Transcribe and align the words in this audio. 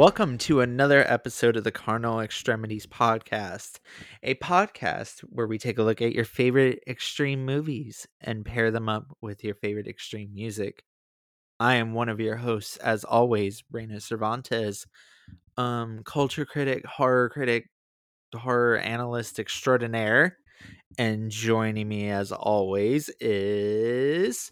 Welcome 0.00 0.38
to 0.38 0.62
another 0.62 1.04
episode 1.06 1.58
of 1.58 1.64
the 1.64 1.70
Carnal 1.70 2.20
Extremities 2.20 2.86
Podcast, 2.86 3.80
a 4.22 4.34
podcast 4.36 5.20
where 5.28 5.46
we 5.46 5.58
take 5.58 5.78
a 5.78 5.82
look 5.82 6.00
at 6.00 6.14
your 6.14 6.24
favorite 6.24 6.82
extreme 6.86 7.44
movies 7.44 8.06
and 8.18 8.42
pair 8.42 8.70
them 8.70 8.88
up 8.88 9.14
with 9.20 9.44
your 9.44 9.56
favorite 9.56 9.86
extreme 9.86 10.32
music. 10.32 10.84
I 11.60 11.74
am 11.74 11.92
one 11.92 12.08
of 12.08 12.18
your 12.18 12.36
hosts, 12.36 12.78
as 12.78 13.04
always, 13.04 13.62
Reyna 13.70 14.00
Cervantes, 14.00 14.86
um, 15.58 16.00
culture 16.06 16.46
critic, 16.46 16.86
horror 16.86 17.28
critic, 17.28 17.66
horror 18.34 18.78
analyst 18.78 19.38
extraordinaire. 19.38 20.38
And 20.96 21.30
joining 21.30 21.88
me, 21.88 22.08
as 22.08 22.32
always, 22.32 23.10
is 23.20 24.50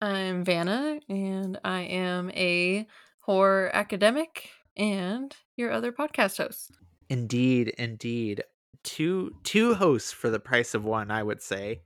I'm 0.00 0.44
Vannah, 0.44 1.00
and 1.08 1.60
I 1.64 1.82
am 1.82 2.30
a 2.30 2.84
horror 3.28 3.70
academic 3.74 4.50
and 4.76 5.36
your 5.56 5.70
other 5.70 5.92
podcast 5.92 6.38
host. 6.38 6.72
Indeed, 7.10 7.68
indeed. 7.78 8.44
Two 8.82 9.36
two 9.42 9.74
hosts 9.74 10.12
for 10.12 10.30
the 10.30 10.40
price 10.40 10.74
of 10.74 10.84
one, 10.84 11.10
I 11.10 11.22
would 11.22 11.42
say. 11.42 11.82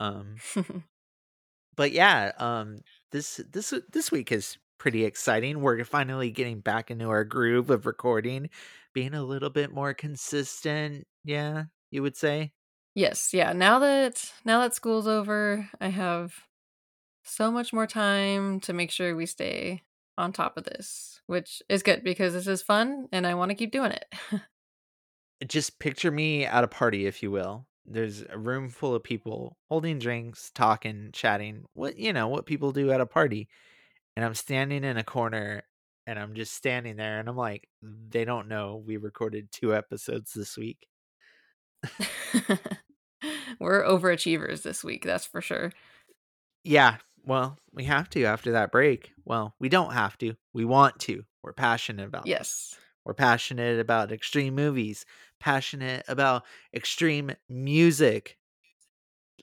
Um 0.00 0.36
but 1.76 1.92
yeah, 1.92 2.32
um 2.38 2.78
this 3.10 3.40
this 3.50 3.72
this 3.90 4.10
week 4.10 4.32
is 4.32 4.58
pretty 4.78 5.04
exciting. 5.04 5.60
We're 5.60 5.84
finally 5.84 6.30
getting 6.30 6.60
back 6.60 6.90
into 6.90 7.08
our 7.08 7.24
groove 7.24 7.70
of 7.70 7.86
recording, 7.86 8.50
being 8.94 9.14
a 9.14 9.22
little 9.24 9.50
bit 9.50 9.72
more 9.72 9.94
consistent, 9.94 11.06
yeah, 11.24 11.64
you 11.90 12.02
would 12.02 12.16
say. 12.16 12.52
yes, 12.94 13.32
yeah. 13.34 13.52
Now 13.52 13.78
that 13.80 14.32
now 14.44 14.60
that 14.60 14.74
school's 14.74 15.06
over, 15.06 15.68
I 15.80 15.88
have 15.88 16.34
so 17.24 17.50
much 17.52 17.72
more 17.72 17.86
time 17.86 18.60
to 18.60 18.72
make 18.72 18.90
sure 18.90 19.16
we 19.16 19.26
stay 19.26 19.82
on 20.18 20.32
top 20.32 20.56
of 20.56 20.64
this, 20.64 21.20
which 21.26 21.62
is 21.68 21.82
good 21.82 22.04
because 22.04 22.32
this 22.32 22.46
is 22.46 22.62
fun 22.62 23.08
and 23.12 23.26
I 23.26 23.34
want 23.34 23.50
to 23.50 23.54
keep 23.54 23.72
doing 23.72 23.92
it. 23.92 24.06
Just 25.48 25.78
picture 25.78 26.10
me 26.10 26.44
at 26.44 26.64
a 26.64 26.68
party, 26.68 27.06
if 27.06 27.22
you 27.22 27.30
will. 27.30 27.66
There's 27.84 28.22
a 28.22 28.38
room 28.38 28.68
full 28.68 28.94
of 28.94 29.02
people 29.02 29.56
holding 29.68 29.98
drinks, 29.98 30.52
talking, 30.54 31.10
chatting, 31.12 31.64
what 31.74 31.98
you 31.98 32.12
know, 32.12 32.28
what 32.28 32.46
people 32.46 32.70
do 32.72 32.92
at 32.92 33.00
a 33.00 33.06
party. 33.06 33.48
And 34.16 34.24
I'm 34.24 34.34
standing 34.34 34.84
in 34.84 34.98
a 34.98 35.04
corner 35.04 35.64
and 36.06 36.18
I'm 36.18 36.34
just 36.34 36.54
standing 36.54 36.96
there 36.96 37.18
and 37.18 37.28
I'm 37.28 37.36
like, 37.36 37.68
they 37.82 38.24
don't 38.24 38.48
know 38.48 38.82
we 38.86 38.96
recorded 38.96 39.50
two 39.50 39.74
episodes 39.74 40.32
this 40.32 40.56
week. 40.56 40.86
We're 43.58 43.84
overachievers 43.84 44.62
this 44.62 44.84
week, 44.84 45.04
that's 45.04 45.26
for 45.26 45.40
sure. 45.40 45.72
Yeah, 46.64 46.98
well, 47.24 47.58
we 47.72 47.84
have 47.84 48.08
to 48.10 48.24
after 48.24 48.52
that 48.52 48.72
break. 48.72 49.12
Well, 49.24 49.54
we 49.58 49.68
don't 49.68 49.92
have 49.92 50.18
to. 50.18 50.34
We 50.52 50.64
want 50.64 50.98
to. 51.00 51.24
We're 51.42 51.52
passionate 51.52 52.06
about 52.06 52.24
this. 52.24 52.30
Yes. 52.30 52.76
We're 53.04 53.14
passionate 53.14 53.80
about 53.80 54.12
extreme 54.12 54.54
movies, 54.54 55.04
passionate 55.40 56.04
about 56.08 56.44
extreme 56.74 57.32
music. 57.48 58.38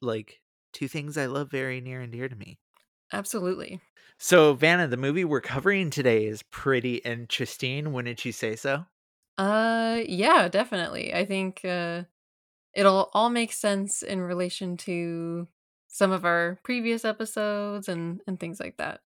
Like 0.02 0.42
two 0.74 0.88
things 0.88 1.18
I 1.18 1.26
love 1.26 1.52
very 1.52 1.82
near 1.82 2.02
and 2.02 2.12
dear 2.12 2.30
to 2.30 2.36
me. 2.36 2.60
Absolutely. 3.12 3.82
So, 4.18 4.56
Vannah, 4.56 4.90
the 4.90 4.98
movie 4.98 5.26
we're 5.26 5.42
covering 5.42 5.90
today 5.90 6.26
is 6.26 6.44
pretty 6.44 6.96
interesting. 6.98 7.92
Wouldn't 7.94 8.24
you 8.26 8.32
say 8.32 8.56
so? 8.56 8.86
Uh 9.38 10.02
yeah, 10.06 10.48
definitely. 10.50 11.14
I 11.14 11.26
think 11.26 11.64
uh 11.64 12.04
it'll 12.74 13.10
all 13.14 13.30
make 13.30 13.54
sense 13.54 14.04
in 14.04 14.22
relation 14.22 14.78
to 14.78 15.48
some 15.90 16.12
of 16.12 16.24
our 16.24 16.60
previous 16.64 17.04
episodes 17.04 17.90
and 17.90 18.22
and 18.26 18.40
things 18.40 18.60
like 18.60 18.78
that. 18.78 19.02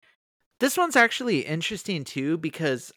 This 0.60 0.78
one's 0.78 0.96
actually 0.96 1.40
interesting 1.40 2.04
too 2.04 2.38
because 2.38 2.92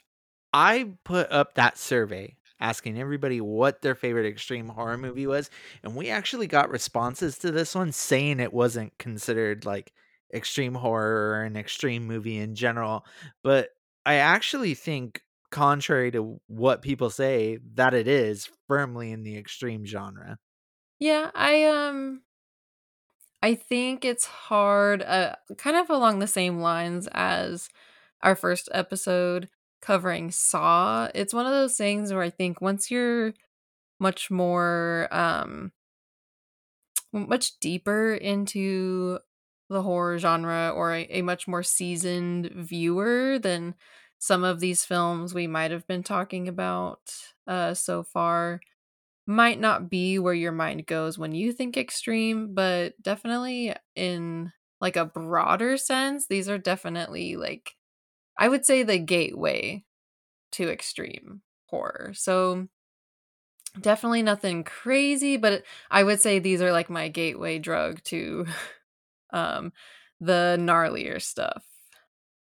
I 0.53 0.93
put 1.03 1.31
up 1.31 1.55
that 1.55 1.77
survey 1.77 2.37
asking 2.59 2.99
everybody 2.99 3.41
what 3.41 3.81
their 3.81 3.95
favorite 3.95 4.27
extreme 4.27 4.67
horror 4.67 4.97
movie 4.97 5.27
was, 5.27 5.49
and 5.83 5.95
we 5.95 6.09
actually 6.09 6.47
got 6.47 6.69
responses 6.69 7.39
to 7.39 7.51
this 7.51 7.75
one 7.75 7.91
saying 7.91 8.39
it 8.39 8.53
wasn't 8.53 8.97
considered 8.97 9.65
like 9.65 9.91
extreme 10.33 10.75
horror 10.75 11.31
or 11.31 11.43
an 11.43 11.57
extreme 11.57 12.05
movie 12.05 12.37
in 12.37 12.55
general. 12.55 13.05
But 13.43 13.69
I 14.05 14.15
actually 14.15 14.75
think, 14.75 15.21
contrary 15.49 16.11
to 16.11 16.39
what 16.47 16.81
people 16.81 17.09
say, 17.09 17.59
that 17.73 17.93
it 17.93 18.07
is 18.07 18.49
firmly 18.67 19.11
in 19.11 19.23
the 19.23 19.37
extreme 19.37 19.85
genre. 19.85 20.37
Yeah, 20.99 21.31
I 21.33 21.65
um 21.65 22.21
I 23.43 23.55
think 23.55 24.05
it's 24.05 24.25
hard 24.25 25.01
uh 25.01 25.35
kind 25.57 25.75
of 25.77 25.89
along 25.89 26.19
the 26.19 26.27
same 26.27 26.59
lines 26.59 27.07
as 27.11 27.69
our 28.21 28.35
first 28.35 28.69
episode 28.71 29.49
covering 29.81 30.29
Saw. 30.31 31.09
It's 31.15 31.33
one 31.33 31.45
of 31.47 31.51
those 31.51 31.75
things 31.75 32.13
where 32.13 32.21
I 32.21 32.29
think 32.29 32.61
once 32.61 32.91
you're 32.91 33.33
much 33.99 34.31
more 34.31 35.07
um 35.11 35.71
much 37.13 37.59
deeper 37.59 38.13
into 38.13 39.19
the 39.69 39.81
horror 39.81 40.17
genre 40.17 40.71
or 40.75 40.93
a, 40.93 41.07
a 41.09 41.21
much 41.21 41.47
more 41.47 41.63
seasoned 41.63 42.49
viewer 42.53 43.39
than 43.39 43.75
some 44.19 44.43
of 44.43 44.59
these 44.59 44.85
films 44.85 45.33
we 45.33 45.47
might 45.47 45.71
have 45.71 45.87
been 45.87 46.03
talking 46.03 46.47
about 46.47 46.99
uh 47.47 47.73
so 47.73 48.03
far 48.03 48.61
might 49.31 49.59
not 49.59 49.89
be 49.89 50.19
where 50.19 50.33
your 50.33 50.51
mind 50.51 50.85
goes 50.87 51.17
when 51.17 51.33
you 51.33 51.53
think 51.53 51.77
extreme, 51.77 52.53
but 52.53 53.01
definitely 53.01 53.73
in 53.95 54.51
like 54.81 54.95
a 54.97 55.05
broader 55.05 55.77
sense, 55.77 56.27
these 56.27 56.49
are 56.49 56.57
definitely 56.57 57.37
like 57.37 57.75
I 58.37 58.49
would 58.49 58.65
say 58.65 58.83
the 58.83 58.99
gateway 58.99 59.85
to 60.53 60.69
extreme 60.69 61.41
horror. 61.67 62.11
So 62.15 62.67
definitely 63.79 64.21
nothing 64.23 64.63
crazy, 64.63 65.37
but 65.37 65.63
I 65.89 66.03
would 66.03 66.21
say 66.21 66.39
these 66.39 66.61
are 66.61 66.71
like 66.71 66.89
my 66.89 67.07
gateway 67.07 67.59
drug 67.59 68.03
to 68.05 68.45
um 69.31 69.73
the 70.19 70.57
gnarlier 70.59 71.21
stuff. 71.21 71.63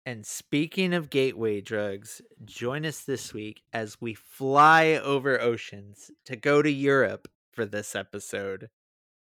And 0.09 0.25
speaking 0.25 0.95
of 0.95 1.11
gateway 1.11 1.61
drugs, 1.61 2.23
join 2.47 2.87
us 2.87 3.01
this 3.01 3.35
week 3.35 3.61
as 3.75 4.01
we 4.01 4.15
fly 4.15 4.93
over 4.95 5.39
oceans 5.39 6.11
to 6.25 6.35
go 6.35 6.63
to 6.63 6.71
Europe 6.71 7.29
for 7.53 7.67
this 7.67 7.95
episode. 7.95 8.71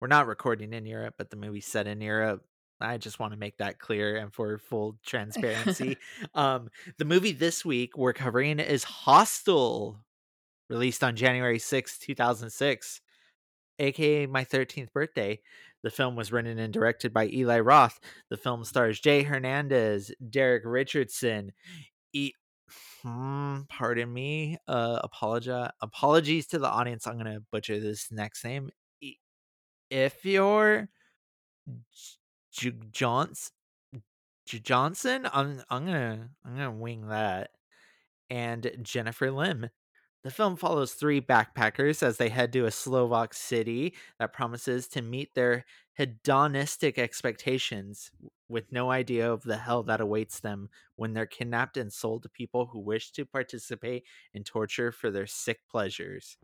We're 0.01 0.07
not 0.07 0.29
recording 0.29 0.73
in 0.73 0.87
Europe, 0.87 1.17
but 1.19 1.31
the 1.31 1.37
movie's 1.37 1.67
set 1.67 1.89
in 1.89 2.01
Europe. 2.01 2.45
I 2.81 2.99
just 2.99 3.19
want 3.19 3.33
to 3.33 3.37
make 3.37 3.57
that 3.57 3.81
clear 3.81 4.17
and 4.17 4.33
for 4.33 4.59
full 4.59 4.97
transparency. 5.05 5.97
um, 6.37 6.69
the 6.99 7.05
movie 7.05 7.33
this 7.33 7.65
week 7.65 7.99
we're 7.99 8.13
covering 8.13 8.61
is 8.61 8.85
Hostel, 8.85 9.99
released 10.69 11.03
on 11.03 11.17
January 11.17 11.59
sixth, 11.59 11.99
two 12.01 12.15
2006, 12.15 13.01
aka 13.81 14.27
my 14.27 14.45
13th 14.45 14.93
birthday. 14.93 15.41
The 15.83 15.91
film 15.91 16.17
was 16.17 16.33
written 16.33 16.59
and 16.59 16.73
directed 16.73 17.13
by 17.15 17.29
Eli 17.29 17.61
Roth. 17.61 18.01
The 18.31 18.37
film 18.37 18.65
stars 18.65 19.01
Jay 19.01 19.23
Hernandez, 19.23 20.13
Derek 20.31 20.63
Richardson. 20.67 21.53
E- 22.13 22.33
hmm, 23.03 23.61
pardon 23.69 24.13
me. 24.13 24.59
Uh, 24.69 25.01
apologize. 25.05 25.71
Apologies 25.83 26.47
to 26.49 26.59
the 26.59 26.69
audience. 26.69 27.07
I'm 27.07 27.19
gonna 27.19 27.41
butcher 27.53 27.81
this 27.81 28.11
next 28.13 28.45
name. 28.45 28.71
E- 29.01 29.17
if 29.91 30.25
you're 30.25 30.89
J- 32.53 32.73
Johnson, 32.91 33.53
Johnson, 34.47 35.29
I'm 35.33 35.63
I'm 35.71 35.87
gonna 35.87 36.31
I'm 36.45 36.53
gonna 36.57 36.73
wing 36.73 37.09
that. 37.09 37.51
And 38.31 38.71
Jennifer 38.83 39.31
Lim. 39.31 39.71
The 40.23 40.31
film 40.31 40.57
follows 40.57 40.93
three 40.93 41.23
backpackers 41.23 42.03
as 42.03 42.19
they 42.19 42.29
head 42.29 42.53
to 42.53 42.67
a 42.67 42.71
Slovak 42.71 43.33
city 43.33 43.95
that 44.19 44.35
promises 44.35 44.87
to 44.89 45.01
meet 45.01 45.35
their 45.35 45.65
hedonistic 45.95 46.99
expectations 46.99 48.11
with 48.47 48.71
no 48.71 48.91
idea 48.91 49.33
of 49.33 49.45
the 49.45 49.57
hell 49.57 49.83
that 49.85 50.01
awaits 50.03 50.41
them 50.41 50.69
when 50.97 51.15
they're 51.15 51.25
kidnapped 51.25 51.79
and 51.79 51.91
sold 51.91 52.23
to 52.25 52.29
people 52.29 52.67
who 52.67 52.81
wish 52.81 53.13
to 53.13 53.25
participate 53.25 54.05
in 54.35 54.45
torture 54.45 54.93
for 54.93 55.11
their 55.11 55.27
sick 55.27 55.61
pleasures. 55.71 56.37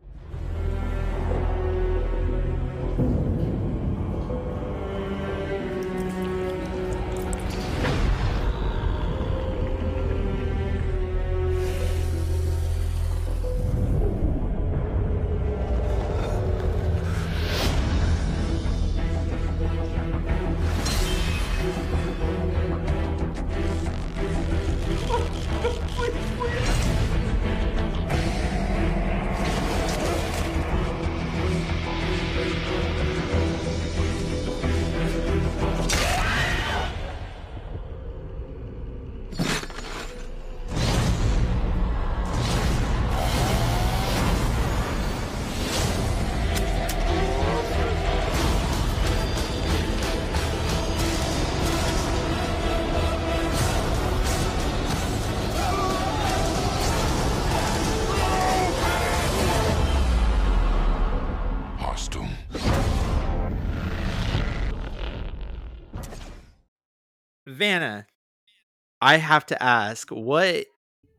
I 69.07 69.15
have 69.15 69.45
to 69.45 69.63
ask 69.63 70.09
what, 70.09 70.65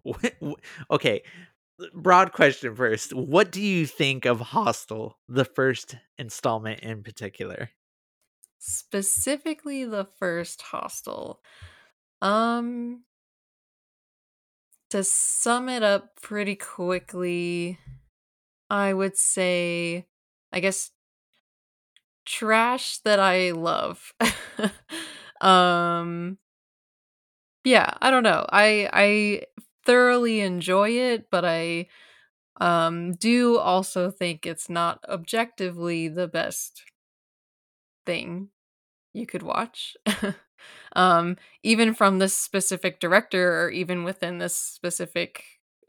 what, 0.03 0.35
what 0.41 0.61
okay, 0.91 1.23
broad 1.95 2.35
question 2.35 2.77
first. 2.77 3.15
What 3.15 3.51
do 3.51 3.63
you 3.63 3.87
think 3.87 4.27
of 4.27 4.41
Hostel, 4.41 5.17
the 5.27 5.47
first 5.47 5.97
installment 6.19 6.81
in 6.81 7.03
particular? 7.03 7.71
Specifically 8.59 9.87
the 9.87 10.05
first 10.05 10.61
Hostel. 10.61 11.41
Um 12.21 13.05
to 14.91 15.03
sum 15.03 15.71
it 15.71 15.83
up 15.83 16.21
pretty 16.21 16.57
quickly, 16.57 17.79
I 18.69 18.93
would 18.93 19.17
say 19.17 20.07
I 20.53 20.61
guess 20.61 20.91
trash 22.27 22.99
that 22.99 23.19
I 23.19 23.53
love. 23.53 24.13
um 25.41 26.37
yeah, 27.69 27.91
I 28.01 28.11
don't 28.11 28.23
know. 28.23 28.47
I 28.51 28.89
I 28.93 29.43
thoroughly 29.85 30.41
enjoy 30.41 30.91
it, 30.91 31.31
but 31.31 31.45
I 31.45 31.89
um 32.61 33.15
do 33.15 33.59
also 33.59 34.11
think 34.11 34.47
it's 34.47 34.71
not 34.71 35.05
objectively 35.09 36.09
the 36.09 36.27
best 36.29 36.83
thing 38.07 38.49
you 39.13 39.27
could 39.27 39.43
watch. 39.43 39.97
um 40.97 41.37
even 41.63 41.93
from 41.95 42.19
this 42.19 42.35
specific 42.35 43.01
director 43.01 43.65
or 43.65 43.71
even 43.71 44.03
within 44.03 44.39
this 44.39 44.57
specific 44.57 45.45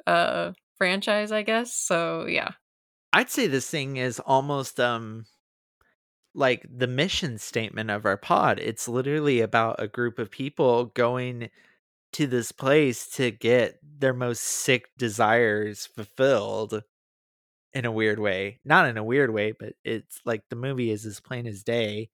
uh 0.05 0.51
franchise, 0.77 1.31
I 1.31 1.43
guess. 1.43 1.73
So, 1.73 2.25
yeah. 2.25 2.51
I'd 3.13 3.29
say 3.29 3.47
this 3.47 3.69
thing 3.69 3.95
is 3.95 4.19
almost 4.19 4.81
um 4.81 5.27
like 6.35 6.65
the 6.69 6.87
mission 6.87 7.37
statement 7.37 7.89
of 7.89 8.05
our 8.05 8.17
pod. 8.17 8.59
It's 8.59 8.87
literally 8.87 9.39
about 9.41 9.77
a 9.79 9.87
group 9.87 10.19
of 10.19 10.29
people 10.29 10.85
going 10.85 11.49
to 12.13 12.27
this 12.27 12.51
place 12.51 13.07
to 13.11 13.31
get 13.31 13.79
their 13.83 14.13
most 14.13 14.41
sick 14.43 14.89
desires 14.97 15.85
fulfilled 15.85 16.83
in 17.73 17.85
a 17.85 17.91
weird 17.91 18.19
way. 18.19 18.59
Not 18.65 18.87
in 18.87 18.97
a 18.97 19.03
weird 19.03 19.31
way, 19.33 19.53
but 19.53 19.73
it's 19.83 20.21
like 20.25 20.43
the 20.49 20.55
movie 20.55 20.91
is 20.91 21.05
as 21.05 21.19
plain 21.19 21.47
as 21.47 21.63
day. 21.63 22.09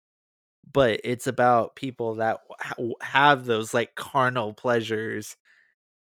But 0.71 1.01
it's 1.03 1.27
about 1.27 1.75
people 1.75 2.15
that 2.15 2.41
ha- 2.59 2.75
have 3.01 3.45
those 3.45 3.73
like 3.73 3.95
carnal 3.95 4.53
pleasures 4.53 5.37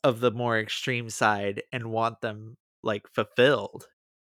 of 0.04 0.20
the 0.20 0.32
more 0.32 0.58
extreme 0.58 1.10
side 1.10 1.62
and 1.72 1.90
want 1.92 2.20
them 2.22 2.56
like 2.82 3.08
fulfilled. 3.08 3.88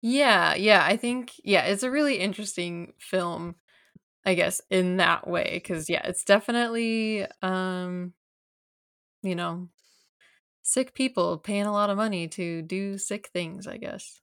Yeah, 0.01 0.53
yeah, 0.55 0.85
I 0.85 0.95
think 0.97 1.33
yeah, 1.43 1.63
it's 1.65 1.83
a 1.83 1.91
really 1.91 2.17
interesting 2.19 2.93
film, 2.99 3.55
I 4.25 4.35
guess, 4.35 4.61
in 4.71 4.97
that 4.97 5.27
way 5.27 5.61
cuz 5.61 5.89
yeah, 5.89 6.07
it's 6.07 6.25
definitely 6.25 7.27
um 7.43 8.13
you 9.27 9.35
know, 9.35 9.69
sick 10.67 10.93
people 10.93 11.37
paying 11.37 11.65
a 11.65 11.71
lot 11.71 11.89
of 11.89 11.97
money 11.97 12.27
to 12.27 12.61
do 12.61 12.97
sick 12.97 13.29
things, 13.33 13.67
I 13.67 13.77
guess. 13.77 14.21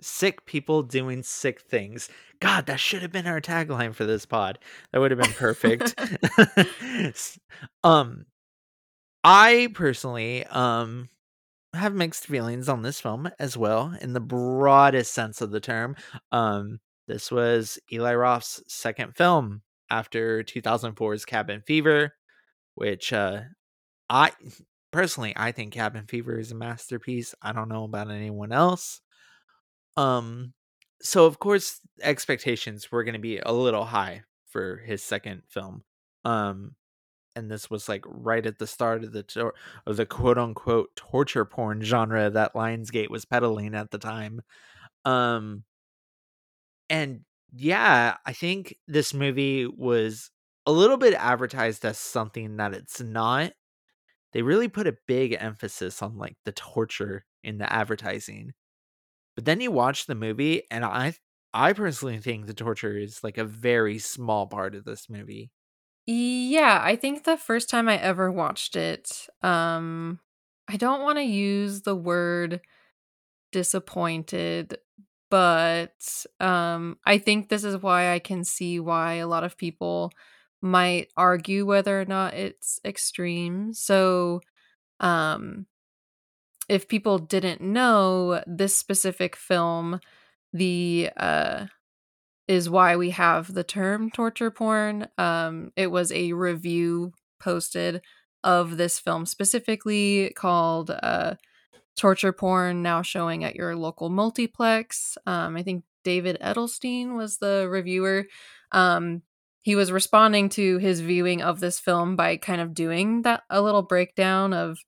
Sick 0.00 0.46
people 0.46 0.84
doing 0.84 1.24
sick 1.24 1.60
things. 1.60 2.08
God, 2.38 2.66
that 2.66 2.78
should 2.78 3.02
have 3.02 3.10
been 3.10 3.26
our 3.26 3.40
tagline 3.40 3.92
for 3.92 4.04
this 4.04 4.24
pod. 4.24 4.60
That 4.92 5.00
would 5.00 5.10
have 5.10 5.20
been 5.20 5.32
perfect. 5.32 5.98
um 7.84 8.26
I 9.24 9.68
personally 9.74 10.44
um 10.46 11.08
have 11.74 11.94
mixed 11.94 12.26
feelings 12.26 12.68
on 12.68 12.82
this 12.82 13.00
film 13.00 13.28
as 13.40 13.56
well 13.56 13.94
in 14.00 14.12
the 14.12 14.20
broadest 14.20 15.12
sense 15.12 15.40
of 15.40 15.50
the 15.50 15.60
term. 15.60 15.96
Um 16.30 16.78
this 17.08 17.32
was 17.32 17.80
Eli 17.92 18.14
Roth's 18.14 18.62
second 18.68 19.16
film 19.16 19.62
after 19.90 20.44
2004's 20.44 21.24
Cabin 21.24 21.62
Fever, 21.66 22.14
which 22.76 23.12
uh 23.12 23.40
I 24.10 24.32
personally 24.92 25.32
I 25.36 25.52
think 25.52 25.74
Cabin 25.74 26.06
Fever 26.06 26.38
is 26.38 26.52
a 26.52 26.54
masterpiece. 26.54 27.34
I 27.42 27.52
don't 27.52 27.68
know 27.68 27.84
about 27.84 28.10
anyone 28.10 28.52
else. 28.52 29.00
Um 29.96 30.54
so 31.02 31.26
of 31.26 31.38
course 31.38 31.80
expectations 32.02 32.90
were 32.90 33.04
going 33.04 33.14
to 33.14 33.20
be 33.20 33.38
a 33.38 33.52
little 33.52 33.84
high 33.84 34.22
for 34.48 34.78
his 34.78 35.02
second 35.02 35.42
film. 35.48 35.84
Um 36.24 36.74
and 37.36 37.50
this 37.50 37.70
was 37.70 37.88
like 37.88 38.04
right 38.06 38.44
at 38.46 38.58
the 38.58 38.66
start 38.66 39.04
of 39.04 39.12
the 39.12 39.22
tor- 39.24 39.54
of 39.86 39.96
the 39.96 40.06
quote 40.06 40.38
unquote 40.38 40.90
torture 40.96 41.44
porn 41.44 41.82
genre 41.82 42.30
that 42.30 42.54
Lionsgate 42.54 43.10
was 43.10 43.24
peddling 43.24 43.74
at 43.74 43.90
the 43.90 43.98
time. 43.98 44.42
Um 45.04 45.64
and 46.90 47.20
yeah, 47.54 48.16
I 48.26 48.32
think 48.32 48.76
this 48.86 49.14
movie 49.14 49.66
was 49.66 50.30
a 50.66 50.72
little 50.72 50.96
bit 50.96 51.14
advertised 51.14 51.84
as 51.84 51.98
something 51.98 52.56
that 52.56 52.74
it's 52.74 53.00
not 53.00 53.52
they 54.32 54.42
really 54.42 54.68
put 54.68 54.86
a 54.86 54.96
big 55.06 55.36
emphasis 55.38 56.02
on 56.02 56.16
like 56.18 56.36
the 56.44 56.52
torture 56.52 57.26
in 57.44 57.58
the 57.58 57.72
advertising. 57.72 58.52
But 59.36 59.44
then 59.46 59.60
you 59.60 59.70
watch 59.70 60.06
the 60.06 60.14
movie 60.14 60.64
and 60.70 60.84
I 60.84 61.14
I 61.54 61.72
personally 61.72 62.18
think 62.20 62.46
the 62.46 62.54
torture 62.54 62.96
is 62.98 63.24
like 63.24 63.38
a 63.38 63.44
very 63.44 63.98
small 63.98 64.46
part 64.48 64.74
of 64.74 64.84
this 64.84 65.08
movie. 65.08 65.50
Yeah, 66.06 66.80
I 66.82 66.96
think 66.96 67.24
the 67.24 67.36
first 67.36 67.68
time 67.68 67.88
I 67.88 67.98
ever 67.98 68.30
watched 68.32 68.76
it, 68.76 69.26
um 69.42 70.20
I 70.70 70.76
don't 70.76 71.02
want 71.02 71.16
to 71.18 71.22
use 71.24 71.82
the 71.82 71.94
word 71.96 72.60
disappointed, 73.52 74.78
but 75.30 76.26
um 76.40 76.98
I 77.06 77.18
think 77.18 77.48
this 77.50 77.64
is 77.64 77.78
why 77.82 78.12
I 78.14 78.18
can 78.20 78.44
see 78.44 78.80
why 78.80 79.14
a 79.16 79.28
lot 79.28 79.44
of 79.44 79.58
people 79.58 80.12
might 80.60 81.10
argue 81.16 81.64
whether 81.66 82.00
or 82.00 82.04
not 82.04 82.34
it's 82.34 82.80
extreme. 82.84 83.72
So, 83.72 84.40
um, 85.00 85.66
if 86.68 86.88
people 86.88 87.18
didn't 87.18 87.60
know 87.60 88.42
this 88.46 88.76
specific 88.76 89.36
film, 89.36 90.00
the 90.52 91.10
uh, 91.16 91.66
is 92.46 92.68
why 92.68 92.96
we 92.96 93.10
have 93.10 93.52
the 93.52 93.64
term 93.64 94.10
torture 94.10 94.50
porn. 94.50 95.08
Um, 95.18 95.72
it 95.76 95.90
was 95.90 96.10
a 96.12 96.32
review 96.32 97.12
posted 97.38 98.02
of 98.44 98.76
this 98.76 98.98
film 98.98 99.26
specifically 99.26 100.32
called 100.36 100.90
uh, 100.90 101.34
torture 101.96 102.32
porn 102.32 102.82
now 102.82 103.02
showing 103.02 103.44
at 103.44 103.56
your 103.56 103.76
local 103.76 104.08
multiplex. 104.08 105.18
Um, 105.26 105.56
I 105.56 105.62
think 105.62 105.84
David 106.04 106.38
Edelstein 106.40 107.16
was 107.16 107.38
the 107.38 107.66
reviewer. 107.68 108.26
Um, 108.72 109.22
he 109.62 109.76
was 109.76 109.92
responding 109.92 110.48
to 110.50 110.78
his 110.78 111.00
viewing 111.00 111.42
of 111.42 111.60
this 111.60 111.78
film 111.78 112.16
by 112.16 112.36
kind 112.36 112.60
of 112.60 112.74
doing 112.74 113.22
that 113.22 113.42
a 113.50 113.60
little 113.62 113.82
breakdown 113.82 114.52
of 114.52 114.78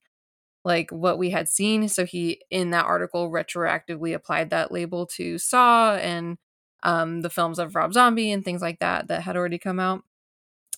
like 0.64 0.90
what 0.90 1.18
we 1.18 1.30
had 1.30 1.48
seen. 1.48 1.88
So 1.88 2.04
he 2.04 2.40
in 2.50 2.70
that 2.70 2.84
article 2.86 3.30
retroactively 3.30 4.14
applied 4.14 4.50
that 4.50 4.72
label 4.72 5.06
to 5.16 5.38
saw 5.38 5.94
and 5.96 6.38
um 6.82 7.22
the 7.22 7.30
films 7.30 7.58
of 7.58 7.74
rob 7.74 7.92
zombie 7.92 8.30
and 8.32 8.44
things 8.44 8.62
like 8.62 8.78
that 8.80 9.08
that 9.08 9.22
had 9.22 9.36
already 9.36 9.58
come 9.58 9.80
out. 9.80 10.02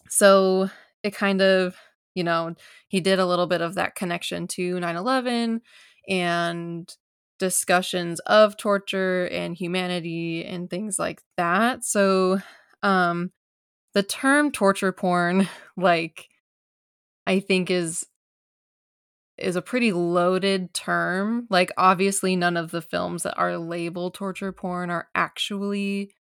So 0.09 0.71
it 1.03 1.15
kind 1.15 1.43
of 1.43 1.77
you 2.15 2.25
know 2.25 2.55
he 2.89 3.01
did 3.01 3.19
a 3.19 3.27
little 3.27 3.47
bit 3.47 3.61
of 3.61 3.75
that 3.75 3.95
connection 3.95 4.47
to 4.49 4.79
9-11 4.81 5.61
and 6.09 6.95
discussions 7.39 8.21
of 8.21 8.57
torture 8.57 9.27
and 9.29 9.57
humanity 9.57 10.45
and 10.45 10.71
things 10.71 10.99
like 10.99 11.23
that. 11.37 11.85
So 11.85 12.41
um 12.83 13.33
the 13.95 14.03
term 14.03 14.51
torture 14.51 14.93
porn 14.93 15.49
like 15.77 16.29
i 17.27 17.41
think 17.41 17.71
is 17.71 18.07
is 19.39 19.57
a 19.57 19.63
pretty 19.63 19.93
loaded 19.93 20.73
term. 20.75 21.47
Like 21.51 21.73
obviously 21.77 22.37
none 22.37 22.57
of 22.57 22.71
the 22.71 22.83
films 22.83 23.23
that 23.25 23.37
are 23.37 23.59
labeled 23.59 24.15
torture 24.15 24.53
porn 24.53 24.91
are 24.91 25.09
actually 25.15 26.13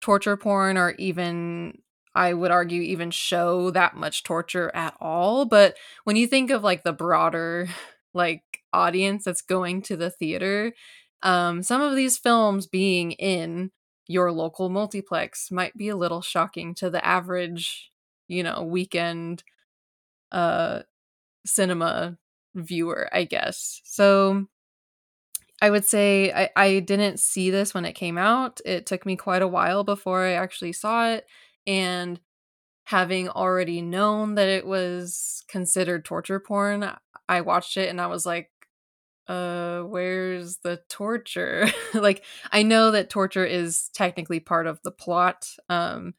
torture 0.00 0.36
porn 0.36 0.76
or 0.78 0.92
even 0.92 1.78
i 2.14 2.32
would 2.32 2.50
argue 2.50 2.82
even 2.82 3.10
show 3.10 3.70
that 3.70 3.96
much 3.96 4.22
torture 4.24 4.70
at 4.74 4.96
all. 5.00 5.46
But 5.46 5.76
when 6.04 6.16
you 6.16 6.26
think 6.26 6.50
of 6.50 6.64
like 6.64 6.84
the 6.84 6.92
broader 6.92 7.68
like 8.14 8.42
audience 8.72 9.24
that's 9.24 9.42
going 9.42 9.82
to 9.82 9.96
the 9.96 10.10
theater 10.10 10.72
um 11.22 11.62
some 11.62 11.82
of 11.82 11.96
these 11.96 12.18
films 12.18 12.66
being 12.66 13.12
in 13.12 13.70
your 14.06 14.32
local 14.32 14.68
multiplex 14.68 15.50
might 15.50 15.76
be 15.76 15.88
a 15.88 15.96
little 15.96 16.22
shocking 16.22 16.74
to 16.76 16.90
the 16.90 17.04
average, 17.04 17.90
you 18.28 18.42
know, 18.42 18.62
weekend 18.62 19.42
uh 20.32 20.80
cinema 21.44 22.18
viewer, 22.54 23.08
I 23.12 23.24
guess. 23.24 23.80
So 23.84 24.46
I 25.62 25.70
would 25.70 25.84
say 25.84 26.32
I, 26.32 26.50
I 26.56 26.80
didn't 26.80 27.20
see 27.20 27.50
this 27.50 27.72
when 27.72 27.84
it 27.84 27.94
came 27.94 28.18
out. 28.18 28.60
It 28.64 28.86
took 28.86 29.06
me 29.06 29.16
quite 29.16 29.42
a 29.42 29.48
while 29.48 29.84
before 29.84 30.24
I 30.24 30.32
actually 30.32 30.72
saw 30.72 31.08
it. 31.10 31.26
And 31.66 32.20
having 32.84 33.28
already 33.28 33.80
known 33.82 34.34
that 34.34 34.48
it 34.48 34.66
was 34.66 35.44
considered 35.48 36.04
torture 36.04 36.40
porn, 36.40 36.90
I 37.28 37.40
watched 37.40 37.76
it 37.76 37.88
and 37.88 38.00
I 38.00 38.06
was 38.06 38.26
like, 38.26 38.50
uh 39.28 39.80
where's 39.82 40.58
the 40.58 40.80
torture 40.88 41.66
like 41.94 42.24
i 42.52 42.62
know 42.62 42.90
that 42.92 43.10
torture 43.10 43.44
is 43.44 43.90
technically 43.94 44.40
part 44.40 44.66
of 44.66 44.80
the 44.84 44.90
plot 44.90 45.48
um 45.68 46.14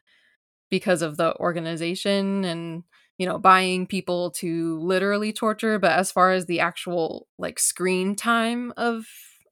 because 0.70 1.02
of 1.02 1.16
the 1.16 1.34
organization 1.38 2.44
and 2.44 2.84
you 3.18 3.26
know, 3.26 3.36
buying 3.36 3.84
people 3.84 4.30
to 4.30 4.78
literally 4.78 5.32
torture, 5.32 5.80
but 5.80 5.90
as 5.90 6.12
far 6.12 6.30
as 6.30 6.46
the 6.46 6.60
actual 6.60 7.26
like 7.36 7.58
screen 7.58 8.14
time 8.14 8.72
of 8.76 9.06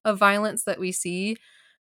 of 0.05 0.19
violence 0.19 0.63
that 0.65 0.79
we 0.79 0.93
see, 0.93 1.37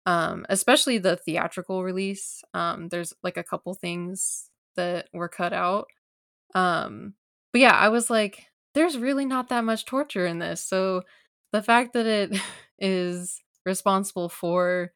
um, 0.05 0.45
especially 0.49 0.97
the 0.97 1.17
theatrical 1.17 1.83
release, 1.83 2.43
um, 2.53 2.89
there's 2.89 3.13
like 3.23 3.37
a 3.37 3.43
couple 3.43 3.73
things 3.75 4.49
that 4.77 5.09
were 5.13 5.29
cut 5.29 5.53
out. 5.53 5.87
Um, 6.55 7.13
but 7.53 7.61
yeah, 7.61 7.73
I 7.75 7.89
was 7.89 8.09
like, 8.09 8.45
there's 8.75 8.97
really 8.97 9.25
not 9.25 9.49
that 9.49 9.63
much 9.63 9.85
torture 9.85 10.25
in 10.25 10.39
this. 10.39 10.61
So 10.61 11.03
the 11.51 11.63
fact 11.63 11.93
that 11.93 12.05
it 12.05 12.39
is 12.79 13.41
responsible 13.65 14.29
for 14.29 14.91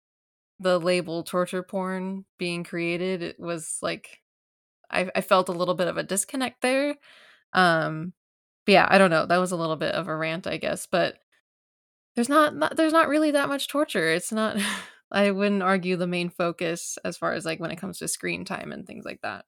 the 0.60 0.80
label 0.80 1.24
torture 1.24 1.64
porn 1.64 2.26
being 2.38 2.64
created, 2.64 3.22
it 3.22 3.40
was 3.40 3.78
like 3.82 4.22
I, 4.90 5.10
I 5.16 5.22
felt 5.22 5.50
a 5.50 5.54
little 5.54 5.76
bit 5.76 5.88
of 5.88 5.98
a 5.98 6.04
disconnect 6.04 6.62
there. 6.62 6.96
Um, 7.54 8.14
but 8.66 8.74
yeah, 8.74 8.88
I 8.90 8.98
don't 8.98 9.10
know. 9.10 9.26
That 9.26 9.40
was 9.40 9.52
a 9.52 9.58
little 9.58 9.76
bit 9.76 9.96
of 9.96 10.08
a 10.08 10.16
rant, 10.16 10.48
I 10.48 10.58
guess. 10.58 10.88
But 10.90 11.18
there's 12.16 12.30
not, 12.30 12.56
not 12.56 12.76
there's 12.78 12.94
not 12.94 13.10
really 13.10 13.32
that 13.32 13.50
much 13.50 13.68
torture. 13.68 14.10
It's 14.10 14.32
not. 14.32 14.58
I 15.12 15.30
wouldn't 15.30 15.62
argue 15.62 15.96
the 15.96 16.08
main 16.08 16.30
focus 16.30 16.98
as 17.06 17.18
far 17.18 17.34
as 17.34 17.46
like 17.46 17.60
when 17.60 17.70
it 17.70 17.78
comes 17.78 18.00
to 18.00 18.08
screen 18.08 18.46
time 18.46 18.72
and 18.72 18.88
things 18.88 19.06
like 19.06 19.22
that. 19.22 19.46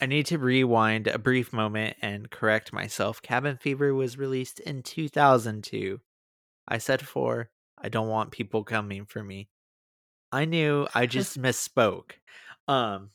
I 0.00 0.06
need 0.06 0.26
to 0.26 0.38
rewind 0.38 1.08
a 1.08 1.18
brief 1.18 1.52
moment 1.52 1.96
and 2.00 2.30
correct 2.30 2.72
myself. 2.72 3.20
Cabin 3.20 3.56
Fever 3.56 3.92
was 3.94 4.16
released 4.16 4.60
in 4.60 4.82
2002. 4.82 6.00
I 6.68 6.78
said 6.78 7.06
four. 7.06 7.50
I 7.76 7.88
don't 7.88 8.08
want 8.08 8.30
people 8.30 8.62
coming 8.62 9.06
for 9.06 9.22
me. 9.24 9.48
I 10.30 10.44
knew 10.44 10.86
I 10.94 11.06
just 11.18 11.40
misspoke. 11.40 12.12
Um 12.68 13.10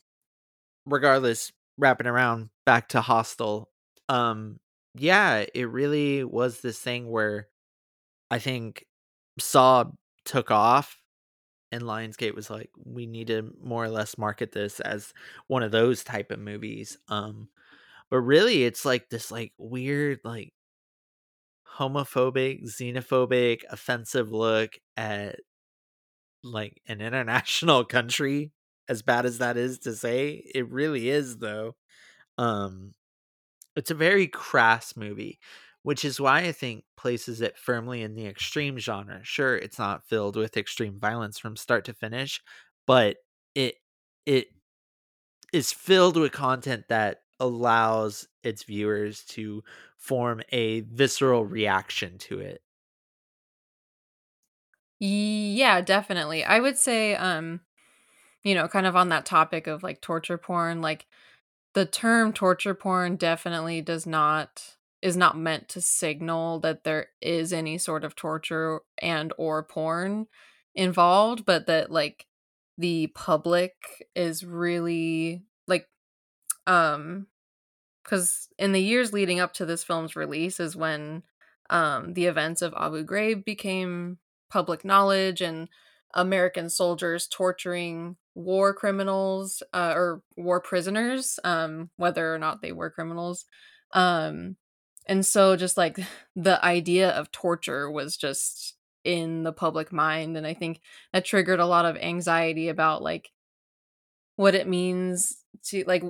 regardless, 0.85 1.51
wrapping 1.77 2.07
around 2.07 2.49
back 2.65 2.89
to 2.89 3.01
Hostel. 3.01 3.69
Um 4.09 4.59
yeah, 4.95 5.45
it 5.53 5.69
really 5.69 6.23
was 6.23 6.59
this 6.61 6.79
thing 6.79 7.09
where 7.09 7.47
I 8.29 8.39
think 8.39 8.85
Saw 9.39 9.85
took 10.25 10.51
off 10.51 11.02
and 11.73 11.83
Lionsgate 11.83 12.35
was 12.35 12.51
like, 12.51 12.69
we 12.85 13.07
need 13.07 13.27
to 13.27 13.51
more 13.61 13.83
or 13.83 13.89
less 13.89 14.17
market 14.17 14.51
this 14.51 14.79
as 14.79 15.11
one 15.47 15.63
of 15.63 15.71
those 15.71 16.03
type 16.03 16.29
of 16.29 16.39
movies. 16.39 16.99
Um, 17.07 17.49
but 18.11 18.19
really, 18.19 18.63
it's 18.63 18.85
like 18.85 19.09
this 19.09 19.31
like 19.31 19.53
weird 19.57 20.19
like 20.23 20.53
homophobic, 21.77 22.63
xenophobic, 22.65 23.61
offensive 23.71 24.31
look 24.31 24.77
at 24.95 25.37
like 26.43 26.79
an 26.87 27.01
international 27.01 27.83
country. 27.85 28.51
As 28.87 29.01
bad 29.01 29.25
as 29.25 29.39
that 29.39 29.57
is 29.57 29.79
to 29.79 29.95
say, 29.95 30.43
it 30.53 30.69
really 30.69 31.09
is 31.09 31.37
though. 31.37 31.75
Um, 32.37 32.91
it's 33.75 33.89
a 33.91 33.95
very 33.95 34.27
crass 34.27 34.95
movie 34.95 35.39
which 35.83 36.05
is 36.05 36.19
why 36.19 36.41
I 36.41 36.51
think 36.51 36.85
places 36.97 37.41
it 37.41 37.57
firmly 37.57 38.01
in 38.01 38.15
the 38.15 38.25
extreme 38.27 38.77
genre. 38.79 39.21
Sure, 39.23 39.55
it's 39.57 39.79
not 39.79 40.07
filled 40.07 40.35
with 40.35 40.57
extreme 40.57 40.99
violence 40.99 41.39
from 41.39 41.55
start 41.57 41.85
to 41.85 41.93
finish, 41.93 42.41
but 42.87 43.17
it 43.55 43.75
it 44.25 44.47
is 45.51 45.71
filled 45.71 46.17
with 46.17 46.31
content 46.31 46.87
that 46.89 47.23
allows 47.39 48.27
its 48.43 48.63
viewers 48.63 49.23
to 49.25 49.63
form 49.97 50.41
a 50.49 50.81
visceral 50.81 51.45
reaction 51.45 52.17
to 52.17 52.39
it. 52.39 52.61
Yeah, 54.99 55.81
definitely. 55.81 56.43
I 56.43 56.59
would 56.59 56.77
say 56.77 57.15
um 57.15 57.61
you 58.43 58.55
know, 58.55 58.67
kind 58.69 58.87
of 58.87 58.95
on 58.95 59.09
that 59.09 59.25
topic 59.25 59.67
of 59.67 59.83
like 59.83 60.01
torture 60.01 60.37
porn, 60.37 60.81
like 60.81 61.07
the 61.73 61.85
term 61.85 62.33
torture 62.33 62.75
porn 62.75 63.17
definitely 63.17 63.81
does 63.81 64.07
not 64.07 64.77
is 65.03 65.17
not 65.17 65.37
meant 65.37 65.67
to 65.67 65.81
signal 65.81 66.61
that 66.61 66.85
there 66.85 67.07
is 67.21 67.51
any 67.51 67.77
sort 67.77 68.05
of 68.05 68.15
torture 68.15 68.79
and 68.99 69.33
or 69.37 69.61
porn 69.61 70.25
involved 70.75 71.45
but 71.45 71.67
that 71.67 71.91
like 71.91 72.25
the 72.77 73.07
public 73.07 73.73
is 74.15 74.45
really 74.45 75.43
like 75.67 75.89
um 76.67 77.27
cuz 78.05 78.47
in 78.57 78.71
the 78.71 78.81
years 78.81 79.11
leading 79.11 79.41
up 79.41 79.53
to 79.53 79.65
this 79.65 79.83
film's 79.83 80.15
release 80.15 80.59
is 80.61 80.73
when 80.75 81.21
um 81.69 82.13
the 82.13 82.25
events 82.25 82.61
of 82.61 82.73
Abu 82.77 83.03
Ghraib 83.05 83.43
became 83.43 84.19
public 84.49 84.85
knowledge 84.85 85.41
and 85.41 85.67
American 86.13 86.69
soldiers 86.69 87.27
torturing 87.27 88.15
war 88.35 88.73
criminals 88.73 89.61
uh, 89.73 89.91
or 89.95 90.23
war 90.37 90.61
prisoners 90.61 91.39
um 91.43 91.89
whether 91.97 92.33
or 92.33 92.39
not 92.39 92.61
they 92.61 92.71
were 92.71 92.89
criminals 92.89 93.45
um 93.91 94.55
and 95.05 95.25
so 95.25 95.55
just 95.55 95.77
like 95.77 95.99
the 96.35 96.63
idea 96.63 97.09
of 97.09 97.31
torture 97.31 97.89
was 97.89 98.17
just 98.17 98.75
in 99.03 99.43
the 99.43 99.51
public 99.51 99.91
mind 99.91 100.37
and 100.37 100.47
I 100.47 100.53
think 100.53 100.79
that 101.11 101.25
triggered 101.25 101.59
a 101.59 101.65
lot 101.65 101.85
of 101.85 101.97
anxiety 101.97 102.69
about 102.69 103.01
like 103.01 103.31
what 104.37 104.55
it 104.55 104.67
means 104.67 105.43
to 105.65 105.83
like 105.85 106.03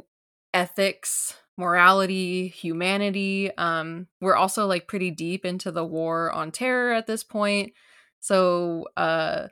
ethics, 0.53 1.35
morality, 1.57 2.47
humanity. 2.47 3.51
Um 3.57 4.07
we're 4.21 4.35
also 4.35 4.67
like 4.67 4.87
pretty 4.87 5.09
deep 5.09 5.43
into 5.43 5.71
the 5.71 5.83
war 5.83 6.31
on 6.31 6.51
terror 6.51 6.93
at 6.93 7.07
this 7.07 7.23
point. 7.23 7.73
So 8.19 8.85
uh 8.95 9.47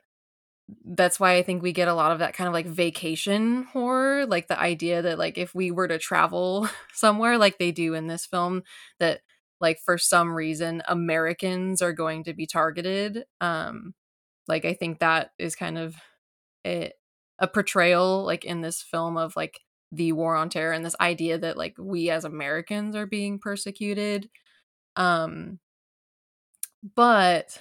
that's 0.84 1.20
why 1.20 1.34
I 1.36 1.42
think 1.42 1.62
we 1.62 1.72
get 1.72 1.88
a 1.88 1.94
lot 1.94 2.12
of 2.12 2.20
that 2.20 2.34
kind 2.34 2.48
of 2.48 2.54
like 2.54 2.66
vacation 2.66 3.64
horror, 3.64 4.26
like 4.26 4.48
the 4.48 4.58
idea 4.58 5.02
that 5.02 5.18
like 5.18 5.36
if 5.36 5.54
we 5.54 5.70
were 5.70 5.88
to 5.88 5.98
travel 5.98 6.68
somewhere 6.94 7.38
like 7.38 7.58
they 7.58 7.72
do 7.72 7.94
in 7.94 8.06
this 8.06 8.26
film 8.26 8.62
that 8.98 9.20
like 9.62 9.80
for 9.84 9.98
some 9.98 10.34
reason 10.34 10.82
Americans 10.88 11.82
are 11.82 11.94
going 11.94 12.24
to 12.26 12.34
be 12.34 12.46
targeted. 12.46 13.24
Um 13.42 13.94
like 14.48 14.64
I 14.66 14.74
think 14.74 15.00
that 15.00 15.32
is 15.38 15.56
kind 15.56 15.78
of 15.78 15.96
a, 16.66 16.92
a 17.38 17.48
portrayal 17.48 18.24
like 18.24 18.44
in 18.44 18.60
this 18.62 18.82
film 18.82 19.16
of 19.16 19.36
like 19.36 19.60
the 19.92 20.12
war 20.12 20.36
on 20.36 20.48
terror 20.50 20.72
and 20.72 20.84
this 20.84 20.96
idea 21.00 21.38
that 21.38 21.56
like 21.58 21.74
we 21.78 22.10
as 22.10 22.24
Americans 22.24 22.96
are 22.96 23.06
being 23.06 23.38
persecuted. 23.38 24.28
Um 24.96 25.60
but 26.94 27.58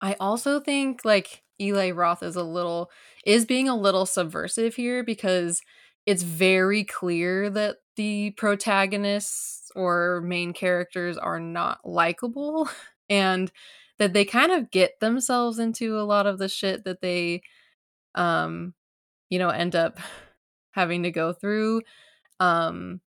I 0.00 0.16
also 0.20 0.60
think 0.60 1.04
like 1.04 1.42
Eli 1.60 1.90
Roth 1.90 2.22
is 2.22 2.36
a 2.36 2.42
little 2.42 2.90
is 3.26 3.44
being 3.44 3.68
a 3.68 3.76
little 3.76 4.06
subversive 4.06 4.74
here 4.74 5.04
because 5.04 5.60
it's 6.06 6.22
very 6.22 6.84
clear 6.84 7.50
that 7.50 7.76
the 7.96 8.30
protagonists 8.32 9.59
or 9.76 10.20
main 10.22 10.52
characters 10.52 11.16
are 11.16 11.40
not 11.40 11.80
likable 11.88 12.68
and 13.10 13.50
that 13.98 14.12
they 14.14 14.24
kind 14.24 14.52
of 14.52 14.70
get 14.70 14.98
themselves 15.00 15.58
into 15.58 15.98
a 15.98 16.02
lot 16.02 16.26
of 16.26 16.38
the 16.38 16.48
shit 16.48 16.84
that 16.84 17.00
they 17.00 17.42
um 18.14 18.74
you 19.30 19.38
know 19.38 19.50
end 19.50 19.76
up 19.76 19.98
having 20.72 21.02
to 21.04 21.10
go 21.10 21.32
through 21.32 21.82
um 22.40 23.00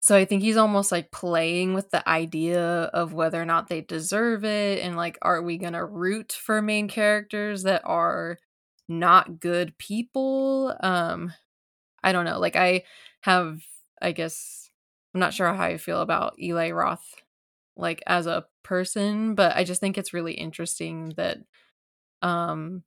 so 0.00 0.16
i 0.16 0.24
think 0.24 0.42
he's 0.42 0.56
almost 0.56 0.92
like 0.92 1.10
playing 1.10 1.74
with 1.74 1.90
the 1.90 2.06
idea 2.08 2.62
of 2.94 3.12
whether 3.12 3.40
or 3.40 3.44
not 3.44 3.68
they 3.68 3.80
deserve 3.80 4.44
it 4.44 4.80
and 4.82 4.96
like 4.96 5.18
are 5.22 5.42
we 5.42 5.58
going 5.58 5.72
to 5.72 5.84
root 5.84 6.32
for 6.32 6.62
main 6.62 6.88
characters 6.88 7.62
that 7.64 7.82
are 7.84 8.38
not 8.88 9.40
good 9.40 9.76
people 9.78 10.74
um 10.80 11.32
I 12.02 12.12
don't 12.12 12.24
know. 12.24 12.38
Like 12.38 12.56
I 12.56 12.84
have 13.22 13.62
I 14.00 14.12
guess 14.12 14.59
I'm 15.14 15.20
not 15.20 15.34
sure 15.34 15.52
how 15.52 15.62
I 15.64 15.76
feel 15.76 16.00
about 16.00 16.38
Eli 16.40 16.70
Roth 16.70 17.14
like 17.76 18.02
as 18.06 18.26
a 18.26 18.46
person, 18.62 19.34
but 19.34 19.56
I 19.56 19.64
just 19.64 19.80
think 19.80 19.98
it's 19.98 20.14
really 20.14 20.34
interesting 20.34 21.14
that 21.16 21.38
um 22.22 22.84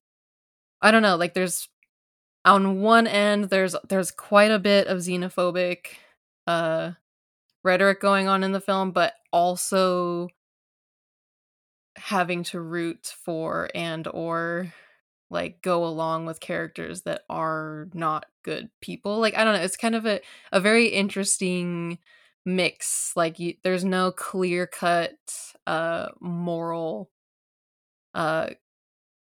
I 0.82 0.92
don't 0.92 1.04
know, 1.04 1.18
like 1.18 1.34
there's 1.36 1.70
on 2.46 2.82
one 2.82 3.08
end 3.08 3.46
there's 3.46 3.76
there's 3.90 4.12
quite 4.12 4.52
a 4.52 4.60
bit 4.60 4.88
of 4.88 5.00
xenophobic 5.00 5.88
uh 6.48 6.92
rhetoric 7.64 8.02
going 8.02 8.28
on 8.28 8.44
in 8.44 8.52
the 8.54 8.62
film, 8.62 8.92
but 8.92 9.14
also 9.34 10.30
having 11.96 12.44
to 12.44 12.60
root 12.60 13.14
for 13.24 13.70
and 13.76 14.08
or 14.08 14.74
like 15.34 15.62
go 15.62 15.84
along 15.84 16.26
with 16.26 16.40
characters 16.40 17.02
that 17.02 17.24
are 17.30 17.90
not 17.94 18.28
good 18.44 18.70
people. 18.82 19.20
Like 19.20 19.36
I 19.36 19.44
don't 19.44 19.56
know, 19.56 19.64
it's 19.64 19.76
kind 19.76 19.96
of 19.96 20.06
a 20.06 20.22
a 20.52 20.62
very 20.62 20.88
interesting 20.88 21.98
mix. 22.46 23.14
Like 23.16 23.40
you, 23.40 23.56
there's 23.64 23.84
no 23.84 24.12
clear 24.12 24.68
cut 24.68 25.18
uh 25.66 26.10
moral 26.22 27.10
uh 28.14 28.50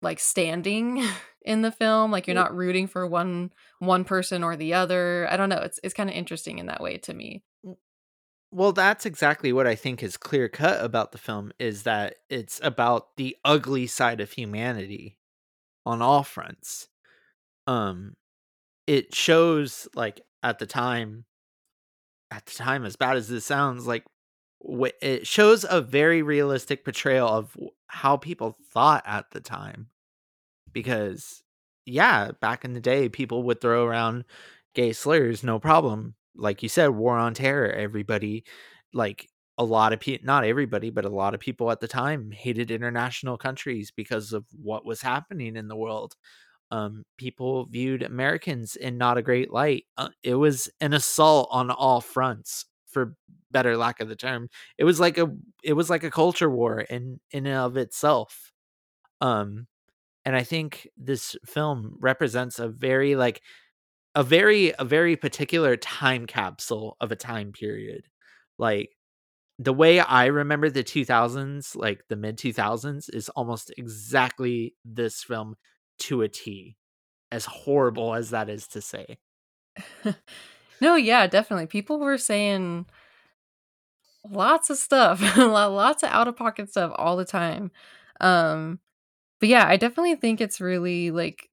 like 0.01 0.21
standing 0.21 1.03
in 1.43 1.63
the 1.63 1.73
film. 1.73 2.13
Like 2.13 2.27
you're 2.27 2.35
not 2.35 2.55
rooting 2.55 2.87
for 2.87 3.07
one 3.07 3.53
one 3.81 4.05
person 4.05 4.45
or 4.45 4.57
the 4.57 4.75
other. 4.75 5.27
I 5.31 5.37
don't 5.37 5.49
know. 5.49 5.59
It's 5.59 5.81
it's 5.83 5.95
kind 5.95 6.09
of 6.09 6.17
interesting 6.17 6.59
in 6.59 6.67
that 6.67 6.81
way 6.81 6.99
to 6.99 7.13
me. 7.13 7.43
Well, 8.53 8.73
that's 8.73 9.05
exactly 9.05 9.53
what 9.53 9.67
I 9.67 9.75
think 9.75 10.03
is 10.03 10.17
clear 10.17 10.49
cut 10.49 10.83
about 10.83 11.11
the 11.11 11.19
film 11.19 11.53
is 11.59 11.83
that 11.83 12.15
it's 12.31 12.61
about 12.63 13.17
the 13.17 13.37
ugly 13.45 13.89
side 13.89 14.21
of 14.21 14.31
humanity 14.31 15.19
on 15.87 16.03
all 16.03 16.23
fronts. 16.25 16.89
Um 17.67 18.17
it 18.87 19.15
shows 19.15 19.89
like 19.95 20.21
at 20.43 20.59
the 20.59 20.67
time 20.67 21.25
at 22.31 22.47
the 22.47 22.53
time, 22.53 22.85
as 22.85 22.97
bad 22.97 23.17
as 23.17 23.29
this 23.29 23.45
sounds, 23.45 23.87
like 23.87 24.05
it 25.01 25.27
shows 25.27 25.65
a 25.69 25.81
very 25.81 26.23
realistic 26.23 26.85
portrayal 26.85 27.29
of 27.29 27.57
how 27.87 28.17
people 28.17 28.57
thought 28.73 29.03
at 29.07 29.27
the 29.31 29.41
time. 29.41 29.89
Because, 30.73 31.43
yeah, 31.85 32.33
back 32.41 32.65
in 32.65 32.73
the 32.73 32.81
day, 32.81 33.09
people 33.09 33.45
would 33.45 33.61
throw 33.61 33.87
around 33.87 34.25
gay 34.75 34.93
slurs, 34.93 35.43
no 35.43 35.59
problem. 35.59 36.15
Like 36.35 36.63
you 36.63 36.69
said, 36.69 36.89
war 36.89 37.17
on 37.17 37.35
terror. 37.35 37.73
Everybody, 37.73 38.45
like 38.93 39.29
a 39.59 39.65
lot 39.65 39.93
of 39.93 40.01
people, 40.01 40.27
not 40.27 40.45
everybody, 40.45 40.91
but 40.91 41.05
a 41.05 41.09
lot 41.11 41.35
of 41.35 41.41
people 41.41 41.71
at 41.71 41.81
the 41.81 41.89
time 41.89 42.31
hated 42.31 42.71
international 42.71 43.39
countries 43.39 43.91
because 43.91 44.33
of 44.33 44.45
what 44.53 44.85
was 44.85 45.01
happening 45.01 45.57
in 45.57 45.69
the 45.69 45.77
world. 45.77 46.15
Um, 46.71 47.05
people 47.19 47.67
viewed 47.67 48.03
Americans 48.03 48.77
in 48.77 48.99
not 48.99 49.19
a 49.19 49.23
great 49.23 49.53
light. 49.53 49.85
Uh, 49.97 50.09
it 50.23 50.35
was 50.35 50.69
an 50.81 50.93
assault 50.95 51.49
on 51.53 51.71
all 51.71 52.01
fronts, 52.01 52.67
for 52.89 53.15
better 53.53 53.77
lack 53.77 54.01
of 54.01 54.09
the 54.09 54.17
term. 54.17 54.49
It 54.79 54.85
was 54.85 55.01
like 55.01 55.19
a 55.19 55.31
it 55.63 55.75
was 55.75 55.91
like 55.91 56.05
a 56.05 56.11
culture 56.11 56.51
war 56.51 56.81
in 56.81 57.21
in 57.31 57.47
and 57.47 57.57
of 57.57 57.77
itself. 57.77 58.53
Um, 59.21 59.67
and 60.25 60.37
I 60.37 60.45
think 60.45 60.89
this 60.97 61.37
film 61.47 61.97
represents 62.01 62.59
a 62.59 62.69
very 62.69 63.17
like 63.17 63.43
a 64.15 64.23
very 64.25 64.75
a 64.79 64.85
very 64.85 65.17
particular 65.17 65.77
time 65.77 66.27
capsule 66.27 66.97
of 67.01 67.13
a 67.13 67.17
time 67.17 67.53
period. 67.53 68.07
Like 68.59 68.96
the 69.59 69.73
way 69.73 70.01
I 70.01 70.27
remember 70.27 70.69
the 70.69 70.85
2000s, 70.85 71.75
like 71.77 72.05
the 72.09 72.17
mid 72.17 72.37
2000s, 72.37 73.09
is 73.13 73.29
almost 73.31 73.73
exactly 73.79 74.75
this 74.85 75.23
film 75.23 75.57
to 76.01 76.23
a 76.23 76.29
T. 76.29 76.77
As 77.33 77.45
horrible 77.45 78.15
as 78.15 78.31
that 78.31 78.49
is 78.49 78.69
to 78.69 78.81
say. 78.81 79.19
no, 80.81 80.95
yeah, 80.95 81.27
definitely. 81.27 81.67
People 81.67 81.99
were 81.99 82.19
saying 82.19 82.87
lots 84.31 84.71
of 84.71 84.77
stuff, 84.77 85.21
lots 85.37 86.03
of 86.03 86.11
out 86.11 86.29
of 86.29 86.37
pocket 86.37 86.71
stuff 86.71 86.93
all 86.97 87.17
the 87.17 87.25
time. 87.25 87.71
Um, 88.21 88.79
but 89.41 89.49
yeah, 89.49 89.67
I 89.67 89.77
definitely 89.77 90.17
think 90.17 90.41
it's 90.41 90.61
really 90.61 91.11
like 91.11 91.49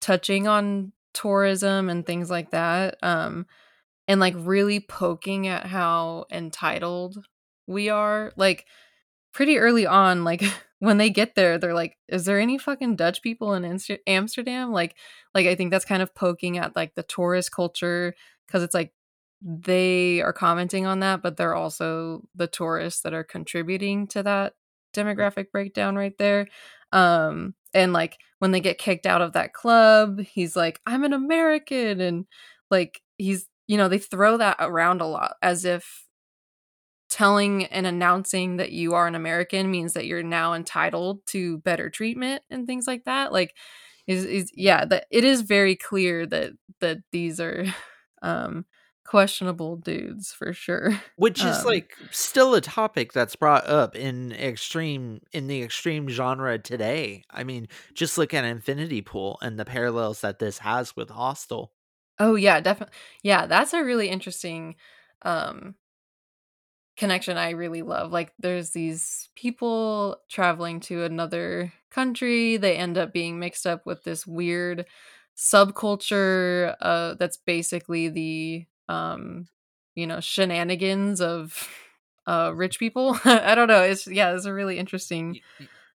touching 0.00 0.48
on 0.48 0.92
tourism 1.12 1.88
and 1.88 2.06
things 2.06 2.30
like 2.30 2.50
that. 2.50 2.96
Um, 3.02 3.46
and 4.08 4.20
like 4.20 4.34
really 4.38 4.80
poking 4.80 5.46
at 5.46 5.66
how 5.66 6.24
entitled 6.32 7.24
we 7.70 7.88
are. 7.90 8.32
Like 8.36 8.66
pretty 9.32 9.58
early 9.58 9.86
on, 9.86 10.24
like 10.24 10.42
when 10.80 10.98
they 10.98 11.10
get 11.10 11.34
there, 11.34 11.58
they're 11.58 11.74
like, 11.74 11.96
"Is 12.08 12.24
there 12.24 12.40
any 12.40 12.58
fucking 12.58 12.96
Dutch 12.96 13.22
people 13.22 13.54
in 13.54 13.78
Amsterdam?" 14.06 14.72
Like, 14.72 14.96
like 15.34 15.46
I 15.46 15.54
think 15.54 15.70
that's 15.70 15.84
kind 15.84 16.02
of 16.02 16.14
poking 16.14 16.58
at 16.58 16.76
like 16.76 16.94
the 16.94 17.02
tourist 17.04 17.52
culture 17.52 18.14
because 18.46 18.62
it's 18.62 18.74
like 18.74 18.92
they 19.42 20.20
are 20.22 20.32
commenting 20.32 20.86
on 20.86 21.00
that, 21.00 21.22
but 21.22 21.36
they're 21.36 21.54
also 21.54 22.22
the 22.34 22.46
tourists 22.46 23.02
that 23.02 23.14
are 23.14 23.24
contributing 23.24 24.06
to 24.08 24.22
that 24.22 24.54
demographic 24.94 25.50
breakdown 25.52 25.96
right 25.96 26.16
there. 26.18 26.46
Um, 26.92 27.54
and 27.72 27.92
like 27.92 28.18
when 28.40 28.50
they 28.50 28.60
get 28.60 28.78
kicked 28.78 29.06
out 29.06 29.22
of 29.22 29.32
that 29.34 29.52
club, 29.54 30.20
he's 30.20 30.56
like, 30.56 30.80
I'm 30.86 31.04
an 31.04 31.12
American. 31.12 32.00
And 32.00 32.26
like 32.70 33.00
he's, 33.16 33.46
you 33.66 33.76
know, 33.76 33.88
they 33.88 33.98
throw 33.98 34.36
that 34.38 34.56
around 34.60 35.00
a 35.00 35.06
lot 35.06 35.36
as 35.42 35.64
if 35.64 36.06
telling 37.10 37.64
and 37.66 37.86
announcing 37.86 38.56
that 38.56 38.72
you 38.72 38.94
are 38.94 39.06
an 39.06 39.14
American 39.14 39.70
means 39.70 39.92
that 39.92 40.06
you're 40.06 40.22
now 40.22 40.54
entitled 40.54 41.26
to 41.26 41.58
better 41.58 41.90
treatment 41.90 42.42
and 42.50 42.66
things 42.66 42.86
like 42.86 43.04
that. 43.04 43.32
Like, 43.32 43.54
is 44.06 44.24
is 44.24 44.50
yeah, 44.54 44.84
that 44.86 45.06
it 45.10 45.24
is 45.24 45.42
very 45.42 45.76
clear 45.76 46.26
that 46.26 46.52
that 46.80 46.98
these 47.12 47.40
are 47.40 47.64
um 48.22 48.64
questionable 49.04 49.76
dudes 49.76 50.32
for 50.32 50.52
sure. 50.52 51.00
Which 51.16 51.44
is 51.44 51.58
um, 51.58 51.64
like 51.64 51.92
still 52.12 52.54
a 52.54 52.60
topic 52.60 53.12
that's 53.12 53.34
brought 53.34 53.66
up 53.66 53.96
in 53.96 54.32
extreme 54.32 55.20
in 55.32 55.48
the 55.48 55.62
extreme 55.62 56.08
genre 56.08 56.58
today. 56.58 57.24
I 57.30 57.42
mean, 57.42 57.66
just 57.92 58.16
look 58.18 58.32
at 58.32 58.44
Infinity 58.44 59.02
Pool 59.02 59.38
and 59.42 59.58
the 59.58 59.64
parallels 59.64 60.20
that 60.20 60.38
this 60.38 60.58
has 60.58 60.94
with 60.94 61.10
Hostel. 61.10 61.72
Oh 62.20 62.36
yeah, 62.36 62.60
definitely. 62.60 62.94
Yeah, 63.22 63.46
that's 63.46 63.72
a 63.72 63.82
really 63.82 64.08
interesting 64.08 64.76
um 65.22 65.74
connection 66.96 67.36
I 67.36 67.50
really 67.50 67.82
love. 67.82 68.12
Like 68.12 68.32
there's 68.38 68.70
these 68.70 69.28
people 69.36 70.18
traveling 70.28 70.80
to 70.80 71.04
another 71.04 71.72
country, 71.90 72.56
they 72.56 72.76
end 72.76 72.98
up 72.98 73.12
being 73.12 73.38
mixed 73.38 73.66
up 73.66 73.86
with 73.86 74.04
this 74.04 74.26
weird 74.26 74.86
subculture 75.40 76.76
uh 76.82 77.14
that's 77.14 77.38
basically 77.38 78.08
the 78.10 78.66
um 78.92 79.48
you 79.94 80.06
know 80.06 80.20
shenanigans 80.20 81.20
of 81.20 81.66
uh 82.26 82.52
rich 82.54 82.78
people 82.78 83.18
i 83.24 83.54
don't 83.54 83.68
know 83.68 83.82
it's 83.82 84.06
yeah 84.06 84.34
it's 84.34 84.44
a 84.44 84.52
really 84.52 84.78
interesting 84.78 85.40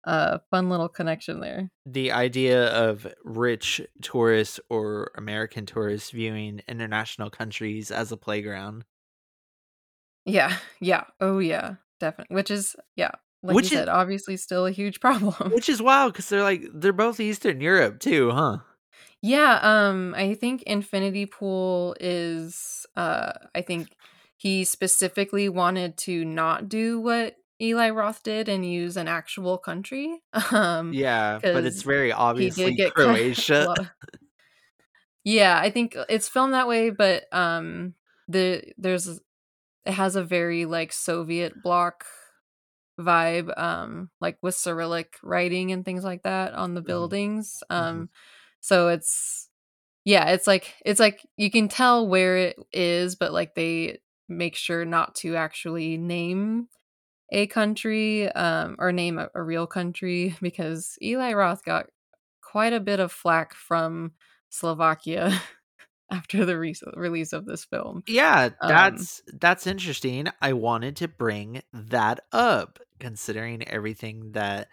uh 0.04 0.38
fun 0.48 0.68
little 0.68 0.88
connection 0.88 1.40
there 1.40 1.68
the 1.86 2.12
idea 2.12 2.68
of 2.68 3.04
rich 3.24 3.80
tourists 4.00 4.60
or 4.70 5.10
american 5.16 5.66
tourists 5.66 6.10
viewing 6.12 6.62
international 6.68 7.28
countries 7.28 7.90
as 7.90 8.12
a 8.12 8.16
playground 8.16 8.84
yeah 10.24 10.56
yeah 10.80 11.04
oh 11.20 11.38
yeah 11.38 11.74
definitely 12.00 12.34
which 12.34 12.50
is 12.50 12.76
yeah 12.96 13.10
like 13.42 13.56
which 13.56 13.70
you 13.70 13.76
said 13.76 13.88
obviously 13.88 14.36
still 14.36 14.66
a 14.66 14.70
huge 14.70 15.00
problem 15.06 15.50
which 15.52 15.68
is 15.68 15.82
wild 15.82 16.12
because 16.12 16.28
they're 16.28 16.42
like 16.42 16.64
they're 16.74 16.92
both 16.92 17.20
eastern 17.20 17.60
europe 17.60 17.98
too 17.98 18.30
huh 18.30 18.58
yeah, 19.22 19.60
um, 19.62 20.14
I 20.16 20.34
think 20.34 20.64
Infinity 20.64 21.26
Pool 21.26 21.94
is 22.00 22.84
uh 22.96 23.32
I 23.54 23.62
think 23.62 23.96
he 24.36 24.64
specifically 24.64 25.48
wanted 25.48 25.96
to 25.98 26.24
not 26.24 26.68
do 26.68 27.00
what 27.00 27.36
Eli 27.60 27.90
Roth 27.90 28.24
did 28.24 28.48
and 28.48 28.66
use 28.66 28.96
an 28.96 29.06
actual 29.06 29.58
country. 29.58 30.20
Um 30.50 30.92
Yeah, 30.92 31.38
but 31.40 31.64
it's 31.64 31.82
very 31.82 32.10
obviously 32.12 32.76
Croatia. 32.94 33.70
Of, 33.70 33.86
yeah, 35.22 35.56
I 35.56 35.70
think 35.70 35.96
it's 36.08 36.28
filmed 36.28 36.54
that 36.54 36.66
way, 36.66 36.90
but 36.90 37.32
um 37.32 37.94
the 38.26 38.72
there's 38.76 39.20
it 39.84 39.92
has 39.92 40.16
a 40.16 40.24
very 40.24 40.64
like 40.64 40.92
Soviet 40.92 41.62
bloc 41.62 42.04
vibe 43.00 43.58
um 43.58 44.10
like 44.20 44.36
with 44.42 44.54
cyrillic 44.54 45.16
writing 45.22 45.72
and 45.72 45.84
things 45.84 46.04
like 46.04 46.22
that 46.24 46.52
on 46.52 46.74
the 46.74 46.80
mm-hmm. 46.80 46.86
buildings. 46.86 47.62
Mm-hmm. 47.70 47.84
Um 47.84 47.94
mm-hmm 47.94 48.04
so 48.62 48.88
it's 48.88 49.48
yeah, 50.04 50.30
it's 50.30 50.46
like 50.46 50.74
it's 50.84 51.00
like 51.00 51.26
you 51.36 51.50
can 51.50 51.68
tell 51.68 52.08
where 52.08 52.36
it 52.36 52.56
is, 52.72 53.16
but 53.16 53.32
like 53.32 53.54
they 53.54 53.98
make 54.28 54.56
sure 54.56 54.84
not 54.84 55.14
to 55.16 55.36
actually 55.36 55.98
name 55.98 56.68
a 57.30 57.46
country 57.48 58.30
um, 58.32 58.76
or 58.78 58.92
name 58.92 59.18
a, 59.18 59.28
a 59.34 59.42
real 59.42 59.66
country 59.66 60.36
because 60.42 60.96
Eli 61.02 61.32
Roth 61.34 61.64
got 61.64 61.86
quite 62.40 62.72
a 62.72 62.80
bit 62.80 63.00
of 63.00 63.12
flack 63.12 63.54
from 63.54 64.12
Slovakia 64.48 65.40
after 66.12 66.44
the 66.44 66.58
re- 66.58 66.74
release 66.94 67.32
of 67.32 67.46
this 67.46 67.64
film. 67.64 68.02
Yeah, 68.06 68.50
that's 68.60 69.22
um, 69.28 69.38
that's 69.40 69.66
interesting. 69.66 70.28
I 70.40 70.52
wanted 70.52 70.96
to 70.96 71.08
bring 71.08 71.62
that 71.72 72.24
up 72.32 72.78
considering 72.98 73.66
everything 73.66 74.32
that 74.32 74.68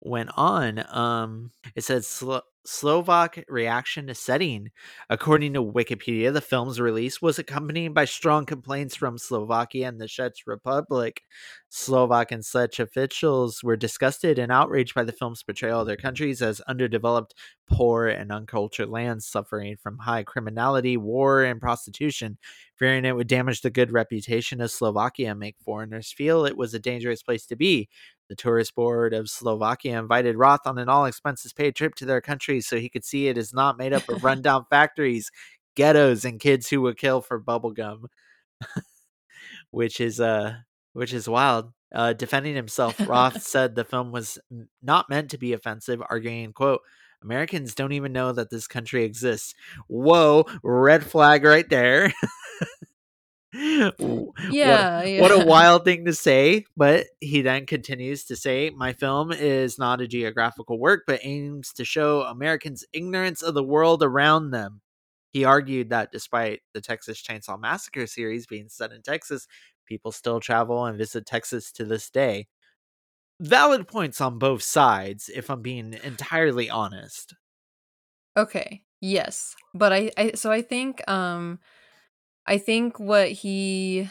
went 0.00 0.30
on. 0.36 0.84
Um, 0.94 1.50
it 1.74 1.84
says 1.84 2.06
Slo- 2.06 2.42
Slovak 2.70 3.42
reaction 3.48 4.08
to 4.08 4.14
setting. 4.14 4.68
According 5.08 5.54
to 5.54 5.64
Wikipedia, 5.64 6.30
the 6.30 6.42
film's 6.42 6.78
release 6.78 7.22
was 7.22 7.38
accompanied 7.38 7.94
by 7.94 8.04
strong 8.04 8.44
complaints 8.44 8.94
from 8.94 9.16
Slovakia 9.16 9.88
and 9.88 9.98
the 9.98 10.06
Czech 10.06 10.32
Republic. 10.46 11.22
Slovak 11.70 12.30
and 12.30 12.44
Czech 12.44 12.78
officials 12.78 13.64
were 13.64 13.76
disgusted 13.76 14.38
and 14.38 14.52
outraged 14.52 14.94
by 14.94 15.04
the 15.04 15.12
film's 15.14 15.42
portrayal 15.42 15.80
of 15.80 15.86
their 15.86 15.96
countries 15.96 16.42
as 16.42 16.60
underdeveloped, 16.62 17.34
poor, 17.70 18.06
and 18.06 18.30
uncultured 18.30 18.90
lands 18.90 19.26
suffering 19.26 19.76
from 19.82 19.96
high 19.96 20.22
criminality, 20.22 20.98
war, 20.98 21.44
and 21.44 21.62
prostitution. 21.62 22.36
Fearing 22.76 23.06
it 23.06 23.16
would 23.16 23.28
damage 23.28 23.62
the 23.62 23.70
good 23.70 23.92
reputation 23.92 24.60
of 24.60 24.70
Slovakia 24.70 25.30
and 25.30 25.40
make 25.40 25.56
foreigners 25.64 26.12
feel 26.12 26.44
it 26.44 26.56
was 26.56 26.74
a 26.74 26.78
dangerous 26.78 27.22
place 27.22 27.46
to 27.46 27.56
be. 27.56 27.88
The 28.28 28.36
tourist 28.36 28.74
board 28.74 29.14
of 29.14 29.30
Slovakia 29.30 29.98
invited 29.98 30.36
Roth 30.36 30.66
on 30.66 30.78
an 30.78 30.88
all 30.88 31.06
expenses 31.06 31.52
paid 31.52 31.74
trip 31.74 31.94
to 31.96 32.04
their 32.04 32.20
country 32.20 32.60
so 32.60 32.76
he 32.76 32.88
could 32.88 33.04
see 33.04 33.28
it 33.28 33.38
is 33.38 33.54
not 33.54 33.78
made 33.78 33.92
up 33.92 34.08
of 34.08 34.22
rundown 34.24 34.66
factories, 34.68 35.30
ghettos, 35.74 36.24
and 36.24 36.38
kids 36.38 36.68
who 36.68 36.82
would 36.82 36.98
kill 36.98 37.20
for 37.20 37.40
bubblegum. 37.40 38.04
which 39.70 40.00
is 40.00 40.20
uh 40.20 40.54
which 40.92 41.12
is 41.12 41.28
wild. 41.28 41.72
Uh, 41.90 42.12
defending 42.12 42.54
himself, 42.54 43.00
Roth 43.08 43.40
said 43.46 43.74
the 43.74 43.84
film 43.84 44.12
was 44.12 44.38
not 44.82 45.08
meant 45.08 45.30
to 45.30 45.38
be 45.38 45.54
offensive, 45.54 46.02
arguing, 46.10 46.52
quote, 46.52 46.82
Americans 47.22 47.74
don't 47.74 47.92
even 47.92 48.12
know 48.12 48.30
that 48.30 48.50
this 48.50 48.66
country 48.66 49.04
exists. 49.04 49.54
Whoa, 49.86 50.44
red 50.62 51.02
flag 51.02 51.44
right 51.44 51.68
there. 51.68 52.12
Yeah, 53.52 53.90
what, 53.98 54.52
yeah. 54.52 55.20
what 55.20 55.30
a 55.30 55.44
wild 55.46 55.84
thing 55.84 56.04
to 56.04 56.12
say. 56.12 56.64
But 56.76 57.06
he 57.20 57.42
then 57.42 57.66
continues 57.66 58.24
to 58.24 58.36
say, 58.36 58.70
My 58.70 58.92
film 58.92 59.32
is 59.32 59.78
not 59.78 60.00
a 60.00 60.08
geographical 60.08 60.78
work, 60.78 61.04
but 61.06 61.20
aims 61.22 61.72
to 61.74 61.84
show 61.84 62.22
Americans' 62.22 62.84
ignorance 62.92 63.42
of 63.42 63.54
the 63.54 63.64
world 63.64 64.02
around 64.02 64.50
them. 64.50 64.80
he 65.30 65.44
argued 65.44 65.90
that 65.90 66.12
despite 66.12 66.60
the 66.74 66.80
Texas 66.80 67.22
Chainsaw 67.22 67.58
Massacre 67.58 68.06
series 68.06 68.46
being 68.46 68.68
set 68.68 68.92
in 68.92 69.02
Texas, 69.02 69.46
people 69.86 70.12
still 70.12 70.40
travel 70.40 70.84
and 70.84 70.98
visit 70.98 71.26
Texas 71.26 71.72
to 71.72 71.84
this 71.84 72.10
day. 72.10 72.46
Valid 73.40 73.86
points 73.88 74.20
on 74.20 74.38
both 74.38 74.62
sides, 74.62 75.30
if 75.34 75.48
I'm 75.48 75.62
being 75.62 75.96
entirely 76.02 76.68
honest. 76.68 77.34
Okay. 78.36 78.82
Yes. 79.00 79.54
But 79.74 79.92
I, 79.92 80.10
I 80.16 80.32
so 80.34 80.50
I 80.50 80.62
think 80.62 81.08
um 81.08 81.60
I 82.48 82.56
think 82.58 82.98
what 82.98 83.30
he 83.30 84.08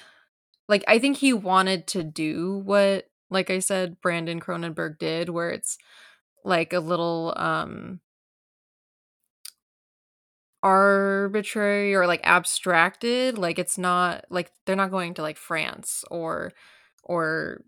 like 0.69 0.83
I 0.87 0.99
think 0.99 1.17
he 1.17 1.33
wanted 1.33 1.87
to 1.87 2.03
do 2.03 2.59
what 2.65 3.09
like 3.31 3.49
I 3.49 3.59
said 3.59 3.99
Brandon 4.01 4.39
Cronenberg 4.39 4.99
did 4.99 5.29
where 5.29 5.49
it's 5.49 5.77
like 6.45 6.73
a 6.73 6.79
little 6.79 7.33
um 7.37 7.99
arbitrary 10.63 11.93
or 11.95 12.07
like 12.07 12.21
abstracted 12.23 13.37
like 13.37 13.59
it's 13.59 13.77
not 13.77 14.25
like 14.29 14.51
they're 14.65 14.75
not 14.75 14.91
going 14.91 15.13
to 15.13 15.21
like 15.21 15.37
France 15.37 16.03
or 16.09 16.51
or 17.03 17.61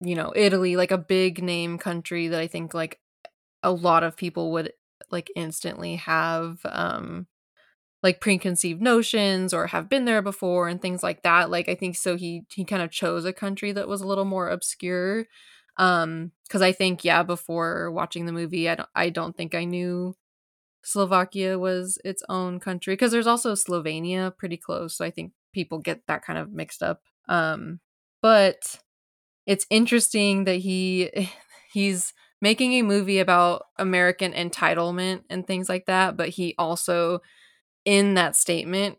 you 0.00 0.14
know 0.14 0.32
Italy 0.36 0.76
like 0.76 0.92
a 0.92 0.98
big 0.98 1.42
name 1.42 1.78
country 1.78 2.28
that 2.28 2.40
I 2.40 2.48
think 2.48 2.74
like 2.74 3.00
a 3.62 3.72
lot 3.72 4.04
of 4.04 4.16
people 4.16 4.52
would 4.52 4.72
like 5.10 5.30
instantly 5.36 5.96
have 5.96 6.60
um 6.66 7.26
like 8.02 8.20
preconceived 8.20 8.80
notions 8.80 9.52
or 9.52 9.66
have 9.68 9.88
been 9.88 10.04
there 10.04 10.22
before 10.22 10.68
and 10.68 10.80
things 10.80 11.02
like 11.02 11.22
that 11.22 11.50
like 11.50 11.68
i 11.68 11.74
think 11.74 11.96
so 11.96 12.16
he 12.16 12.42
he 12.52 12.64
kind 12.64 12.82
of 12.82 12.90
chose 12.90 13.24
a 13.24 13.32
country 13.32 13.72
that 13.72 13.88
was 13.88 14.00
a 14.00 14.06
little 14.06 14.24
more 14.24 14.48
obscure 14.48 15.26
um 15.76 16.32
cuz 16.48 16.62
i 16.62 16.72
think 16.72 17.04
yeah 17.04 17.22
before 17.22 17.90
watching 17.90 18.26
the 18.26 18.32
movie 18.32 18.68
i 18.68 18.74
don't 18.74 18.88
i 18.94 19.10
don't 19.10 19.36
think 19.36 19.54
i 19.54 19.64
knew 19.64 20.14
slovakia 20.82 21.58
was 21.58 21.98
its 22.04 22.22
own 22.28 22.58
country 22.58 22.96
cuz 22.96 23.12
there's 23.12 23.26
also 23.26 23.54
slovenia 23.54 24.36
pretty 24.36 24.56
close 24.56 24.96
so 24.96 25.04
i 25.04 25.10
think 25.10 25.32
people 25.52 25.78
get 25.78 26.06
that 26.06 26.24
kind 26.24 26.38
of 26.38 26.52
mixed 26.52 26.82
up 26.82 27.02
um 27.28 27.80
but 28.22 28.80
it's 29.46 29.66
interesting 29.70 30.44
that 30.44 30.56
he 30.56 31.10
he's 31.72 32.12
making 32.40 32.72
a 32.74 32.82
movie 32.82 33.18
about 33.18 33.66
american 33.78 34.32
entitlement 34.32 35.22
and 35.30 35.46
things 35.46 35.68
like 35.68 35.86
that 35.86 36.16
but 36.16 36.28
he 36.30 36.54
also 36.58 37.20
in 37.84 38.14
that 38.14 38.36
statement 38.36 38.98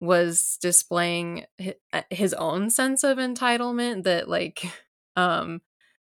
was 0.00 0.58
displaying 0.60 1.46
uh, 1.92 2.02
his 2.10 2.34
own 2.34 2.70
sense 2.70 3.04
of 3.04 3.18
entitlement 3.18 4.04
that 4.04 4.28
like 4.28 4.64
um 5.16 5.60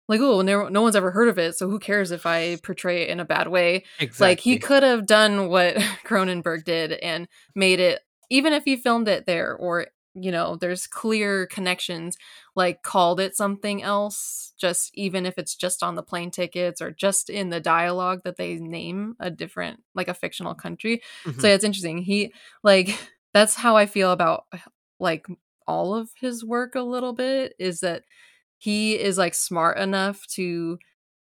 like 0.07 0.21
oh 0.21 0.41
no, 0.41 0.67
no 0.69 0.81
one's 0.81 0.95
ever 0.95 1.11
heard 1.11 1.29
of 1.29 1.37
it 1.37 1.55
so 1.55 1.69
who 1.69 1.79
cares 1.79 2.11
if 2.11 2.25
i 2.25 2.57
portray 2.63 3.03
it 3.03 3.09
in 3.09 3.19
a 3.19 3.25
bad 3.25 3.47
way 3.47 3.83
exactly. 3.99 4.27
like 4.27 4.39
he 4.39 4.57
could 4.57 4.83
have 4.83 5.05
done 5.05 5.47
what 5.49 5.75
cronenberg 6.05 6.63
did 6.63 6.91
and 6.93 7.27
made 7.55 7.79
it 7.79 8.01
even 8.29 8.53
if 8.53 8.63
he 8.65 8.75
filmed 8.75 9.07
it 9.07 9.25
there 9.25 9.55
or 9.55 9.87
you 10.19 10.31
know 10.31 10.55
there's 10.55 10.87
clear 10.87 11.45
connections 11.47 12.17
like 12.55 12.81
called 12.81 13.19
it 13.19 13.35
something 13.35 13.83
else 13.83 14.53
just 14.57 14.91
even 14.95 15.25
if 15.25 15.37
it's 15.37 15.55
just 15.55 15.83
on 15.83 15.95
the 15.95 16.03
plane 16.03 16.31
tickets 16.31 16.81
or 16.81 16.91
just 16.91 17.29
in 17.29 17.49
the 17.49 17.59
dialogue 17.59 18.21
that 18.23 18.37
they 18.37 18.55
name 18.55 19.15
a 19.19 19.29
different 19.29 19.81
like 19.93 20.07
a 20.07 20.13
fictional 20.13 20.55
country 20.55 21.01
mm-hmm. 21.23 21.39
so 21.39 21.47
it's 21.47 21.63
interesting 21.63 21.99
he 21.99 22.33
like 22.63 22.97
that's 23.33 23.55
how 23.55 23.77
i 23.77 23.85
feel 23.85 24.11
about 24.11 24.45
like 24.99 25.27
all 25.67 25.93
of 25.93 26.09
his 26.19 26.43
work 26.43 26.75
a 26.75 26.81
little 26.81 27.13
bit 27.13 27.53
is 27.59 27.81
that 27.81 28.03
he 28.57 28.97
is 28.97 29.17
like 29.17 29.35
smart 29.35 29.77
enough 29.77 30.25
to 30.27 30.79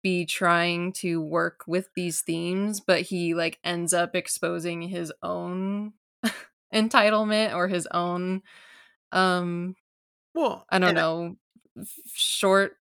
be 0.03 0.27
trying 0.27 0.93
to 0.93 1.21
work 1.21 1.63
with 1.67 1.89
these 1.97 2.21
themes 2.21 2.81
but 2.81 3.01
he 3.01 3.35
like 3.35 3.59
ends 3.65 3.95
up 3.95 4.15
exposing 4.15 4.83
his 4.83 5.11
own 5.23 5.95
entitlement 6.75 7.55
or 7.55 7.69
his 7.69 7.87
own 7.93 8.43
um 9.15 9.75
well 10.35 10.67
i 10.71 10.79
don't 10.79 10.95
know 10.95 11.37
short 12.13 12.77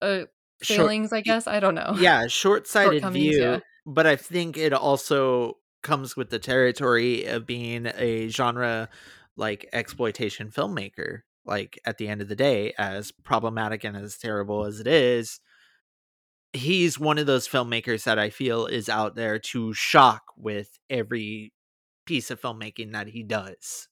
uh 0.00 0.20
failings 0.62 1.10
short, 1.10 1.18
i 1.18 1.20
guess 1.20 1.46
i 1.46 1.60
don't 1.60 1.74
know 1.74 1.94
yeah 1.98 2.26
short-sighted 2.26 3.04
view 3.12 3.40
yeah. 3.40 3.58
but 3.84 4.06
i 4.06 4.16
think 4.16 4.56
it 4.56 4.72
also 4.72 5.58
comes 5.82 6.16
with 6.16 6.30
the 6.30 6.38
territory 6.38 7.24
of 7.24 7.44
being 7.44 7.86
a 7.96 8.28
genre 8.28 8.88
like 9.36 9.68
exploitation 9.72 10.50
filmmaker 10.50 11.20
like 11.44 11.78
at 11.84 11.98
the 11.98 12.06
end 12.06 12.22
of 12.22 12.28
the 12.28 12.36
day 12.36 12.72
as 12.78 13.10
problematic 13.10 13.82
and 13.82 13.96
as 13.96 14.16
terrible 14.16 14.64
as 14.64 14.78
it 14.78 14.86
is 14.86 15.40
he's 16.52 16.98
one 16.98 17.18
of 17.18 17.26
those 17.26 17.48
filmmakers 17.48 18.04
that 18.04 18.18
i 18.18 18.30
feel 18.30 18.66
is 18.66 18.88
out 18.88 19.16
there 19.16 19.38
to 19.38 19.74
shock 19.74 20.22
with 20.36 20.78
every 20.88 21.52
piece 22.06 22.30
of 22.30 22.40
filmmaking 22.40 22.92
that 22.92 23.08
he 23.08 23.22
does 23.24 23.88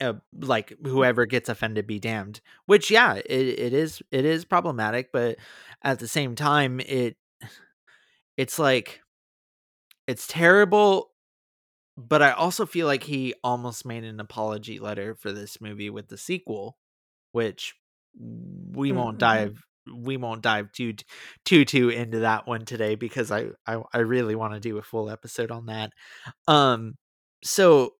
uh, 0.00 0.14
like 0.40 0.72
whoever 0.82 1.26
gets 1.26 1.48
offended 1.48 1.86
be 1.86 1.98
damned 1.98 2.40
which 2.66 2.90
yeah 2.90 3.14
it, 3.14 3.26
it 3.28 3.72
is 3.72 4.02
it 4.10 4.24
is 4.24 4.44
problematic 4.44 5.10
but 5.12 5.36
at 5.82 5.98
the 5.98 6.08
same 6.08 6.34
time 6.34 6.80
it 6.80 7.16
it's 8.36 8.58
like 8.58 9.00
it's 10.06 10.26
terrible 10.26 11.10
but 11.96 12.22
i 12.22 12.30
also 12.30 12.64
feel 12.64 12.86
like 12.86 13.04
he 13.04 13.34
almost 13.44 13.84
made 13.84 14.04
an 14.04 14.20
apology 14.20 14.78
letter 14.78 15.14
for 15.14 15.32
this 15.32 15.60
movie 15.60 15.90
with 15.90 16.08
the 16.08 16.18
sequel 16.18 16.76
which 17.32 17.74
we 18.18 18.92
won't 18.92 19.18
mm-hmm. 19.18 19.38
dive 19.38 19.62
we 19.94 20.16
won't 20.16 20.42
dive 20.42 20.72
too 20.72 20.94
too 21.44 21.64
too 21.64 21.88
into 21.88 22.20
that 22.20 22.46
one 22.46 22.64
today 22.64 22.94
because 22.94 23.30
i 23.30 23.46
i, 23.66 23.80
I 23.92 23.98
really 23.98 24.34
want 24.34 24.54
to 24.54 24.60
do 24.60 24.78
a 24.78 24.82
full 24.82 25.10
episode 25.10 25.50
on 25.50 25.66
that 25.66 25.92
um 26.48 26.94
so 27.42 27.94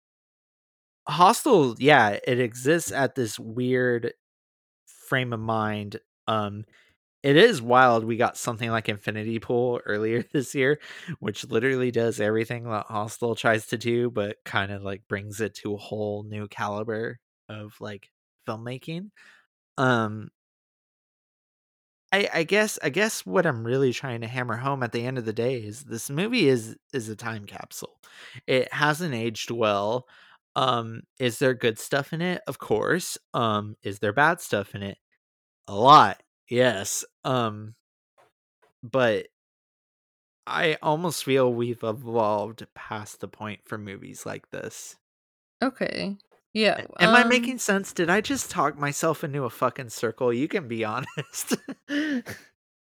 Hostel, 1.08 1.74
yeah, 1.78 2.18
it 2.26 2.38
exists 2.40 2.92
at 2.92 3.14
this 3.14 3.38
weird 3.38 4.12
frame 5.08 5.32
of 5.32 5.40
mind. 5.40 5.98
Um, 6.28 6.64
it 7.22 7.36
is 7.36 7.62
wild. 7.62 8.04
We 8.04 8.16
got 8.16 8.38
something 8.38 8.70
like 8.70 8.88
Infinity 8.88 9.40
Pool 9.40 9.80
earlier 9.86 10.24
this 10.32 10.54
year, 10.54 10.80
which 11.20 11.46
literally 11.50 11.90
does 11.92 12.20
everything 12.20 12.64
that 12.64 12.86
Hostel 12.88 13.36
tries 13.36 13.66
to 13.68 13.78
do, 13.78 14.10
but 14.10 14.38
kind 14.44 14.72
of 14.72 14.82
like 14.82 15.08
brings 15.08 15.40
it 15.40 15.54
to 15.56 15.74
a 15.74 15.78
whole 15.78 16.24
new 16.24 16.48
caliber 16.48 17.18
of 17.48 17.74
like 17.80 18.10
filmmaking. 18.48 19.10
Um, 19.78 20.30
I, 22.12 22.28
I 22.34 22.42
guess 22.42 22.78
I 22.82 22.88
guess 22.90 23.24
what 23.24 23.46
I'm 23.46 23.64
really 23.64 23.92
trying 23.92 24.20
to 24.22 24.26
hammer 24.26 24.56
home 24.56 24.82
at 24.82 24.90
the 24.92 25.06
end 25.06 25.16
of 25.18 25.24
the 25.24 25.32
day 25.32 25.58
is 25.58 25.84
this 25.84 26.10
movie 26.10 26.48
is 26.48 26.76
is 26.92 27.08
a 27.08 27.14
time 27.16 27.46
capsule. 27.46 28.00
It 28.46 28.72
hasn't 28.72 29.14
aged 29.14 29.50
well. 29.50 30.06
Um, 30.56 31.02
is 31.18 31.38
there 31.38 31.54
good 31.54 31.78
stuff 31.78 32.12
in 32.12 32.20
it? 32.20 32.42
Of 32.46 32.58
course. 32.58 33.18
Um, 33.34 33.76
is 33.82 33.98
there 33.98 34.12
bad 34.12 34.40
stuff 34.40 34.74
in 34.74 34.82
it? 34.82 34.98
A 35.68 35.74
lot. 35.74 36.22
Yes. 36.48 37.04
Um, 37.24 37.74
but 38.82 39.26
I 40.46 40.78
almost 40.82 41.24
feel 41.24 41.52
we've 41.52 41.82
evolved 41.82 42.66
past 42.74 43.20
the 43.20 43.28
point 43.28 43.60
for 43.64 43.78
movies 43.78 44.26
like 44.26 44.50
this. 44.50 44.96
Okay. 45.62 46.16
Yeah. 46.52 46.84
Am 46.98 47.10
um, 47.10 47.14
I 47.14 47.24
making 47.24 47.58
sense? 47.58 47.92
Did 47.92 48.10
I 48.10 48.20
just 48.20 48.50
talk 48.50 48.76
myself 48.76 49.22
into 49.22 49.44
a 49.44 49.50
fucking 49.50 49.90
circle? 49.90 50.32
You 50.32 50.48
can 50.48 50.66
be 50.66 50.84
honest. 50.84 51.56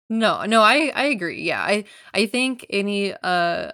no, 0.08 0.44
no, 0.44 0.62
I 0.62 0.92
I 0.94 1.04
agree. 1.06 1.42
Yeah. 1.42 1.62
I 1.62 1.84
I 2.14 2.26
think 2.26 2.64
any 2.70 3.14
uh 3.14 3.72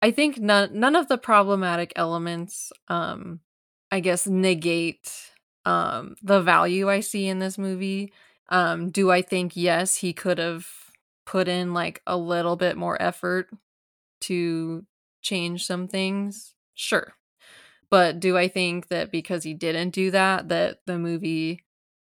I 0.00 0.10
think 0.10 0.38
none 0.38 0.70
none 0.78 0.96
of 0.96 1.08
the 1.08 1.18
problematic 1.18 1.92
elements 1.96 2.72
um 2.88 3.40
I 3.90 4.00
guess 4.00 4.26
negate 4.26 5.10
um 5.64 6.14
the 6.22 6.40
value 6.40 6.88
I 6.88 7.00
see 7.00 7.26
in 7.26 7.38
this 7.38 7.58
movie. 7.58 8.12
Um 8.48 8.90
do 8.90 9.10
I 9.10 9.22
think 9.22 9.56
yes, 9.56 9.96
he 9.96 10.12
could 10.12 10.38
have 10.38 10.66
put 11.26 11.48
in 11.48 11.74
like 11.74 12.00
a 12.06 12.16
little 12.16 12.56
bit 12.56 12.76
more 12.76 13.00
effort 13.00 13.50
to 14.22 14.84
change 15.20 15.66
some 15.66 15.88
things? 15.88 16.54
Sure. 16.74 17.14
But 17.90 18.20
do 18.20 18.36
I 18.36 18.48
think 18.48 18.88
that 18.88 19.10
because 19.10 19.44
he 19.44 19.54
didn't 19.54 19.90
do 19.90 20.10
that 20.10 20.48
that 20.48 20.78
the 20.86 20.98
movie 20.98 21.64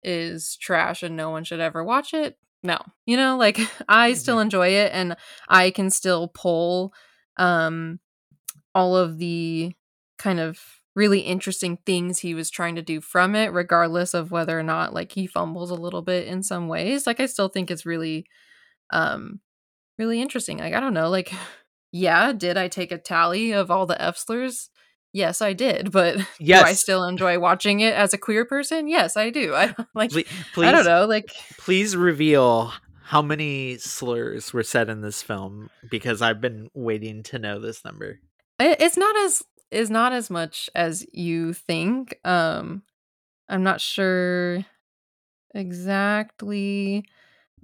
is 0.03 0.57
trash 0.57 1.03
and 1.03 1.17
no 1.17 1.31
one 1.31 1.45
should 1.45 1.61
ever 1.61 1.83
watch 1.83 2.15
it? 2.15 2.39
No. 2.63 2.79
You 3.07 3.17
know, 3.17 3.37
like 3.37 3.59
I 3.89 4.15
still 4.15 4.37
mm-hmm. 4.37 4.43
enjoy 4.43 4.69
it 4.69 4.93
and 4.95 5.17
I 5.49 5.71
can 5.71 5.91
still 5.91 6.29
pull 6.29 6.93
um 7.37 7.99
all 8.75 8.97
of 8.97 9.19
the 9.19 9.73
kind 10.19 10.41
of 10.41 10.59
really 10.95 11.21
interesting 11.21 11.79
things 11.87 12.19
he 12.19 12.35
was 12.35 12.51
trying 12.51 12.75
to 12.77 12.83
do 12.83 13.01
from 13.01 13.35
it 13.35 13.53
regardless 13.53 14.15
of 14.15 14.31
whether 14.31 14.59
or 14.59 14.63
not 14.63 14.93
like 14.93 15.13
he 15.13 15.27
fumbles 15.27 15.71
a 15.71 15.75
little 15.75 16.03
bit 16.03 16.27
in 16.27 16.43
some 16.43 16.69
ways 16.69 17.07
like 17.07 17.19
i 17.19 17.27
still 17.27 17.49
think 17.49 17.71
it's 17.71 17.87
really 17.87 18.27
um 18.91 19.41
really 19.99 20.21
interesting 20.21 20.59
like 20.59 20.75
i 20.75 20.81
don't 20.81 20.95
know 20.95 21.09
like 21.09 21.33
yeah 21.93 22.33
did 22.33 22.57
i 22.57 22.69
take 22.69 22.93
a 22.93 22.99
tally 22.99 23.53
of 23.53 23.71
all 23.71 23.87
the 23.87 24.01
f 24.01 24.17
slurs 24.17 24.71
yes 25.15 25.43
i 25.43 25.53
did 25.53 25.91
but 25.91 26.17
yes. 26.39 26.63
do 26.63 26.69
i 26.69 26.73
still 26.73 27.05
enjoy 27.05 27.39
watching 27.39 27.81
it 27.81 27.95
as 27.95 28.13
a 28.13 28.19
queer 28.19 28.45
person 28.45 28.89
yes 28.89 29.17
i 29.17 29.31
do 29.31 29.55
i 29.55 29.75
like 29.95 30.11
please, 30.11 30.27
i 30.59 30.73
don't 30.73 30.85
know 30.85 31.07
like 31.07 31.31
please 31.59 31.97
reveal 31.97 32.73
how 33.13 33.21
many 33.21 33.77
slurs 33.77 34.55
were 34.55 34.63
said 34.63 34.89
in 34.89 35.03
this 35.03 35.21
film 35.21 35.69
because 35.91 36.23
I've 36.23 36.41
been 36.41 36.71
waiting 36.73 37.23
to 37.25 37.39
know 37.39 37.61
this 37.61 37.85
number. 37.85 38.21
It's 38.59 38.97
not 38.97 39.15
as 39.19 39.43
is 39.71 39.91
not 39.91 40.15
as 40.15 40.31
much 40.31 40.71
as 40.75 41.05
you 41.13 41.53
think. 41.53 42.19
Um, 42.25 42.85
I'm 43.51 43.63
not 43.63 43.83
sure 43.83 44.65
exactly 45.55 47.05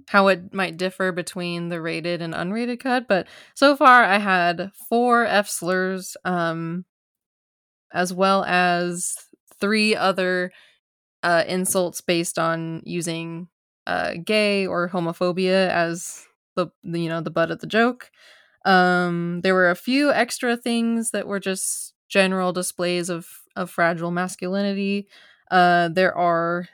how 0.09 0.27
it 0.27 0.53
might 0.53 0.77
differ 0.77 1.11
between 1.11 1.69
the 1.69 1.81
rated 1.81 2.21
and 2.21 2.35
unrated 2.35 2.79
cut, 2.79 3.07
but 3.07 3.25
so 3.55 3.75
far 3.75 4.03
I 4.03 4.19
had 4.19 4.69
four 4.87 5.25
F 5.25 5.49
slurs, 5.49 6.15
um, 6.25 6.85
as 7.91 8.13
well 8.13 8.45
as 8.45 9.15
three 9.59 9.95
other 9.95 10.51
uh, 11.23 11.43
insults 11.47 12.01
based 12.01 12.37
on 12.37 12.83
using 12.85 13.47
uh, 13.89 14.13
gay 14.23 14.67
or 14.67 14.89
homophobia 14.89 15.69
as 15.69 16.25
the, 16.55 16.67
the 16.83 16.99
you 17.01 17.09
know 17.09 17.21
the 17.21 17.31
butt 17.31 17.51
of 17.51 17.59
the 17.61 17.67
joke. 17.67 18.11
Um, 18.65 19.41
there 19.41 19.55
were 19.55 19.69
a 19.69 19.75
few 19.75 20.11
extra 20.11 20.57
things 20.57 21.11
that 21.11 21.27
were 21.27 21.39
just 21.39 21.93
general 22.09 22.53
displays 22.53 23.09
of 23.09 23.27
of 23.55 23.69
fragile 23.71 24.11
masculinity. 24.11 25.07
Uh, 25.51 25.89
there 25.89 26.15
are 26.15 26.67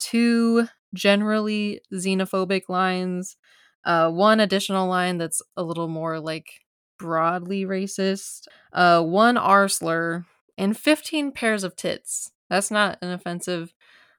two 0.00 0.68
generally 0.94 1.80
xenophobic 1.92 2.68
lines, 2.68 3.36
uh, 3.84 4.10
one 4.10 4.40
additional 4.40 4.88
line 4.88 5.18
that's 5.18 5.42
a 5.56 5.62
little 5.62 5.88
more 5.88 6.20
like 6.20 6.60
broadly 6.98 7.64
racist, 7.64 8.46
uh, 8.72 9.02
one 9.02 9.36
R 9.36 9.68
slur, 9.68 10.24
and 10.56 10.76
15 10.76 11.32
pairs 11.32 11.64
of 11.64 11.76
tits. 11.76 12.30
That's 12.50 12.70
not 12.70 12.98
an 13.02 13.10
offensive 13.10 13.72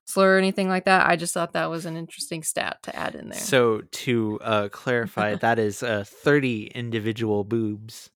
slur 0.06 0.36
or 0.36 0.38
anything 0.38 0.70
like 0.70 0.86
that. 0.86 1.08
I 1.08 1.16
just 1.16 1.34
thought 1.34 1.54
that 1.54 1.70
was 1.70 1.86
an 1.86 1.96
interesting 1.96 2.44
stat 2.44 2.78
to 2.84 2.96
add 2.96 3.16
in 3.16 3.30
there. 3.30 3.40
So 3.40 3.82
to 3.82 4.40
uh, 4.42 4.70
clarify, 4.70 5.36
that 5.42 5.60
is 5.60 5.84
uh, 5.84 6.04
30 6.06 6.68
individual 6.68 7.44
boobs. 7.44 8.10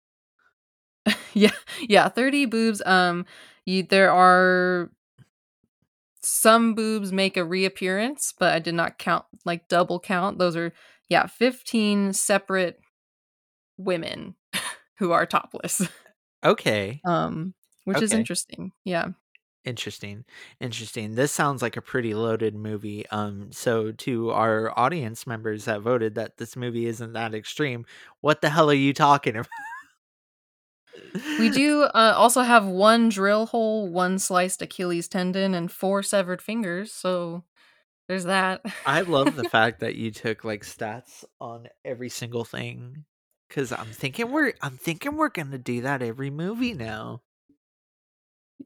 yeah, 1.33 1.51
yeah, 1.81 2.09
30 2.09 2.45
boobs. 2.45 2.81
Um, 2.85 3.25
you, 3.65 3.83
there 3.83 4.11
are 4.11 4.91
some 6.21 6.73
boobs 6.73 7.11
make 7.11 7.37
a 7.37 7.45
reappearance, 7.45 8.33
but 8.37 8.53
I 8.53 8.59
did 8.59 8.73
not 8.75 8.97
count 8.97 9.25
like 9.45 9.67
double 9.67 9.99
count. 9.99 10.39
Those 10.39 10.55
are 10.55 10.73
yeah, 11.09 11.27
15 11.27 12.13
separate 12.13 12.79
women 13.77 14.35
who 14.99 15.11
are 15.11 15.25
topless. 15.25 15.87
Okay. 16.43 17.01
Um, 17.05 17.53
which 17.85 18.01
is 18.01 18.11
interesting. 18.11 18.73
Yeah. 18.83 19.07
Interesting. 19.67 20.23
Interesting. 20.61 21.15
This 21.15 21.33
sounds 21.33 21.61
like 21.61 21.75
a 21.75 21.81
pretty 21.81 22.13
loaded 22.13 22.55
movie. 22.55 23.05
Um 23.09 23.51
so 23.51 23.91
to 23.91 24.31
our 24.31 24.71
audience 24.79 25.27
members 25.27 25.65
that 25.65 25.81
voted 25.81 26.15
that 26.15 26.37
this 26.37 26.55
movie 26.55 26.85
isn't 26.87 27.13
that 27.13 27.35
extreme, 27.35 27.85
what 28.21 28.39
the 28.41 28.49
hell 28.49 28.69
are 28.69 28.73
you 28.73 28.93
talking 28.93 29.35
about? 29.35 29.49
We 31.37 31.49
do 31.49 31.83
uh, 31.83 32.13
also 32.15 32.41
have 32.41 32.65
one 32.65 33.09
drill 33.09 33.47
hole, 33.47 33.87
one 33.89 34.19
sliced 34.19 34.61
Achilles 34.61 35.07
tendon, 35.07 35.53
and 35.53 35.71
four 35.71 36.03
severed 36.03 36.41
fingers. 36.41 36.91
So 36.91 37.43
there's 38.07 38.25
that. 38.25 38.61
I 38.85 39.01
love 39.01 39.35
the 39.35 39.43
fact 39.49 39.79
that 39.81 39.95
you 39.95 40.11
took 40.11 40.43
like 40.43 40.63
stats 40.63 41.23
on 41.39 41.67
every 41.85 42.09
single 42.09 42.45
thing 42.45 43.05
cuz 43.49 43.71
I'm 43.71 43.91
thinking 43.91 44.31
we're 44.31 44.53
I'm 44.61 44.77
thinking 44.77 45.15
we're 45.15 45.29
going 45.29 45.51
to 45.51 45.57
do 45.57 45.81
that 45.81 46.01
every 46.01 46.29
movie 46.29 46.73
now. 46.73 47.21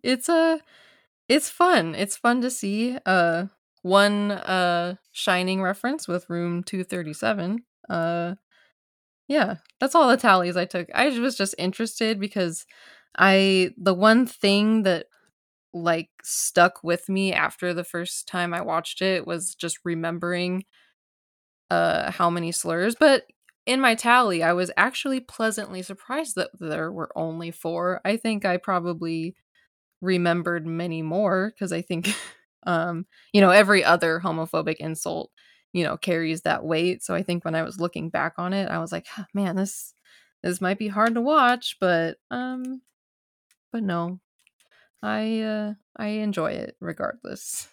it's 0.04 0.30
a 0.30 0.60
it's 1.32 1.50
fun. 1.50 1.96
It's 1.96 2.17
fun 2.17 2.41
to 2.41 2.52
see 2.52 2.98
uh 3.06 3.46
one 3.84 4.32
uh 4.32 4.96
shining 5.12 5.62
reference 5.62 6.08
with 6.08 6.30
room 6.30 6.63
237 6.63 7.63
uh 7.89 8.36
yeah 9.28 9.56
that's 9.80 9.96
all 9.96 10.10
the 10.10 10.17
tallies 10.17 10.58
i 10.58 10.65
took. 10.65 10.89
I 10.96 11.10
was 11.20 11.38
just 11.38 11.56
interested 11.58 12.20
because 12.20 12.65
i 13.17 13.72
the 13.78 13.94
one 13.94 14.26
thing 14.28 14.84
that 14.84 15.08
like 15.74 16.10
stuck 16.24 16.84
with 16.84 17.10
me 17.10 17.34
after 17.34 17.74
the 17.74 17.84
first 17.86 18.28
time 18.28 18.54
i 18.54 18.62
watched 18.62 19.02
it 19.04 19.28
was 19.28 19.56
just 19.56 19.80
remembering 19.86 20.65
uh 21.70 22.12
how 22.12 22.30
many 22.30 22.52
slurs 22.52 22.96
but 23.00 23.24
in 23.65 23.80
my 23.80 23.96
tally 23.96 24.44
i 24.44 24.54
was 24.54 24.72
actually 24.78 25.20
pleasantly 25.20 25.82
surprised 25.82 26.36
that 26.36 26.50
there 26.60 26.91
were 26.91 27.12
only 27.15 27.52
four. 27.52 28.02
I 28.04 28.17
think 28.17 28.44
i 28.46 28.58
probably 28.58 29.36
remembered 30.02 30.66
many 30.66 31.02
more 31.02 31.52
because 31.54 31.72
I 31.72 31.82
think, 31.82 32.14
um, 32.64 33.06
you 33.34 33.42
know, 33.42 33.52
every 33.52 33.84
other 33.84 34.20
homophobic 34.20 34.78
insult, 34.78 35.32
you 35.74 35.84
know, 35.84 35.98
carries 35.98 36.42
that 36.42 36.64
weight. 36.64 37.04
So 37.04 37.14
I 37.16 37.24
think 37.24 37.46
when 37.46 37.56
I 37.56 37.64
was 37.64 37.80
looking 37.80 38.10
back 38.10 38.34
on 38.38 38.54
it, 38.54 38.70
I 38.70 38.80
was 38.80 38.92
like, 38.92 39.08
"Huh, 39.08 39.26
man, 39.34 39.56
this 39.56 39.94
this 40.44 40.62
might 40.62 40.80
be 40.80 40.88
hard 40.88 41.16
to 41.16 41.22
watch, 41.22 41.78
but 41.80 42.18
um, 42.30 42.82
but 43.72 43.84
no, 43.84 44.20
I 45.02 45.42
uh, 45.42 45.74
I 45.96 46.08
enjoy 46.08 46.52
it 46.52 46.76
regardless. 46.80 47.68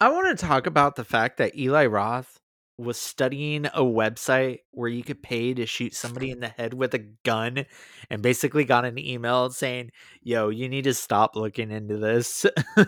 I 0.00 0.08
want 0.08 0.36
to 0.36 0.46
talk 0.46 0.66
about 0.66 0.96
the 0.96 1.04
fact 1.04 1.36
that 1.36 1.56
Eli 1.56 1.86
Roth 1.86 2.39
was 2.80 2.98
studying 2.98 3.66
a 3.66 3.82
website 3.82 4.60
where 4.72 4.88
you 4.88 5.02
could 5.02 5.22
pay 5.22 5.54
to 5.54 5.66
shoot 5.66 5.94
somebody 5.94 6.30
in 6.30 6.40
the 6.40 6.48
head 6.48 6.74
with 6.74 6.94
a 6.94 6.98
gun 6.98 7.66
and 8.08 8.22
basically 8.22 8.64
got 8.64 8.84
an 8.84 8.98
email 8.98 9.50
saying, 9.50 9.90
"Yo, 10.22 10.48
you 10.48 10.68
need 10.68 10.84
to 10.84 10.94
stop 10.94 11.36
looking 11.36 11.70
into 11.70 11.98
this." 11.98 12.46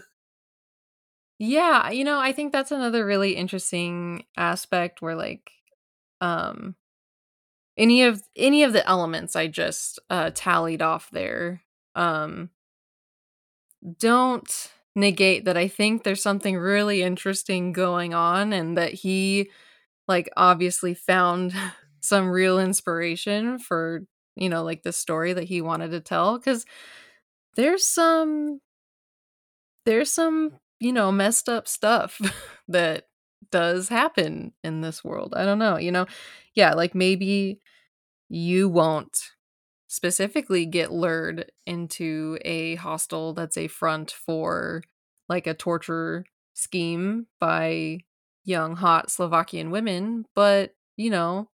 Yeah, 1.39 1.91
you 1.91 2.05
know, 2.05 2.21
I 2.21 2.31
think 2.33 2.53
that's 2.53 2.71
another 2.71 3.05
really 3.05 3.33
interesting 3.33 4.25
aspect 4.37 5.03
where 5.03 5.17
like 5.17 5.51
um 6.21 6.77
any 7.77 8.05
of 8.05 8.23
any 8.37 8.63
of 8.63 8.73
the 8.73 8.87
elements 8.89 9.35
I 9.35 9.49
just 9.49 9.99
uh 10.09 10.31
tallied 10.35 10.83
off 10.83 11.11
there 11.11 11.63
um 11.97 12.51
don't 13.99 14.71
negate 14.95 15.47
that 15.47 15.57
I 15.57 15.69
think 15.69 16.05
there's 16.05 16.23
something 16.23 16.57
really 16.57 17.03
interesting 17.03 17.73
going 17.73 18.15
on 18.15 18.53
and 18.53 18.77
that 18.77 18.93
he 18.93 19.51
like 20.09 20.31
obviously 20.37 20.95
found 20.95 21.55
some 22.01 22.29
real 22.29 22.59
inspiration 22.59 23.59
for 23.59 24.03
you 24.37 24.49
know 24.49 24.63
like 24.65 24.83
the 24.83 24.93
story 24.93 25.33
that 25.33 25.45
he 25.45 25.61
wanted 25.61 25.91
to 25.91 26.01
tell 26.01 26.39
cuz 26.39 26.65
there's 27.57 27.87
some 27.87 28.61
there's 29.87 30.11
some 30.11 30.53
you 30.81 30.93
know 30.93 31.13
messed 31.13 31.49
up 31.49 31.69
stuff 31.69 32.21
that 32.69 33.07
does 33.51 33.89
happen 33.89 34.53
in 34.65 34.81
this 34.81 35.05
world. 35.05 35.35
I 35.37 35.45
don't 35.45 35.59
know, 35.59 35.77
you 35.79 35.93
know. 35.93 36.07
Yeah, 36.55 36.75
like 36.75 36.95
maybe 36.95 37.61
you 38.29 38.69
won't 38.69 39.19
specifically 39.89 40.67
get 40.67 40.93
lured 40.93 41.53
into 41.67 42.39
a 42.45 42.77
hostel 42.77 43.35
that's 43.35 43.59
a 43.59 43.69
front 43.69 44.11
for 44.11 44.83
like 45.29 45.47
a 45.47 45.55
torture 45.55 46.25
scheme 46.55 47.27
by 47.41 47.99
young 48.45 48.77
hot 48.77 49.11
Slovakian 49.11 49.71
women, 49.71 50.27
but 50.35 50.75
you 50.97 51.11
know, 51.11 51.49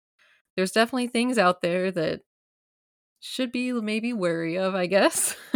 there's 0.56 0.72
definitely 0.72 1.08
things 1.08 1.38
out 1.38 1.62
there 1.62 1.92
that 1.92 2.22
should 3.20 3.52
be 3.52 3.72
maybe 3.74 4.14
wary 4.14 4.58
of, 4.58 4.76
I 4.76 4.86
guess. 4.88 5.36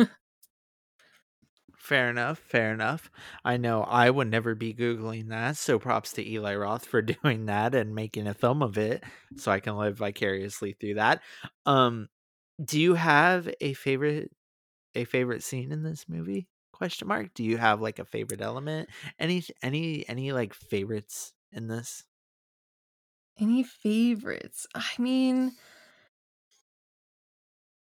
fair 1.76 2.10
enough, 2.10 2.40
fair 2.40 2.74
enough. 2.74 3.10
I 3.44 3.58
know 3.58 3.84
I 3.84 4.10
would 4.10 4.30
never 4.30 4.56
be 4.56 4.74
googling 4.74 5.30
that, 5.30 5.58
so 5.58 5.80
props 5.80 6.14
to 6.14 6.28
Eli 6.28 6.56
Roth 6.56 6.86
for 6.86 7.02
doing 7.24 7.46
that 7.48 7.76
and 7.76 7.96
making 7.96 8.28
a 8.28 8.34
film 8.34 8.62
of 8.62 8.78
it 8.78 9.04
so 9.38 9.52
I 9.52 9.60
can 9.60 9.78
live 9.78 9.98
vicariously 9.98 10.74
through 10.74 10.96
that. 10.96 11.22
Um 11.66 12.08
do 12.64 12.80
you 12.82 12.96
have 12.96 13.50
a 13.62 13.74
favorite 13.74 14.32
a 14.96 15.06
favorite 15.06 15.44
scene 15.44 15.72
in 15.74 15.84
this 15.84 16.10
movie? 16.10 16.48
Question 16.82 17.08
mark. 17.10 17.36
Do 17.36 17.44
you 17.44 17.58
have 17.58 17.80
like 17.80 18.00
a 18.00 18.06
favorite 18.06 18.42
element? 18.42 18.90
Any 19.20 19.44
any 19.62 20.04
any 20.10 20.32
like 20.32 20.56
favorites 20.56 21.32
in 21.52 21.68
this? 21.68 22.06
Any 23.40 23.62
favorites? 23.62 24.66
I 24.74 24.84
mean, 24.98 25.52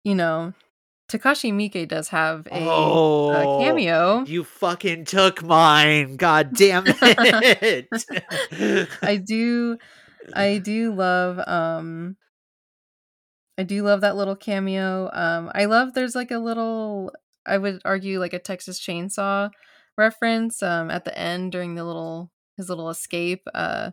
you 0.05 0.15
know, 0.15 0.53
Takashi 1.11 1.51
Miike 1.51 1.89
does 1.89 2.09
have 2.09 2.47
a, 2.53 2.63
a 2.63 2.69
Oh, 2.69 3.57
cameo. 3.59 4.25
you 4.27 4.45
fucking 4.45 5.07
took 5.07 5.43
mine. 5.43 6.17
God 6.17 6.53
damn 6.55 6.85
it. 6.87 7.89
I 9.03 9.17
do 9.17 9.79
I 10.35 10.59
do 10.59 10.93
love 10.93 11.39
um 11.49 12.19
I 13.57 13.63
do 13.63 13.83
love 13.83 14.03
that 14.03 14.17
little 14.17 14.37
cameo. 14.37 15.09
Um 15.11 15.51
I 15.55 15.65
love 15.65 15.95
there's 15.95 16.15
like 16.15 16.31
a 16.31 16.39
little 16.39 17.15
I 17.47 17.59
would 17.59 17.81
argue 17.85 18.19
like 18.21 18.33
a 18.33 18.39
Texas 18.39 18.81
Chainsaw 18.81 19.51
reference 19.99 20.63
um 20.63 20.91
at 20.91 21.05
the 21.05 21.17
end 21.19 21.53
during 21.53 21.75
the 21.75 21.85
little 21.85 22.31
his 22.57 22.69
little 22.69 22.91
escape. 22.91 23.43
Uh 23.55 23.91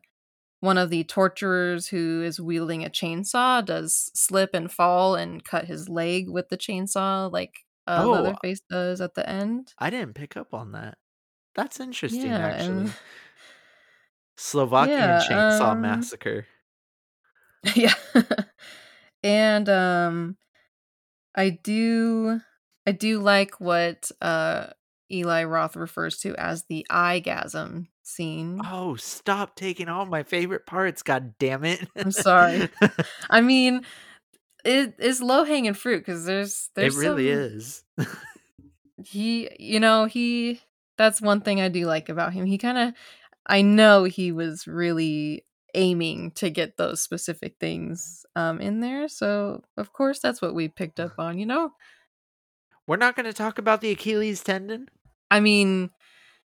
one 0.60 0.78
of 0.78 0.90
the 0.90 1.04
torturers 1.04 1.88
who 1.88 2.24
is 2.24 2.40
wielding 2.42 2.84
a 2.84 2.90
chainsaw 2.90 3.64
does 3.64 4.10
slip 4.16 4.52
and 4.56 4.72
fall 4.72 5.14
and 5.16 5.44
cut 5.44 5.66
his 5.66 5.88
leg 5.88 6.28
with 6.30 6.50
the 6.50 6.58
chainsaw 6.58 7.32
like 7.32 7.54
uh, 7.86 8.02
Oh, 8.04 8.12
Leatherface 8.12 8.62
does 8.70 9.00
at 9.00 9.14
the 9.14 9.28
end. 9.30 9.74
I 9.78 9.90
didn't 9.92 10.16
pick 10.16 10.36
up 10.36 10.54
on 10.54 10.72
that. 10.74 10.98
That's 11.56 11.80
interesting 11.80 12.32
Yeah, 12.32 12.38
actually. 12.40 12.68
and 12.86 12.94
Slovakian 14.38 14.98
yeah, 15.00 15.22
Chainsaw 15.28 15.72
um 15.72 15.82
Massacre. 15.82 16.46
yeah. 17.76 17.94
and 19.24 19.68
um 19.70 20.38
I 21.36 21.50
do 21.52 22.40
I 22.88 22.92
do 22.94 23.20
like 23.20 23.60
what 23.60 24.10
uh 24.22 24.68
Eli 25.12 25.44
Roth 25.44 25.76
refers 25.76 26.18
to 26.20 26.36
as 26.36 26.64
the 26.64 26.86
eyegasm 26.90 27.88
scene. 28.04 28.60
Oh, 28.66 28.96
stop 28.96 29.56
taking 29.56 29.90
all 29.90 30.06
my 30.06 30.24
favorite 30.24 30.66
parts, 30.66 31.04
god 31.04 31.36
damn 31.38 31.64
it. 31.64 31.88
I'm 31.96 32.12
sorry. 32.12 32.70
I 33.30 33.42
mean, 33.42 33.84
it 34.66 34.96
is 35.00 35.22
low 35.22 35.44
hanging 35.44 35.74
fruit 35.76 36.00
because 36.00 36.26
there's 36.26 36.70
it 36.76 36.94
really 36.96 37.30
some- 37.32 37.40
is. 37.42 37.84
he 39.06 39.50
you 39.60 39.80
know 39.80 40.06
he 40.06 40.60
that's 40.98 41.22
one 41.22 41.42
thing 41.42 41.62
i 41.62 41.70
do 41.70 41.86
like 41.86 42.10
about 42.10 42.34
him 42.34 42.48
he 42.48 42.58
kind 42.58 42.78
of 42.80 42.94
i 43.46 43.62
know 43.62 44.06
he 44.06 44.32
was 44.32 44.66
really 44.66 45.46
aiming 45.76 46.32
to 46.32 46.50
get 46.50 46.78
those 46.78 47.00
specific 47.00 47.56
things 47.60 48.26
um 48.36 48.60
in 48.60 48.80
there 48.80 49.08
so 49.08 49.62
of 49.78 49.94
course 49.94 50.18
that's 50.18 50.42
what 50.42 50.56
we 50.56 50.68
picked 50.68 51.00
up 51.00 51.12
on 51.20 51.38
you 51.38 51.46
know 51.46 51.72
We're 52.88 52.98
not 52.98 53.16
going 53.16 53.26
to 53.26 53.34
talk 53.34 53.58
about 53.60 53.82
the 53.82 53.92
Achilles 53.92 54.44
tendon. 54.44 54.88
i 55.30 55.40
mean 55.40 55.90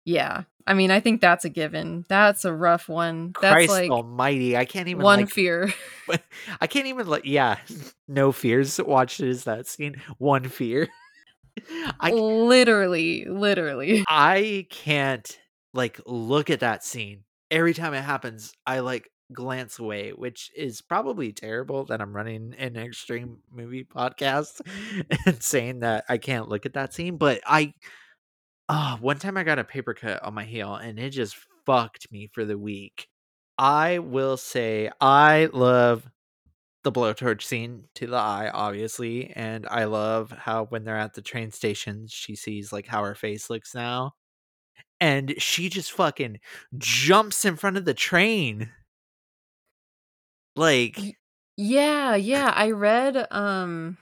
yeah 0.06 0.44
i 0.66 0.72
mean 0.72 0.90
i 0.90 0.98
think 0.98 1.20
that's 1.20 1.44
a 1.44 1.50
given 1.50 2.06
that's 2.08 2.44
a 2.46 2.52
rough 2.52 2.88
one 2.88 3.34
that's 3.40 3.52
Christ 3.52 3.70
like 3.70 3.90
almighty. 3.90 4.56
I 4.56 4.64
can't 4.64 4.88
even 4.88 5.02
one 5.04 5.20
like 5.20 5.30
fear 5.30 5.72
I 6.60 6.66
can't 6.66 6.86
even 6.86 7.06
like 7.06 7.24
yeah, 7.24 7.58
no 8.08 8.32
fears. 8.32 8.80
Watched 8.80 9.20
it 9.20 9.28
as 9.28 9.44
that 9.44 9.66
scene. 9.66 10.00
One 10.18 10.48
fear. 10.48 10.88
I 12.00 12.10
literally 12.12 13.24
literally 13.26 14.04
I 14.08 14.66
can't 14.70 15.38
like 15.74 16.00
look 16.06 16.50
at 16.50 16.60
that 16.60 16.84
scene. 16.84 17.24
Every 17.50 17.74
time 17.74 17.94
it 17.94 18.02
happens, 18.02 18.52
I 18.66 18.80
like 18.80 19.10
glance 19.32 19.78
away, 19.78 20.10
which 20.10 20.50
is 20.56 20.80
probably 20.80 21.32
terrible 21.32 21.84
that 21.86 22.00
I'm 22.00 22.14
running 22.14 22.54
an 22.58 22.74
mm-hmm. 22.74 22.82
extreme 22.82 23.38
movie 23.52 23.84
podcast 23.84 24.60
and 25.26 25.42
saying 25.42 25.80
that 25.80 26.04
I 26.08 26.18
can't 26.18 26.48
look 26.48 26.66
at 26.66 26.74
that 26.74 26.94
scene, 26.94 27.16
but 27.16 27.40
I 27.46 27.74
oh, 28.68 28.98
one 29.00 29.18
time 29.18 29.36
I 29.36 29.42
got 29.42 29.58
a 29.58 29.64
paper 29.64 29.94
cut 29.94 30.22
on 30.22 30.34
my 30.34 30.44
heel 30.44 30.74
and 30.74 30.98
it 30.98 31.10
just 31.10 31.36
fucked 31.66 32.10
me 32.12 32.30
for 32.32 32.44
the 32.44 32.58
week. 32.58 33.08
I 33.58 33.98
will 33.98 34.36
say 34.36 34.90
I 35.00 35.48
love 35.52 36.08
the 36.82 36.92
blowtorch 36.92 37.42
scene 37.42 37.84
to 37.96 38.06
the 38.06 38.16
eye, 38.16 38.50
obviously, 38.52 39.32
and 39.36 39.66
I 39.68 39.84
love 39.84 40.30
how 40.30 40.64
when 40.64 40.84
they're 40.84 40.96
at 40.96 41.14
the 41.14 41.22
train 41.22 41.50
station, 41.50 42.06
she 42.08 42.34
sees 42.34 42.72
like 42.72 42.86
how 42.86 43.04
her 43.04 43.14
face 43.14 43.50
looks 43.50 43.74
now, 43.74 44.12
and 45.00 45.34
she 45.38 45.68
just 45.68 45.92
fucking 45.92 46.40
jumps 46.78 47.44
in 47.44 47.56
front 47.56 47.76
of 47.76 47.84
the 47.84 47.94
train, 47.94 48.70
like 50.60 51.16
Yeah, 51.56 52.14
yeah. 52.16 52.52
I 52.54 52.70
read 52.70 53.26
um 53.30 53.98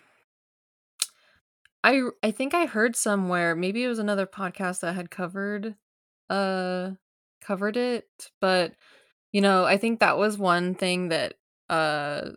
I 1.85 2.03
I 2.23 2.31
think 2.31 2.55
I 2.55 2.67
heard 2.67 2.97
somewhere, 2.97 3.55
maybe 3.55 3.85
it 3.85 3.89
was 3.89 3.99
another 3.99 4.27
podcast 4.27 4.81
that 4.81 4.95
had 4.95 5.11
covered 5.11 5.77
uh 6.31 6.93
covered 7.41 7.77
it, 7.77 8.09
but 8.41 8.75
you 9.33 9.41
know, 9.41 9.65
I 9.65 9.77
think 9.79 10.01
that 10.01 10.19
was 10.19 10.39
one 10.39 10.75
thing 10.75 11.09
that 11.11 11.35
uh 11.71 12.31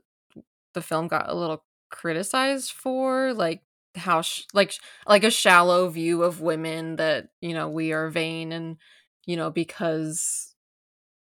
the 0.75 0.81
film 0.81 1.07
got 1.07 1.29
a 1.29 1.35
little 1.35 1.65
criticized 1.91 2.71
for, 2.73 3.33
like 3.33 3.63
how 3.95 4.21
sh- 4.23 4.43
like 4.53 4.73
like 5.07 5.23
a 5.25 5.31
shallow 5.31 5.89
view 5.89 6.23
of 6.23 6.41
women 6.41 6.97
that, 6.97 7.29
you 7.41 7.53
know, 7.53 7.69
we 7.69 7.93
are 7.93 8.09
vain 8.09 8.51
and 8.53 8.77
you 9.27 9.37
know, 9.37 9.51
because 9.51 10.50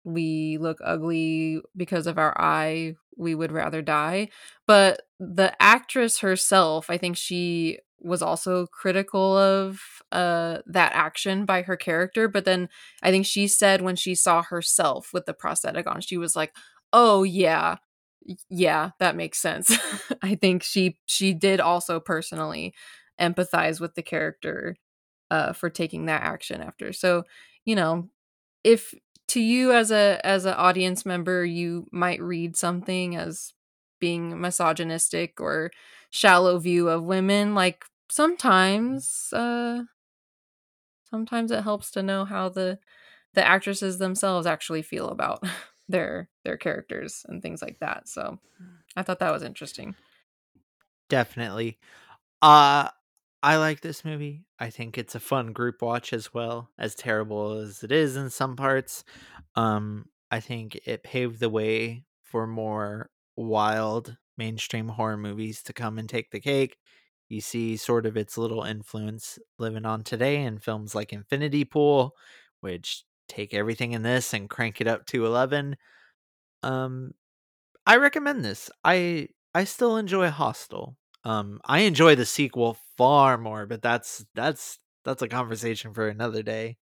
we 0.06 0.58
look 0.60 0.78
ugly 0.84 1.60
because 1.76 2.08
of 2.08 2.18
our 2.18 2.40
eye, 2.40 2.94
we 3.18 3.34
would 3.36 3.52
rather 3.52 3.82
die. 3.82 4.30
But 4.68 5.02
the 5.20 5.54
actress 5.62 6.20
herself, 6.20 6.90
I 6.90 6.98
think 6.98 7.18
she 7.18 7.80
was 8.00 8.22
also 8.22 8.66
critical 8.68 9.36
of 9.38 9.80
uh 10.12 10.58
that 10.66 10.92
action 10.94 11.46
by 11.46 11.62
her 11.62 11.76
character, 11.76 12.28
but 12.28 12.44
then 12.46 12.68
I 13.02 13.10
think 13.12 13.26
she 13.26 13.48
said 13.48 13.82
when 13.82 13.96
she 13.96 14.14
saw 14.16 14.42
herself 14.42 15.10
with 15.14 15.26
the 15.26 15.34
prosthetic 15.34 15.86
on, 15.88 16.00
she 16.02 16.18
was 16.18 16.36
like, 16.36 16.54
"Oh 16.94 17.24
yeah. 17.24 17.78
Yeah, 18.50 18.90
that 18.98 19.16
makes 19.16 19.38
sense." 19.38 19.76
I 20.22 20.34
think 20.34 20.62
she 20.62 20.98
she 21.06 21.32
did 21.34 21.60
also 21.60 22.00
personally 22.00 22.74
empathize 23.20 23.80
with 23.80 23.94
the 23.94 24.02
character 24.02 24.76
uh 25.30 25.52
for 25.54 25.70
taking 25.70 26.06
that 26.06 26.22
action 26.22 26.62
after. 26.62 26.92
So, 26.94 27.24
you 27.66 27.76
know, 27.76 28.10
if 28.66 28.92
to 29.28 29.40
you 29.40 29.72
as 29.72 29.92
a 29.92 30.20
as 30.24 30.44
an 30.44 30.54
audience 30.54 31.06
member 31.06 31.44
you 31.44 31.86
might 31.92 32.20
read 32.20 32.56
something 32.56 33.14
as 33.14 33.52
being 34.00 34.40
misogynistic 34.40 35.40
or 35.40 35.70
shallow 36.10 36.58
view 36.58 36.88
of 36.88 37.04
women 37.04 37.54
like 37.54 37.84
sometimes 38.10 39.32
uh 39.32 39.82
sometimes 41.08 41.52
it 41.52 41.62
helps 41.62 41.92
to 41.92 42.02
know 42.02 42.24
how 42.24 42.48
the 42.48 42.78
the 43.34 43.46
actresses 43.46 43.98
themselves 43.98 44.46
actually 44.46 44.82
feel 44.82 45.10
about 45.10 45.42
their 45.88 46.28
their 46.44 46.56
characters 46.56 47.24
and 47.28 47.42
things 47.42 47.62
like 47.62 47.78
that 47.78 48.08
so 48.08 48.40
i 48.96 49.02
thought 49.02 49.20
that 49.20 49.32
was 49.32 49.44
interesting 49.44 49.94
definitely. 51.08 51.78
Uh 52.42 52.88
I 53.46 53.56
like 53.58 53.80
this 53.80 54.04
movie. 54.04 54.44
I 54.58 54.70
think 54.70 54.98
it's 54.98 55.14
a 55.14 55.20
fun 55.20 55.52
group 55.52 55.80
watch 55.80 56.12
as 56.12 56.34
well, 56.34 56.70
as 56.78 56.94
terrible 56.96 57.52
as 57.58 57.84
it 57.84 57.92
is 57.92 58.16
in 58.16 58.30
some 58.30 58.56
parts. 58.56 59.04
Um, 59.54 60.06
I 60.32 60.40
think 60.40 60.80
it 60.84 61.04
paved 61.04 61.38
the 61.40 61.48
way 61.48 62.04
for 62.24 62.46
more 62.48 63.10
wild 63.36 64.16
mainstream 64.36 64.88
horror 64.88 65.16
movies 65.16 65.62
to 65.64 65.72
come 65.72 65.98
and 65.98 66.08
take 66.08 66.30
the 66.32 66.40
cake. 66.40 66.76
You 67.28 67.40
see 67.40 67.76
sort 67.76 68.04
of 68.06 68.16
its 68.16 68.36
little 68.36 68.64
influence 68.64 69.38
living 69.58 69.86
on 69.86 70.02
today 70.04 70.42
in 70.42 70.58
films 70.58 70.94
like 70.94 71.12
Infinity 71.12 71.64
Pool, 71.64 72.16
which 72.60 73.04
take 73.28 73.54
everything 73.54 73.92
in 73.92 74.02
this 74.02 74.34
and 74.34 74.50
crank 74.50 74.80
it 74.80 74.88
up 74.88 75.06
to 75.06 75.26
11. 75.26 75.76
Um 76.62 77.12
I 77.86 77.96
recommend 77.98 78.44
this. 78.44 78.70
I 78.84 79.28
I 79.54 79.64
still 79.64 79.96
enjoy 79.98 80.30
Hostel. 80.30 80.96
Um 81.26 81.60
I 81.64 81.80
enjoy 81.80 82.14
the 82.14 82.24
sequel 82.24 82.78
far 82.96 83.36
more, 83.38 83.66
but 83.66 83.82
that's 83.82 84.24
that's 84.34 84.78
that's 85.04 85.22
a 85.22 85.28
conversation 85.28 85.92
for 85.94 86.08
another 86.08 86.42
day. 86.42 86.78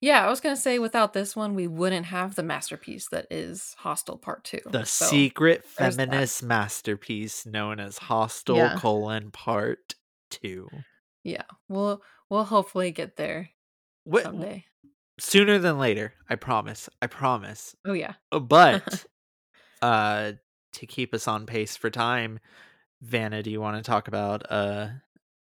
yeah 0.00 0.24
i 0.24 0.28
was 0.30 0.40
gonna 0.40 0.56
say 0.56 0.78
without 0.78 1.12
this 1.12 1.34
one 1.34 1.54
we 1.54 1.66
wouldn't 1.66 2.06
have 2.06 2.34
the 2.34 2.42
masterpiece 2.42 3.08
that 3.08 3.26
is 3.30 3.74
hostel 3.78 4.16
part 4.16 4.44
two 4.44 4.60
The 4.64 4.84
so 4.84 5.06
secret 5.08 5.64
there's 5.78 5.96
that. 5.96 6.06
feminist 6.06 6.42
masterpiece 6.42 7.46
known 7.46 7.80
as 7.80 7.98
Hostel 7.98 8.56
Yeah. 8.56 8.76
colon 8.76 9.30
part 9.30 9.94
2. 10.30 10.68
yeah 11.24 11.44
we'll 11.68 12.02
we'll 12.30 12.44
hopefully 12.44 12.90
get 12.92 13.16
there 13.16 13.50
Wh- 14.10 14.22
someday 14.22 14.64
sooner 15.20 15.58
than 15.58 15.78
later, 15.80 16.14
I 16.30 16.36
promise. 16.36 16.88
I 17.02 17.08
promise. 17.08 17.74
oh 17.84 17.92
yeah 17.92 18.14
Uh, 18.30 18.38
But 18.38 19.04
uh 19.82 20.32
to 20.74 20.86
keep 20.86 21.14
us 21.14 21.26
on 21.26 21.46
pace 21.46 21.76
for 21.76 21.90
time, 21.90 22.38
Vannah, 23.04 23.42
do 23.42 23.50
you 23.50 23.60
want 23.60 23.76
to 23.76 23.88
talk 23.88 24.08
about 24.08 24.50
uh 24.50 24.88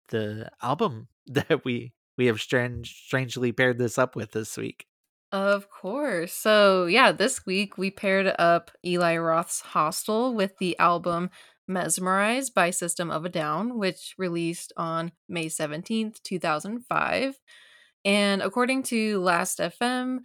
the 0.09 0.51
album 0.63 1.09
that 1.27 1.65
we 1.65 1.93
we 2.17 2.27
have 2.27 2.41
strange 2.41 3.05
strangely 3.07 3.53
paired 3.53 3.79
this 3.79 3.99
up 3.99 4.17
with 4.17 4.33
this 4.33 4.57
week? 4.57 4.87
Of 5.31 5.69
course. 5.69 6.33
So, 6.33 6.87
yeah, 6.87 7.13
this 7.13 7.45
week 7.45 7.77
we 7.77 7.91
paired 7.91 8.35
up 8.39 8.71
Eli 8.85 9.19
Roth's 9.19 9.61
Hostel 9.61 10.35
with 10.35 10.57
the 10.59 10.79
album 10.79 11.31
Mesmerized 11.67 12.55
by 12.55 12.71
System 12.71 13.11
of 13.11 13.27
a 13.27 13.29
Down, 13.29 13.79
which 13.79 14.15
released 14.17 14.73
on 14.79 15.13
May 15.29 15.47
17th, 15.47 16.23
2005. 16.23 17.39
And 18.07 18.41
according 18.41 18.85
to 18.85 19.21
Last 19.21 19.59
FM, 19.59 20.21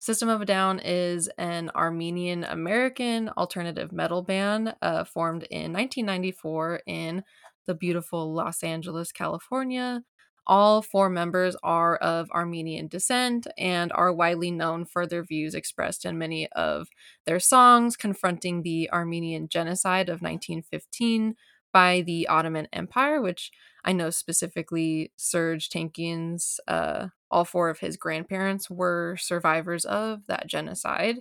System 0.00 0.28
of 0.28 0.40
a 0.40 0.44
Down 0.44 0.78
is 0.78 1.28
an 1.38 1.70
Armenian 1.74 2.44
American 2.44 3.30
alternative 3.30 3.90
metal 3.90 4.22
band 4.22 4.74
uh, 4.80 5.02
formed 5.02 5.42
in 5.50 5.72
1994 5.72 6.82
in 6.86 7.24
the 7.66 7.74
beautiful 7.74 8.32
Los 8.32 8.62
Angeles, 8.62 9.10
California. 9.10 10.02
All 10.46 10.82
four 10.82 11.10
members 11.10 11.56
are 11.64 11.96
of 11.96 12.30
Armenian 12.30 12.86
descent 12.86 13.48
and 13.58 13.92
are 13.92 14.12
widely 14.12 14.52
known 14.52 14.86
for 14.86 15.04
their 15.04 15.24
views 15.24 15.54
expressed 15.54 16.06
in 16.06 16.16
many 16.16 16.48
of 16.52 16.88
their 17.26 17.40
songs 17.40 17.96
confronting 17.96 18.62
the 18.62 18.88
Armenian 18.92 19.48
genocide 19.48 20.08
of 20.08 20.22
1915 20.22 21.34
by 21.72 22.02
the 22.02 22.28
Ottoman 22.28 22.68
Empire, 22.72 23.20
which 23.20 23.50
I 23.84 23.92
know 23.92 24.10
specifically 24.10 25.12
Serj 25.18 25.68
Tankian's, 25.68 26.60
uh, 26.68 27.08
all 27.30 27.44
four 27.44 27.68
of 27.70 27.78
his 27.78 27.96
grandparents 27.96 28.68
were 28.70 29.16
survivors 29.18 29.84
of 29.84 30.26
that 30.26 30.46
genocide. 30.46 31.18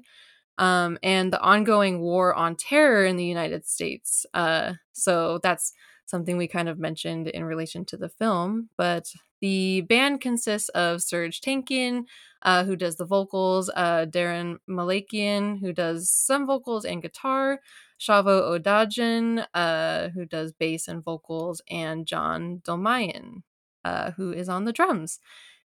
Um, 0.57 0.97
and 1.03 1.31
the 1.31 1.41
ongoing 1.41 1.99
war 2.01 2.33
on 2.33 2.55
terror 2.55 3.05
in 3.05 3.17
the 3.17 3.25
United 3.25 3.67
States. 3.67 4.25
Uh, 4.33 4.73
so 4.91 5.39
that's 5.43 5.71
something 6.05 6.37
we 6.37 6.47
kind 6.47 6.69
of 6.69 6.79
mentioned 6.79 7.27
in 7.27 7.43
relation 7.43 7.85
to 7.85 7.97
the 7.97 8.09
film. 8.09 8.69
But 8.77 9.11
the 9.39 9.81
band 9.81 10.21
consists 10.21 10.69
of 10.69 11.01
Serj 11.01 11.39
Tankian, 11.39 12.05
uh, 12.41 12.63
who 12.63 12.75
does 12.75 12.95
the 12.95 13.05
vocals, 13.05 13.69
uh, 13.75 14.05
Daron 14.09 14.57
Malakian, 14.67 15.59
who 15.59 15.73
does 15.73 16.09
some 16.09 16.47
vocals 16.47 16.85
and 16.85 17.01
guitar, 17.01 17.59
Shavo 17.99 18.59
Odadjian, 18.59 19.45
uh, 19.53 20.09
who 20.09 20.25
does 20.25 20.51
bass 20.53 20.87
and 20.87 21.03
vocals, 21.03 21.61
and 21.69 22.05
John 22.05 22.61
Dolmayan, 22.63 23.43
uh, 23.83 24.11
who 24.11 24.31
is 24.31 24.49
on 24.49 24.65
the 24.65 24.73
drums. 24.73 25.19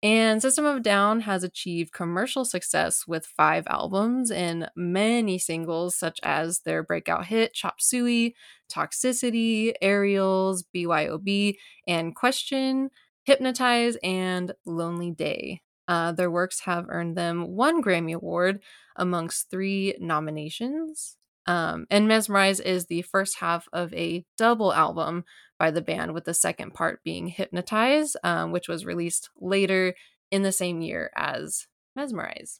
And 0.02 0.42
System 0.42 0.66
of 0.66 0.82
Down 0.82 1.20
has 1.20 1.42
achieved 1.42 1.94
commercial 1.94 2.44
success 2.44 3.06
with 3.06 3.24
five 3.24 3.64
albums 3.68 4.30
and 4.30 4.70
many 4.76 5.38
singles, 5.38 5.96
such 5.96 6.20
as 6.22 6.60
their 6.60 6.82
breakout 6.82 7.24
hit 7.24 7.54
Chop 7.54 7.80
Suey, 7.80 8.34
Toxicity, 8.70 9.72
Aerials, 9.80 10.62
BYOB, 10.74 11.56
and 11.88 12.14
Question, 12.14 12.90
Hypnotize, 13.24 13.96
and 14.02 14.52
Lonely 14.66 15.10
Day. 15.10 15.62
Uh, 15.88 16.12
their 16.12 16.30
works 16.30 16.60
have 16.60 16.86
earned 16.90 17.16
them 17.16 17.56
one 17.56 17.82
Grammy 17.82 18.14
Award 18.14 18.60
amongst 18.96 19.50
three 19.50 19.96
nominations. 19.98 21.16
Um, 21.47 21.86
and 21.90 22.09
Mezmerize 22.09 22.61
is 22.61 22.86
the 22.86 23.03
first 23.03 23.38
half 23.38 23.68
of 23.72 23.92
a 23.95 24.24
double 24.38 24.72
album 24.72 25.24
by 25.59 25.70
the 25.70 25.82
band, 25.82 26.14
with 26.14 26.24
the 26.24 26.34
second 26.34 26.74
part 26.74 27.05
being 27.05 27.28
Hypnotize, 27.28 28.16
um, 28.24 28.51
which 28.51 28.68
was 28.68 28.86
released 28.86 29.30
later 29.40 29.95
in 30.30 30.42
the 30.42 30.53
same 30.53 30.80
year 30.80 31.11
as 31.14 31.66
Mezmerize. 31.99 32.59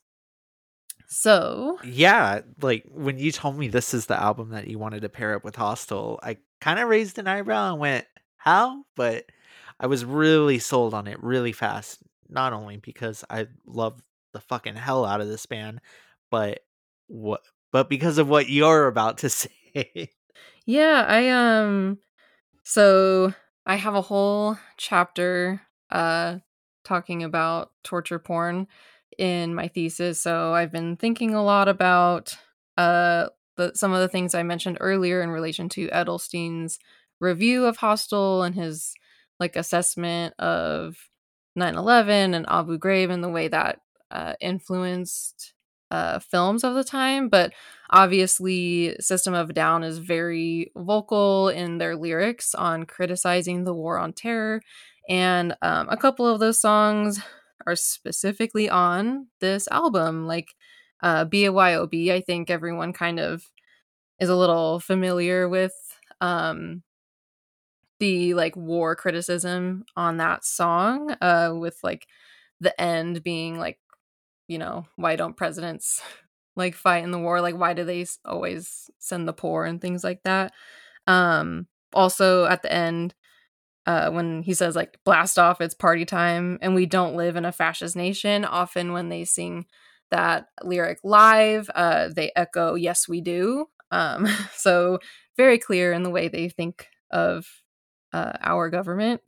So, 1.09 1.79
yeah, 1.85 2.41
like 2.61 2.85
when 2.91 3.19
you 3.19 3.31
told 3.31 3.59
me 3.59 3.69
this 3.69 3.95
is 3.95 4.07
the 4.07 4.21
album 4.21 4.51
that 4.51 4.69
you 4.69 4.79
wanted 4.79 5.03
to 5.03 5.09
pair 5.09 5.35
up 5.35 5.45
with 5.45 5.57
Hostel, 5.57 6.19
I 6.23 6.39
kind 6.61 6.79
of 6.79 6.89
raised 6.89 7.19
an 7.19 7.29
eyebrow 7.29 7.73
and 7.73 7.81
went, 7.81 8.07
How? 8.37 8.85
But 8.97 9.27
I 9.79 9.87
was 9.87 10.05
really 10.05 10.59
sold 10.59 10.95
on 10.95 11.07
it 11.07 11.23
really 11.23 11.53
fast. 11.53 12.03
Not 12.29 12.53
only 12.53 12.79
because 12.79 13.25
I 13.29 13.49
love 13.67 14.01
the 14.33 14.41
fucking 14.41 14.77
hell 14.77 15.05
out 15.05 15.21
of 15.21 15.29
this 15.29 15.47
band, 15.47 15.81
but 16.31 16.61
what 17.07 17.43
but 17.75 17.89
because 17.89 18.19
of 18.19 18.29
what 18.29 18.49
you're 18.49 18.87
about 18.87 19.19
to 19.19 19.29
say. 19.29 20.13
Yeah, 20.65 21.05
I 21.07 21.29
um 21.31 21.99
so 22.63 23.35
I 23.67 23.75
have 23.75 23.97
a 23.97 24.01
whole 24.01 24.57
chapter 24.79 25.61
uh 25.91 26.39
talking 26.85 27.25
about 27.25 27.73
torture 27.83 28.21
porn 28.21 28.69
in 29.19 29.57
my 29.57 29.67
thesis. 29.69 30.21
So 30.21 30.55
I've 30.55 30.71
been 30.71 30.97
thinking 30.97 31.35
a 31.35 31.43
lot 31.43 31.67
about 31.67 32.37
uh 32.79 33.27
the 33.57 33.73
some 33.75 33.93
of 33.93 33.99
the 33.99 34.09
things 34.09 34.37
I 34.37 34.45
mentioned 34.45 34.79
earlier 34.81 35.21
in 35.21 35.31
relation 35.31 35.69
to 35.71 35.89
Edelstein's 35.89 36.79
review 37.19 37.65
of 37.67 37.79
Hostel 37.79 38.45
and 38.45 38.55
his 38.55 38.95
like 39.41 39.57
assessment 39.57 40.35
of 40.39 40.97
9/11 41.59 42.35
and 42.37 42.47
Abu 42.49 42.79
Ghraib 42.79 43.11
and 43.11 43.25
the 43.25 43.29
way 43.29 43.49
that 43.49 43.81
uh, 44.13 44.35
influenced 44.41 45.54
uh, 45.95 46.19
films 46.21 46.65
of 46.65 46.75
the 46.75 46.85
time, 46.85 47.29
but 47.29 47.53
obviously, 47.91 48.97
System 49.01 49.35
of 49.35 49.51
a 49.51 49.53
Down 49.53 49.85
is 49.85 49.99
very 49.99 50.73
vocal 50.77 51.49
in 51.49 51.79
their 51.79 51.97
lyrics 51.97 52.55
on 52.55 52.85
criticizing 52.87 53.65
the 53.65 53.75
war 53.75 53.99
on 53.99 54.13
terror. 54.13 54.63
And 55.09 55.55
um, 55.63 55.89
a 55.91 55.97
couple 55.97 56.27
of 56.27 56.41
those 56.41 56.61
songs 56.61 57.21
are 57.67 57.77
specifically 57.77 58.69
on 58.69 59.29
this 59.41 59.69
album, 59.71 60.27
like 60.27 60.55
uh, 61.03 61.25
BYOB. 61.27 62.11
I 62.13 62.21
think 62.21 62.51
everyone 62.51 62.93
kind 62.93 63.21
of 63.21 63.45
is 64.21 64.29
a 64.29 64.37
little 64.37 64.81
familiar 64.81 65.49
with 65.49 65.75
um, 66.21 66.83
the 68.01 68.35
like 68.35 68.57
war 68.57 68.97
criticism 68.97 69.85
on 69.97 70.17
that 70.19 70.45
song, 70.45 71.13
uh, 71.21 71.53
with 71.55 71.79
like 71.83 72.07
the 72.61 72.79
end 72.81 73.23
being 73.23 73.59
like 73.59 73.79
you 74.49 74.59
know, 74.59 74.87
why 74.97 75.17
don't 75.17 75.37
presidents 75.37 76.03
like 76.57 76.75
fight 76.75 77.05
in 77.05 77.11
the 77.11 77.19
war? 77.19 77.41
Like, 77.41 77.57
why 77.57 77.75
do 77.75 77.85
they 77.85 78.07
always 78.25 78.91
send 78.99 79.27
the 79.29 79.33
poor 79.33 79.65
and 79.65 79.81
things 79.81 80.05
like 80.05 80.23
that? 80.25 80.53
Um, 81.07 81.67
also, 81.95 82.47
at 82.47 82.63
the 82.63 82.73
end, 82.73 83.15
uh, 83.87 84.11
when 84.11 84.43
he 84.43 84.55
says 84.55 84.77
like 84.77 84.99
blast 85.05 85.39
off, 85.39 85.61
it's 85.61 85.75
party 85.75 86.05
time, 86.05 86.59
and 86.63 86.75
we 86.75 86.87
don't 86.87 87.17
live 87.17 87.37
in 87.37 87.45
a 87.45 87.53
fascist 87.53 87.97
nation. 87.97 88.45
Often, 88.45 88.93
when 88.93 89.09
they 89.11 89.25
sing 89.25 89.67
that 90.11 90.47
lyric 90.63 90.99
live, 91.05 91.71
uh, 91.75 92.09
they 92.15 92.33
echo 92.37 92.75
"Yes, 92.75 93.09
we 93.09 93.21
do." 93.21 93.67
Um, 93.91 94.27
so 94.57 95.01
very 95.37 95.59
clear 95.59 95.93
in 95.93 96.03
the 96.03 96.11
way 96.11 96.29
they 96.29 96.49
think 96.49 96.89
of 97.11 97.47
uh, 98.13 98.33
our 98.41 98.71
government. 98.71 99.21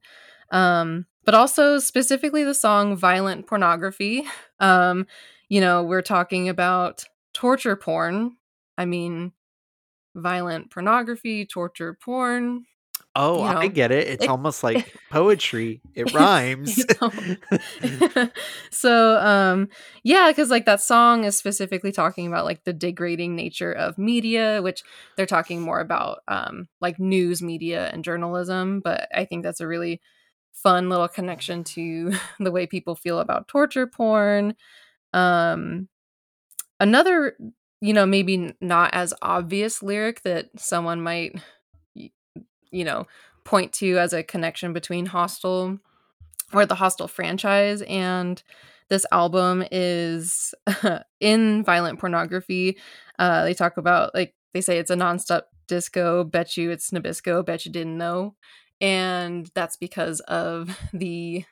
Um, 0.51 1.07
but 1.27 1.35
also 1.35 1.79
specifically 1.79 2.45
the 2.45 2.55
song 2.55 2.97
Violent 2.97 3.47
Pornography. 3.47 4.25
Um, 4.61 5.07
you 5.49 5.61
know, 5.61 5.83
we're 5.83 6.01
talking 6.01 6.49
about 6.49 7.05
torture 7.35 7.77
porn. 7.77 8.37
I 8.79 8.87
mean, 8.87 9.33
violent 10.15 10.71
pornography, 10.71 11.45
torture 11.45 11.99
porn. 12.01 12.65
Oh, 13.19 13.39
you 13.39 13.53
know, 13.53 13.59
I 13.59 13.69
get 13.69 13.91
it. 13.91 14.07
It's 14.09 14.25
it, 14.25 14.31
almost 14.31 14.63
like 14.63 14.95
poetry. 15.11 15.81
It 15.95 16.13
rhymes. 16.13 16.85
so, 18.71 19.17
um, 19.19 19.69
yeah, 20.05 20.29
because 20.29 20.51
like 20.51 20.67
that 20.67 20.83
song 20.83 21.25
is 21.25 21.37
specifically 21.37 21.93
talking 21.93 22.27
about 22.27 22.45
like 22.45 22.65
the 22.65 22.73
degrading 22.73 23.35
nature 23.35 23.73
of 23.73 23.99
media, 23.99 24.61
which 24.63 24.83
they're 25.17 25.27
talking 25.27 25.63
more 25.63 25.81
about 25.81 26.21
um, 26.29 26.69
like 26.81 27.01
news 27.01 27.43
media 27.43 27.91
and 27.93 28.05
journalism. 28.05 28.81
But 28.81 29.09
I 29.15 29.25
think 29.25 29.43
that's 29.43 29.61
a 29.61 29.67
really 29.67 30.01
fun 30.57 30.89
little 30.89 31.09
connection 31.09 31.63
to 31.63 32.13
the 32.41 32.51
way 32.51 32.67
people 32.67 32.95
feel 32.97 33.21
about 33.21 33.49
torture 33.49 33.87
porn. 33.87 34.57
Um, 35.13 35.89
another, 36.81 37.37
you 37.81 37.93
know, 37.93 38.07
maybe 38.07 38.55
not 38.61 38.93
as 38.95 39.15
obvious 39.23 39.83
lyric 39.83 40.23
that 40.23 40.49
someone 40.57 41.01
might, 41.01 41.41
you 41.95 42.85
know, 42.85 43.07
point 43.45 43.73
to 43.75 43.99
as 43.99 44.13
a 44.13 44.23
connection 44.23 44.73
between 44.73 45.07
Hostel 45.07 45.79
or 46.53 46.67
the 46.67 46.75
Hostel 46.75 47.09
franchise 47.09 47.83
and 47.83 48.43
this 48.89 49.07
album 49.11 49.65
is 49.71 50.55
in 51.21 51.65
violent 51.65 51.99
pornography. 51.99 52.79
Uh, 53.19 53.45
they 53.45 53.55
talk 53.55 53.77
about 53.77 54.15
like 54.15 54.35
they 54.55 54.61
say 54.61 54.79
it's 54.79 54.91
a 54.91 54.97
nonstop 54.97 55.43
disco. 55.67 56.25
Bet 56.25 56.57
you 56.57 56.71
it's 56.71 56.91
Nabisco. 56.91 57.45
Bet 57.45 57.67
you 57.67 57.73
didn't 57.73 57.99
know 57.99 58.35
and 58.81 59.51
that's 59.55 59.77
because 59.77 60.21
of 60.21 60.79
the 60.93 61.45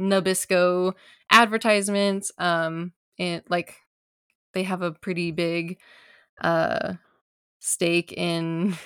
Nabisco 0.00 0.94
advertisements. 1.30 2.32
Um, 2.38 2.92
and 3.18 3.42
like 3.48 3.76
they 4.54 4.64
have 4.64 4.82
a 4.82 4.92
pretty 4.92 5.30
big 5.30 5.78
uh 6.40 6.94
stake 7.60 8.12
in, 8.12 8.76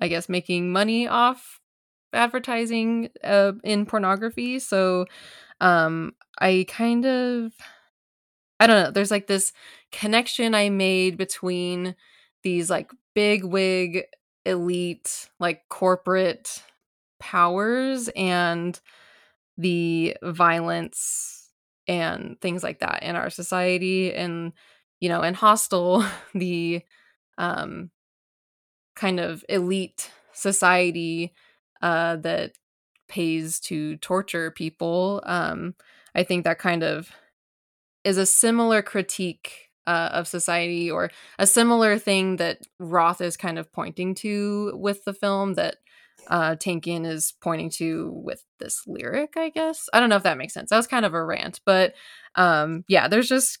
I 0.00 0.08
guess, 0.08 0.28
making 0.28 0.72
money 0.72 1.06
off 1.06 1.60
advertising 2.12 3.10
uh, 3.22 3.52
in 3.64 3.86
pornography. 3.86 4.58
So, 4.58 5.06
um, 5.60 6.14
I 6.40 6.66
kind 6.68 7.06
of, 7.06 7.52
I 8.60 8.66
don't 8.66 8.82
know. 8.82 8.90
There's 8.90 9.10
like 9.10 9.26
this 9.26 9.52
connection 9.92 10.54
I 10.54 10.68
made 10.70 11.16
between 11.16 11.94
these 12.42 12.70
like 12.70 12.90
big 13.14 13.44
wig 13.44 14.04
elite 14.44 15.28
like 15.38 15.62
corporate 15.68 16.62
powers 17.18 18.08
and 18.16 18.80
the 19.56 20.16
violence 20.22 21.50
and 21.88 22.40
things 22.40 22.62
like 22.62 22.80
that 22.80 23.02
in 23.02 23.16
our 23.16 23.30
society 23.30 24.14
and 24.14 24.52
you 25.00 25.08
know 25.08 25.22
in 25.22 25.34
hostel 25.34 26.04
the 26.34 26.82
um 27.38 27.90
kind 28.96 29.20
of 29.20 29.44
elite 29.48 30.10
society 30.32 31.32
uh 31.82 32.16
that 32.16 32.52
pays 33.08 33.60
to 33.60 33.96
torture 33.98 34.50
people 34.50 35.22
um 35.26 35.74
i 36.14 36.22
think 36.22 36.44
that 36.44 36.58
kind 36.58 36.82
of 36.82 37.10
is 38.04 38.18
a 38.18 38.26
similar 38.26 38.82
critique 38.82 39.70
uh, 39.86 40.10
of 40.12 40.28
society 40.28 40.90
or 40.90 41.10
a 41.38 41.46
similar 41.46 41.98
thing 41.98 42.36
that 42.36 42.60
roth 42.78 43.20
is 43.20 43.36
kind 43.36 43.58
of 43.58 43.72
pointing 43.72 44.14
to 44.14 44.72
with 44.76 45.04
the 45.04 45.14
film 45.14 45.54
that 45.54 45.76
uh 46.28 46.56
Tankian 46.56 47.06
is 47.06 47.34
pointing 47.40 47.70
to 47.70 48.10
with 48.12 48.44
this 48.58 48.82
lyric, 48.86 49.34
I 49.36 49.50
guess. 49.50 49.88
I 49.92 50.00
don't 50.00 50.08
know 50.08 50.16
if 50.16 50.22
that 50.22 50.38
makes 50.38 50.54
sense. 50.54 50.70
That 50.70 50.76
was 50.76 50.86
kind 50.86 51.04
of 51.04 51.14
a 51.14 51.24
rant, 51.24 51.60
but 51.64 51.94
um 52.34 52.84
yeah, 52.88 53.08
there's 53.08 53.28
just 53.28 53.58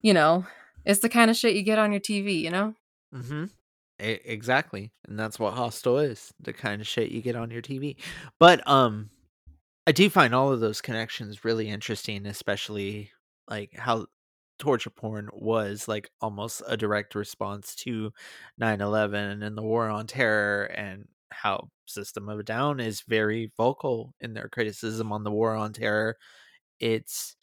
you 0.00 0.14
know, 0.14 0.46
it's 0.84 1.00
the 1.00 1.08
kind 1.08 1.30
of 1.30 1.36
shit 1.36 1.54
you 1.54 1.62
get 1.62 1.78
on 1.78 1.92
your 1.92 2.00
TV, 2.00 2.40
you 2.40 2.50
know? 2.50 2.74
Mm-hmm. 3.14 3.44
exactly. 3.98 4.90
And 5.06 5.18
that's 5.18 5.38
what 5.38 5.54
Hostel 5.54 5.98
is. 5.98 6.32
The 6.40 6.52
kind 6.52 6.80
of 6.80 6.88
shit 6.88 7.10
you 7.10 7.22
get 7.22 7.36
on 7.36 7.50
your 7.50 7.62
TV. 7.62 7.96
But 8.38 8.66
um 8.68 9.10
I 9.86 9.92
do 9.92 10.08
find 10.08 10.34
all 10.34 10.52
of 10.52 10.60
those 10.60 10.80
connections 10.80 11.44
really 11.44 11.68
interesting, 11.68 12.26
especially 12.26 13.10
like 13.48 13.76
how 13.76 14.06
torture 14.58 14.90
porn 14.90 15.28
was 15.32 15.88
like 15.88 16.08
almost 16.20 16.62
a 16.68 16.76
direct 16.76 17.16
response 17.16 17.74
to 17.74 18.12
9/11 18.60 19.42
and 19.42 19.58
the 19.58 19.62
war 19.62 19.88
on 19.88 20.06
terror 20.06 20.66
and 20.66 21.08
how 21.32 21.68
System 21.86 22.28
of 22.28 22.38
a 22.40 22.42
Down 22.42 22.80
is 22.80 23.02
very 23.02 23.52
vocal 23.56 24.14
in 24.20 24.34
their 24.34 24.48
criticism 24.48 25.12
on 25.12 25.24
the 25.24 25.30
war 25.32 25.54
on 25.54 25.72
terror. 25.72 26.16
It's 26.80 27.36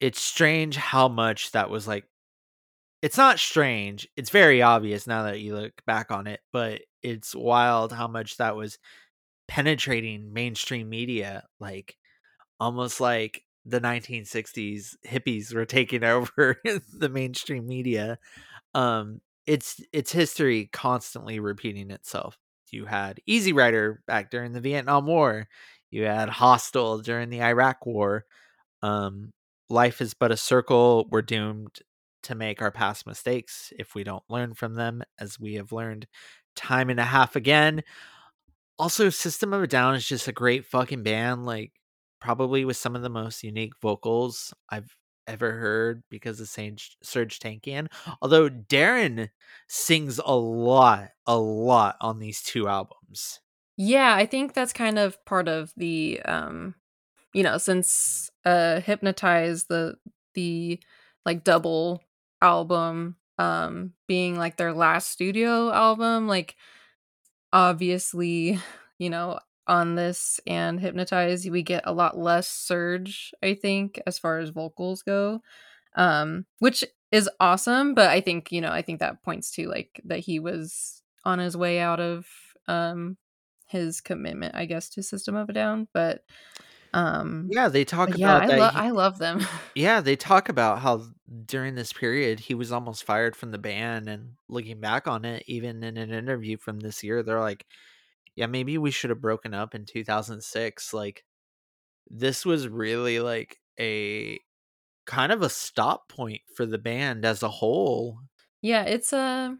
it's 0.00 0.20
strange 0.22 0.76
how 0.76 1.08
much 1.08 1.52
that 1.52 1.70
was 1.70 1.88
like 1.88 2.06
it's 3.02 3.16
not 3.16 3.38
strange. 3.40 4.08
It's 4.16 4.30
very 4.30 4.62
obvious 4.62 5.06
now 5.06 5.24
that 5.24 5.40
you 5.40 5.54
look 5.56 5.72
back 5.86 6.10
on 6.10 6.26
it, 6.26 6.40
but 6.52 6.82
it's 7.02 7.34
wild 7.34 7.92
how 7.92 8.06
much 8.08 8.36
that 8.36 8.56
was 8.56 8.78
penetrating 9.48 10.32
mainstream 10.32 10.88
media 10.88 11.44
like 11.60 11.96
almost 12.60 13.00
like 13.00 13.44
the 13.66 13.80
1960s 13.80 14.96
hippies 15.06 15.54
were 15.54 15.66
taking 15.66 16.04
over 16.04 16.56
the 16.94 17.08
mainstream 17.08 17.66
media 17.66 18.18
um 18.74 19.20
it's 19.46 19.80
it's 19.92 20.12
history 20.12 20.68
constantly 20.72 21.40
repeating 21.40 21.90
itself 21.90 22.38
you 22.72 22.86
had 22.86 23.20
easy 23.26 23.52
rider 23.52 24.02
back 24.06 24.30
during 24.30 24.52
the 24.52 24.60
vietnam 24.60 25.06
war 25.06 25.46
you 25.90 26.04
had 26.04 26.28
hostel 26.28 26.98
during 26.98 27.30
the 27.30 27.42
iraq 27.42 27.84
war 27.86 28.24
um 28.82 29.30
life 29.70 30.00
is 30.00 30.14
but 30.14 30.32
a 30.32 30.36
circle 30.36 31.06
we're 31.10 31.22
doomed 31.22 31.80
to 32.22 32.34
make 32.34 32.62
our 32.62 32.70
past 32.70 33.06
mistakes 33.06 33.72
if 33.78 33.94
we 33.94 34.04
don't 34.04 34.22
learn 34.28 34.54
from 34.54 34.74
them 34.74 35.02
as 35.18 35.40
we 35.40 35.54
have 35.54 35.72
learned 35.72 36.06
time 36.54 36.90
and 36.90 37.00
a 37.00 37.04
half 37.04 37.36
again. 37.36 37.82
Also 38.78 39.10
system 39.10 39.52
of 39.52 39.62
a 39.62 39.66
down 39.66 39.94
is 39.94 40.06
just 40.06 40.28
a 40.28 40.32
great 40.32 40.66
fucking 40.66 41.02
band 41.02 41.46
like 41.46 41.72
probably 42.20 42.64
with 42.64 42.76
some 42.76 42.96
of 42.96 43.02
the 43.02 43.10
most 43.10 43.42
unique 43.42 43.72
vocals 43.82 44.54
i've 44.70 44.94
ever 45.26 45.52
heard 45.52 46.02
because 46.10 46.40
of 46.40 46.48
Sage, 46.48 46.96
Serj 47.04 47.38
Tankian. 47.38 47.88
Although 48.20 48.48
Daron 48.50 49.28
sings 49.68 50.18
a 50.24 50.34
lot, 50.34 51.10
a 51.26 51.38
lot 51.38 51.96
on 52.00 52.18
these 52.18 52.42
two 52.42 52.68
albums. 52.68 53.40
Yeah, 53.76 54.14
I 54.14 54.26
think 54.26 54.54
that's 54.54 54.72
kind 54.72 54.98
of 54.98 55.22
part 55.24 55.48
of 55.48 55.72
the 55.76 56.20
um 56.24 56.74
you 57.34 57.42
know, 57.42 57.58
since 57.58 58.30
uh 58.44 58.80
Hypnotize 58.80 59.64
the 59.64 59.96
the 60.34 60.80
like 61.24 61.44
double 61.44 62.02
album 62.40 63.16
um 63.38 63.94
being 64.06 64.36
like 64.36 64.56
their 64.56 64.72
last 64.72 65.10
studio 65.10 65.72
album, 65.72 66.28
like 66.28 66.56
obviously, 67.52 68.58
you 68.98 69.10
know, 69.10 69.38
on 69.66 69.94
this 69.94 70.40
and 70.46 70.80
Hypnotize 70.80 71.48
we 71.48 71.62
get 71.62 71.84
a 71.86 71.92
lot 71.92 72.18
less 72.18 72.48
Serj 72.48 73.30
I 73.42 73.54
think, 73.54 74.00
as 74.06 74.18
far 74.18 74.38
as 74.38 74.50
vocals 74.50 75.02
go. 75.02 75.40
Um 75.96 76.46
which 76.58 76.84
is 77.10 77.28
awesome, 77.40 77.94
but 77.94 78.08
I 78.10 78.20
think, 78.20 78.50
you 78.52 78.60
know, 78.60 78.70
I 78.72 78.82
think 78.82 79.00
that 79.00 79.22
points 79.22 79.50
to 79.52 79.68
like 79.68 80.00
that 80.04 80.20
he 80.20 80.38
was 80.40 81.02
on 81.24 81.38
his 81.38 81.56
way 81.56 81.78
out 81.80 82.00
of 82.00 82.26
um 82.68 83.16
his 83.66 84.00
commitment, 84.00 84.54
I 84.54 84.66
guess, 84.66 84.88
to 84.90 85.02
System 85.02 85.34
of 85.36 85.48
a 85.48 85.52
Down, 85.52 85.88
but 85.92 86.24
um 86.94 87.48
yeah, 87.50 87.68
they 87.68 87.84
talk 87.84 88.14
yeah, 88.16 88.36
about 88.36 88.42
I, 88.44 88.46
lo- 88.56 88.70
he- 88.70 88.76
I 88.76 88.90
love 88.90 89.18
them. 89.18 89.46
yeah, 89.74 90.00
they 90.00 90.16
talk 90.16 90.48
about 90.48 90.80
how 90.80 91.04
during 91.46 91.74
this 91.74 91.92
period 91.92 92.40
he 92.40 92.54
was 92.54 92.72
almost 92.72 93.04
fired 93.04 93.34
from 93.36 93.50
the 93.50 93.58
band, 93.58 94.08
and 94.08 94.32
looking 94.48 94.80
back 94.80 95.06
on 95.08 95.24
it, 95.24 95.44
even 95.46 95.82
in 95.82 95.96
an 95.96 96.10
interview 96.12 96.56
from 96.58 96.80
this 96.80 97.02
year, 97.02 97.22
they're 97.22 97.40
like, 97.40 97.66
"Yeah, 98.36 98.46
maybe 98.46 98.78
we 98.78 98.90
should 98.90 99.10
have 99.10 99.20
broken 99.20 99.54
up 99.54 99.74
in 99.74 99.86
2006." 99.86 100.92
Like, 100.94 101.24
this 102.08 102.46
was 102.46 102.68
really 102.68 103.20
like 103.20 103.60
a 103.80 104.40
kind 105.06 105.32
of 105.32 105.42
a 105.42 105.50
stop 105.50 106.08
point 106.10 106.42
for 106.56 106.66
the 106.66 106.78
band 106.78 107.24
as 107.26 107.42
a 107.42 107.50
whole. 107.50 108.20
yeah, 108.62 108.84
it's 108.84 109.12
uh 109.12 109.54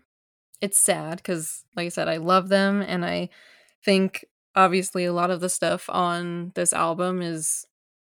it's 0.61 0.79
sad 0.79 1.19
because 1.19 1.65
like 1.77 1.87
I 1.87 1.91
said, 1.91 2.09
I 2.09 2.19
love 2.19 2.51
them 2.51 2.83
and 2.83 3.05
I 3.07 3.31
think 3.85 4.27
obviously 4.57 5.07
a 5.07 5.13
lot 5.13 5.31
of 5.31 5.41
the 5.41 5.51
stuff 5.51 5.91
on 5.91 6.53
this 6.57 6.73
album 6.73 7.23
is 7.23 7.67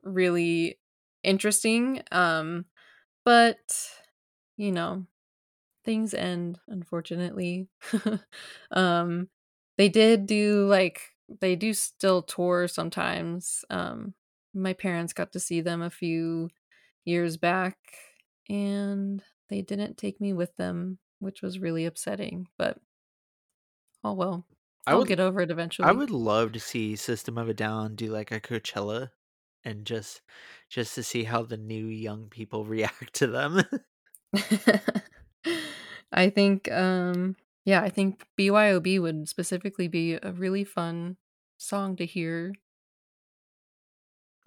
really 0.04 0.80
interesting. 1.24 2.04
Um 2.12 2.66
but 3.26 3.58
you 4.58 4.72
know, 4.72 5.06
things 5.86 6.14
end 6.16 6.60
unfortunately. 6.68 7.70
um 8.72 9.30
they 9.80 9.88
did 9.90 10.28
do 10.28 10.68
like 10.68 11.02
they 11.40 11.56
do 11.56 11.74
still 11.74 12.22
tour 12.22 12.68
sometimes. 12.68 13.64
Um 13.70 14.14
my 14.54 14.74
parents 14.74 15.14
got 15.14 15.32
to 15.32 15.40
see 15.40 15.62
them 15.62 15.82
a 15.82 15.90
few 15.90 16.50
years 17.06 17.38
back 17.38 17.78
and 18.50 19.24
they 19.50 19.62
didn't 19.62 19.98
take 19.98 20.20
me 20.20 20.34
with 20.34 20.54
them, 20.58 21.00
which 21.20 21.42
was 21.42 21.60
really 21.60 21.86
upsetting, 21.86 22.48
but 22.58 22.78
oh 24.04 24.14
well. 24.14 24.46
I 24.86 24.92
I'll 24.92 25.06
get 25.06 25.22
over 25.22 25.40
it 25.42 25.52
eventually. 25.52 25.88
I 25.88 25.92
would 25.94 26.10
love 26.10 26.52
to 26.54 26.60
see 26.60 26.96
System 26.96 27.38
of 27.38 27.48
a 27.48 27.54
Down 27.54 27.96
do 27.96 28.08
like 28.08 28.32
a 28.32 28.42
Coachella, 28.42 29.12
and 29.64 29.86
just, 29.86 30.22
just 30.68 30.96
to 30.96 31.04
see 31.04 31.24
how 31.24 31.44
the 31.44 31.58
new 31.58 31.86
young 31.86 32.28
people 32.28 32.66
react 32.76 33.14
to 33.16 33.28
them. 33.28 33.62
I 36.12 36.30
think 36.32 36.72
um 36.72 37.36
yeah, 37.66 37.82
I 37.82 37.90
think 37.90 38.26
BYOB 38.38 39.02
would 39.02 39.30
specifically 39.30 39.88
be 39.88 40.14
a 40.14 40.32
really 40.32 40.64
fun 40.64 41.18
song 41.58 41.96
to 41.98 42.06
hear 42.06 42.54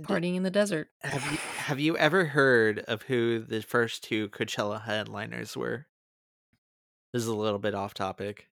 partying 0.03 0.37
in 0.37 0.43
the 0.43 0.51
desert. 0.51 0.89
Have 1.03 1.31
you 1.31 1.39
have 1.39 1.81
you 1.81 1.97
ever 1.97 2.27
heard 2.27 2.81
of 2.81 3.03
who 3.03 3.39
the 3.39 3.63
first 3.63 4.05
two 4.05 4.29
Coachella 4.31 4.83
headliners 4.83 5.57
were? 5.57 5.87
This 7.13 7.23
is 7.23 7.29
a 7.29 7.35
little 7.35 7.59
bit 7.59 7.75
off 7.75 7.95
topic. 7.95 8.49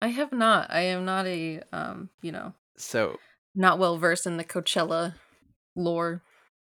I 0.00 0.08
have 0.08 0.32
not. 0.32 0.70
I 0.70 0.80
am 0.80 1.04
not 1.04 1.26
a 1.26 1.62
um, 1.72 2.10
you 2.22 2.32
know, 2.32 2.54
So 2.76 3.18
not 3.54 3.78
well 3.78 3.96
versed 3.98 4.26
in 4.26 4.36
the 4.36 4.44
Coachella 4.44 5.14
lore. 5.76 6.22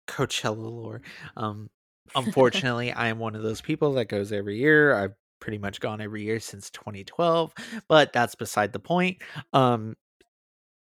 Coachella 0.08 0.58
lore. 0.58 1.02
Um, 1.36 1.70
unfortunately, 2.16 2.92
I 2.92 3.08
am 3.08 3.20
one 3.20 3.36
of 3.36 3.44
those 3.44 3.62
people 3.62 3.94
that 3.94 4.06
goes 4.06 4.32
every 4.32 4.58
year. 4.58 4.96
I've 4.96 5.14
pretty 5.40 5.58
much 5.58 5.80
gone 5.80 6.02
every 6.02 6.24
year 6.24 6.40
since 6.40 6.70
2012, 6.70 7.54
but 7.88 8.14
that's 8.14 8.36
beside 8.36 8.74
the 8.74 8.80
point. 8.80 9.22
Um, 9.54 9.96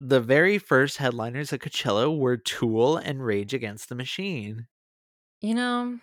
the 0.00 0.20
very 0.20 0.58
first 0.58 0.98
headliners 0.98 1.52
at 1.52 1.60
Coachella 1.60 2.16
were 2.16 2.36
Tool 2.36 2.96
and 2.98 3.24
Rage 3.24 3.54
Against 3.54 3.88
the 3.88 3.94
Machine. 3.96 4.68
You 5.40 5.54
know, 5.54 6.00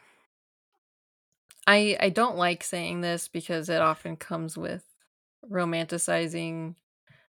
I 1.68 1.98
I 2.00 2.10
don't 2.10 2.38
like 2.38 2.64
saying 2.64 3.02
this 3.02 3.28
because 3.28 3.70
it 3.70 3.82
often 3.82 4.18
comes 4.18 4.58
with 4.58 4.86
romanticizing, 5.50 6.76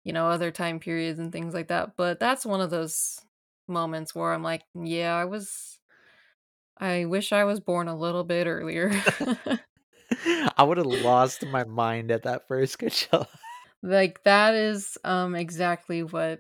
you 0.04 0.14
know, 0.14 0.28
other 0.30 0.52
time 0.52 0.80
periods 0.80 1.20
and 1.20 1.32
things 1.34 1.54
like 1.54 1.70
that, 1.70 1.98
but 1.98 2.20
that's 2.20 2.46
one 2.46 2.62
of 2.62 2.72
those 2.72 3.22
moments 3.68 4.16
where 4.16 4.34
I'm 4.34 4.44
like, 4.44 4.64
yeah, 4.76 5.16
I 5.16 5.26
was 5.26 5.80
I 6.78 7.06
wish 7.06 7.34
I 7.34 7.44
was 7.44 7.60
born 7.60 7.88
a 7.88 7.98
little 7.98 8.24
bit 8.24 8.48
earlier. 8.48 8.92
I 10.26 10.64
would 10.64 10.78
have 10.78 10.86
lost 10.88 11.46
my 11.46 11.64
mind 11.64 12.12
at 12.12 12.24
that 12.24 12.48
first 12.48 12.80
Coachella. 12.80 13.28
like 13.84 14.24
that 14.24 14.56
is 14.56 14.98
um 15.04 15.36
exactly 15.36 16.04
what 16.04 16.40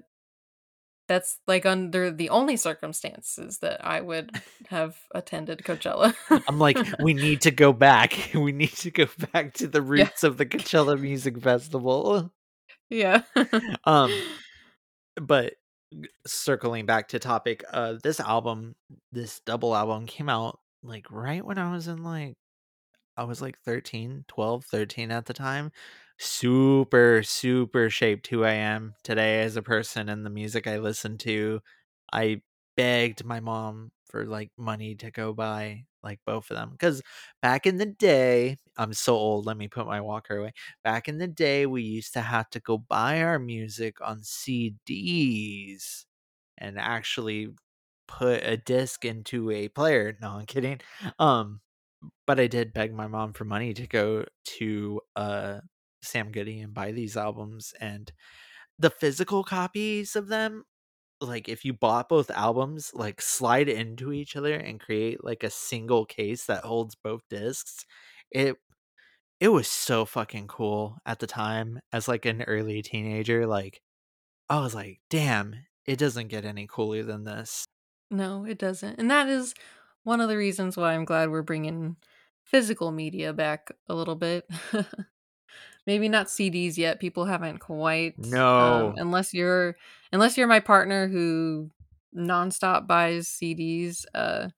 that's 1.07 1.39
like 1.47 1.65
under 1.65 2.11
the 2.11 2.29
only 2.29 2.57
circumstances 2.57 3.59
that 3.59 3.83
I 3.85 4.01
would 4.01 4.31
have 4.67 4.97
attended 5.15 5.59
Coachella. 5.59 6.13
I'm 6.47 6.59
like, 6.59 6.77
we 7.01 7.13
need 7.13 7.41
to 7.41 7.51
go 7.51 7.73
back. 7.73 8.31
We 8.37 8.51
need 8.51 8.73
to 8.73 8.91
go 8.91 9.07
back 9.33 9.53
to 9.55 9.67
the 9.67 9.81
roots 9.81 10.23
of 10.23 10.37
the 10.37 10.45
Coachella 10.45 10.99
Music 10.99 11.39
Festival. 11.39 12.31
yeah. 12.89 13.23
Um, 13.85 14.11
but 15.15 15.53
circling 16.25 16.85
back 16.85 17.09
to 17.09 17.19
topic, 17.19 17.63
uh, 17.71 17.95
this 18.03 18.19
album, 18.19 18.75
this 19.11 19.39
double 19.45 19.75
album 19.75 20.05
came 20.05 20.29
out 20.29 20.59
like 20.83 21.09
right 21.09 21.43
when 21.43 21.57
I 21.57 21.71
was 21.71 21.87
in 21.87 22.03
like, 22.03 22.35
I 23.17 23.23
was 23.23 23.41
like 23.41 23.57
13, 23.59 24.25
12, 24.27 24.65
13 24.65 25.11
at 25.11 25.25
the 25.25 25.33
time. 25.33 25.71
Super, 26.19 27.21
super 27.23 27.89
shaped 27.89 28.27
who 28.27 28.43
I 28.43 28.53
am 28.53 28.95
today 29.03 29.41
as 29.43 29.55
a 29.55 29.61
person 29.61 30.09
and 30.09 30.25
the 30.25 30.29
music 30.31 30.67
I 30.67 30.77
listen 30.79 31.17
to. 31.19 31.61
I 32.13 32.41
begged 32.75 33.23
my 33.25 33.39
mom 33.39 33.91
for 34.05 34.25
like 34.25 34.51
money 34.57 34.95
to 34.95 35.11
go 35.11 35.33
buy 35.33 35.85
like 36.03 36.19
both 36.25 36.49
of 36.51 36.55
them 36.57 36.71
because 36.71 37.01
back 37.41 37.65
in 37.67 37.77
the 37.77 37.85
day, 37.85 38.57
I'm 38.77 38.93
so 38.93 39.15
old. 39.15 39.45
Let 39.45 39.57
me 39.57 39.67
put 39.67 39.85
my 39.87 39.99
walker 40.01 40.37
away. 40.37 40.53
Back 40.83 41.07
in 41.09 41.17
the 41.17 41.27
day, 41.27 41.65
we 41.65 41.81
used 41.83 42.13
to 42.13 42.21
have 42.21 42.49
to 42.51 42.59
go 42.59 42.77
buy 42.77 43.21
our 43.21 43.39
music 43.39 43.97
on 44.01 44.23
CDs 44.23 46.05
and 46.57 46.79
actually 46.79 47.49
put 48.07 48.43
a 48.43 48.57
disc 48.57 49.05
into 49.05 49.51
a 49.51 49.67
player. 49.69 50.17
No, 50.21 50.31
I'm 50.33 50.45
kidding. 50.45 50.79
Um, 51.19 51.61
but 52.25 52.39
I 52.39 52.47
did 52.47 52.73
beg 52.73 52.93
my 52.93 53.07
mom 53.07 53.33
for 53.33 53.45
money 53.45 53.73
to 53.73 53.87
go 53.87 54.25
to 54.57 55.01
uh 55.15 55.59
Sam 56.03 56.31
Goody 56.31 56.59
and 56.61 56.73
buy 56.73 56.91
these 56.91 57.17
albums 57.17 57.73
and 57.79 58.11
the 58.79 58.89
physical 58.89 59.43
copies 59.43 60.15
of 60.15 60.27
them 60.27 60.63
like 61.19 61.49
if 61.49 61.65
you 61.65 61.73
bought 61.73 62.09
both 62.09 62.29
albums 62.31 62.91
like 62.93 63.21
slide 63.21 63.69
into 63.69 64.13
each 64.13 64.35
other 64.35 64.53
and 64.53 64.79
create 64.79 65.23
like 65.23 65.43
a 65.43 65.49
single 65.49 66.05
case 66.05 66.45
that 66.45 66.63
holds 66.63 66.95
both 66.95 67.21
discs 67.29 67.85
it 68.31 68.57
it 69.39 69.49
was 69.49 69.67
so 69.67 70.05
fucking 70.05 70.47
cool 70.47 70.97
at 71.05 71.19
the 71.19 71.27
time 71.27 71.79
as 71.93 72.07
like 72.07 72.25
an 72.25 72.43
early 72.43 72.81
teenager. 72.81 73.45
Like, 73.45 73.81
I 74.49 74.59
was 74.59 74.73
like, 74.73 74.99
damn, 75.09 75.55
it 75.85 75.99
doesn't 75.99 76.29
get 76.29 76.45
any 76.45 76.67
cooler 76.67 77.03
than 77.03 77.23
this. 77.23 77.65
No, 78.09 78.45
it 78.45 78.57
doesn't. 78.57 78.99
And 78.99 79.11
that 79.11 79.27
is 79.27 79.53
one 80.07 80.21
of 80.21 80.29
the 80.29 80.37
reasons 80.37 80.77
why 80.77 80.93
I'm 80.93 81.03
glad 81.05 81.29
we're 81.29 81.41
bringing 81.41 81.97
physical 82.45 82.91
media 82.91 83.33
back 83.33 83.69
a 83.89 83.93
little 83.93 84.15
bit. 84.15 84.49
Maybe 85.85 86.07
not 86.09 86.27
CDs 86.27 86.77
yet. 86.77 86.99
People 86.99 87.25
haven't 87.25 87.59
quite 87.59 88.17
No. 88.17 88.87
um, 88.89 88.93
unless 88.97 89.33
you're 89.33 89.75
unless 90.11 90.37
you're 90.37 90.47
my 90.47 90.59
partner 90.61 91.07
who 91.07 91.71
nonstop 92.15 92.87
buys 92.87 93.27
CDs. 93.27 94.05
Uh, 94.13 94.49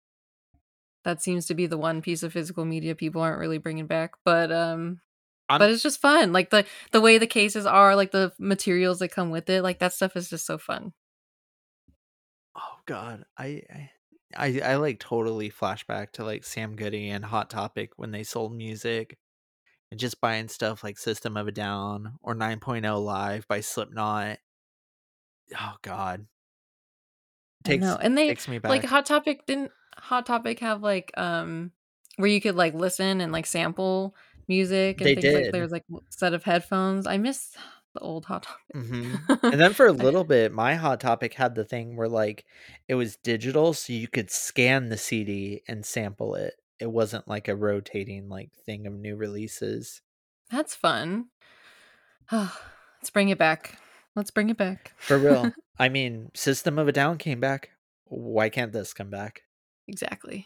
that 1.06 1.22
seems 1.24 1.46
to 1.48 1.56
be 1.56 1.66
the 1.66 1.78
one 1.78 2.02
piece 2.02 2.24
of 2.24 2.34
physical 2.34 2.66
media 2.66 2.94
people 2.94 3.22
aren't 3.22 3.40
really 3.40 3.58
bringing 3.58 3.88
back. 3.88 4.12
But 4.26 4.52
um, 4.52 5.02
I'm- 5.50 5.60
but 5.60 5.70
it's 5.72 5.82
just 5.84 6.00
fun. 6.02 6.32
Like 6.34 6.50
the 6.52 6.66
the 6.92 7.02
way 7.02 7.18
the 7.18 7.28
cases 7.28 7.66
are, 7.66 7.96
like 7.96 8.12
the 8.12 8.34
materials 8.40 9.00
that 9.00 9.10
come 9.10 9.30
with 9.32 9.50
it, 9.50 9.64
like 9.64 9.80
that 9.80 9.94
stuff 9.94 10.16
is 10.16 10.30
just 10.30 10.46
so 10.46 10.58
fun. 10.60 10.94
Oh 12.56 12.78
god, 12.86 13.26
I, 13.38 13.64
I 13.72 13.92
I 14.38 14.60
I 14.64 14.76
like 14.76 15.00
totally 15.00 15.50
flashback 15.50 16.12
to 16.14 16.24
like 16.24 16.44
Sam 16.44 16.76
Goody 16.76 17.10
and 17.10 17.26
Hot 17.26 17.50
Topic 17.50 17.92
when 17.98 18.12
they 18.12 18.24
sold 18.24 18.56
music 18.56 19.18
and 19.92 20.00
just 20.00 20.22
buying 20.22 20.48
stuff 20.48 20.84
like 20.84 20.98
System 20.98 21.36
of 21.36 21.48
a 21.48 21.52
Down 21.52 22.14
or 22.22 22.36
9.0 22.36 23.04
Live 23.04 23.48
by 23.48 23.62
Slipknot. 23.62 24.38
Oh 25.60 25.74
god. 25.82 26.28
Know. 27.68 27.98
And 28.02 28.18
they 28.18 28.30
takes 28.30 28.48
me 28.48 28.60
back. 28.60 28.70
like 28.70 28.86
Hot 28.86 29.06
Topic 29.06 29.46
didn't 29.46 29.72
Hot 29.98 30.26
Topic 30.26 30.60
have 30.60 30.82
like 30.82 31.12
um 31.18 31.72
where 32.18 32.30
you 32.30 32.40
could 32.42 32.56
like 32.56 32.74
listen 32.74 33.22
and 33.22 33.32
like 33.32 33.46
sample 33.46 34.16
music 34.48 35.02
and 35.02 35.08
They 35.10 35.16
things 35.16 35.34
like 35.34 35.44
did. 35.46 35.54
there's 35.54 35.72
like 35.72 35.84
a 35.94 35.98
set 36.10 36.34
of 36.34 36.44
headphones. 36.44 37.06
I 37.08 37.18
miss 37.18 37.52
the 37.94 38.00
old 38.02 38.26
Hot 38.26 38.44
Topic. 38.44 38.90
hmm 38.90 39.16
And 39.44 39.60
then 39.60 39.74
for 39.74 39.88
a 39.88 39.92
little 40.08 40.24
bit, 40.24 40.52
my 40.52 40.76
Hot 40.76 41.00
Topic 41.00 41.34
had 41.34 41.56
the 41.56 41.66
thing 41.66 41.96
where 41.96 42.10
like 42.10 42.46
it 42.88 42.96
was 42.96 43.16
digital, 43.18 43.74
so 43.74 43.94
you 43.94 44.08
could 44.08 44.32
scan 44.32 44.90
the 44.90 44.98
CD 44.98 45.62
and 45.68 45.86
sample 45.86 46.36
it. 46.36 46.56
It 46.80 46.92
wasn't 46.92 47.28
like 47.28 47.48
a 47.48 47.56
rotating 47.56 48.30
like 48.30 48.52
thing 48.66 48.88
of 48.88 48.94
new 48.94 49.16
releases. 49.16 50.02
That's 50.52 50.76
fun. 50.76 51.26
Oh, 52.32 52.58
Let's 53.02 53.10
bring 53.12 53.30
it 53.30 53.38
back. 53.38 53.78
Let's 54.16 54.32
bring 54.32 54.50
it 54.50 54.58
back. 54.58 54.94
For 54.98 55.18
real. 55.18 55.52
I 55.80 55.88
mean, 55.90 56.32
System 56.34 56.78
of 56.78 56.88
a 56.88 56.92
Down 56.92 57.18
came 57.18 57.40
back. 57.40 57.70
Why 58.06 58.50
can't 58.50 58.74
this 58.74 58.94
come 58.94 59.10
back? 59.10 59.44
exactly. 59.88 60.46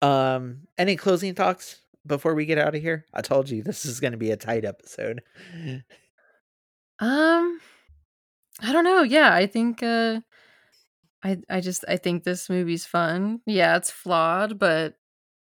Um, 0.00 0.68
any 0.78 0.96
closing 0.96 1.34
thoughts 1.34 1.80
before 2.06 2.34
we 2.34 2.46
get 2.46 2.58
out 2.58 2.74
of 2.74 2.80
here? 2.82 3.06
I 3.12 3.22
told 3.22 3.50
you 3.50 3.62
this 3.62 3.84
is 3.84 4.00
going 4.00 4.12
to 4.12 4.18
be 4.18 4.30
a 4.30 4.36
tight 4.36 4.64
episode. 4.64 5.22
Um 7.04 7.60
I 8.60 8.72
don't 8.72 8.84
know. 8.84 9.02
Yeah, 9.02 9.34
I 9.34 9.46
think 9.46 9.82
uh 9.82 10.20
I 11.22 11.38
I 11.48 11.60
just 11.60 11.84
I 11.88 11.96
think 11.96 12.24
this 12.24 12.50
movie's 12.50 12.86
fun. 12.86 13.40
Yeah, 13.46 13.76
it's 13.76 13.90
flawed, 13.90 14.58
but 14.58 14.94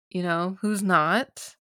you 0.09 0.23
know, 0.23 0.57
who's 0.61 0.83
not? 0.83 1.55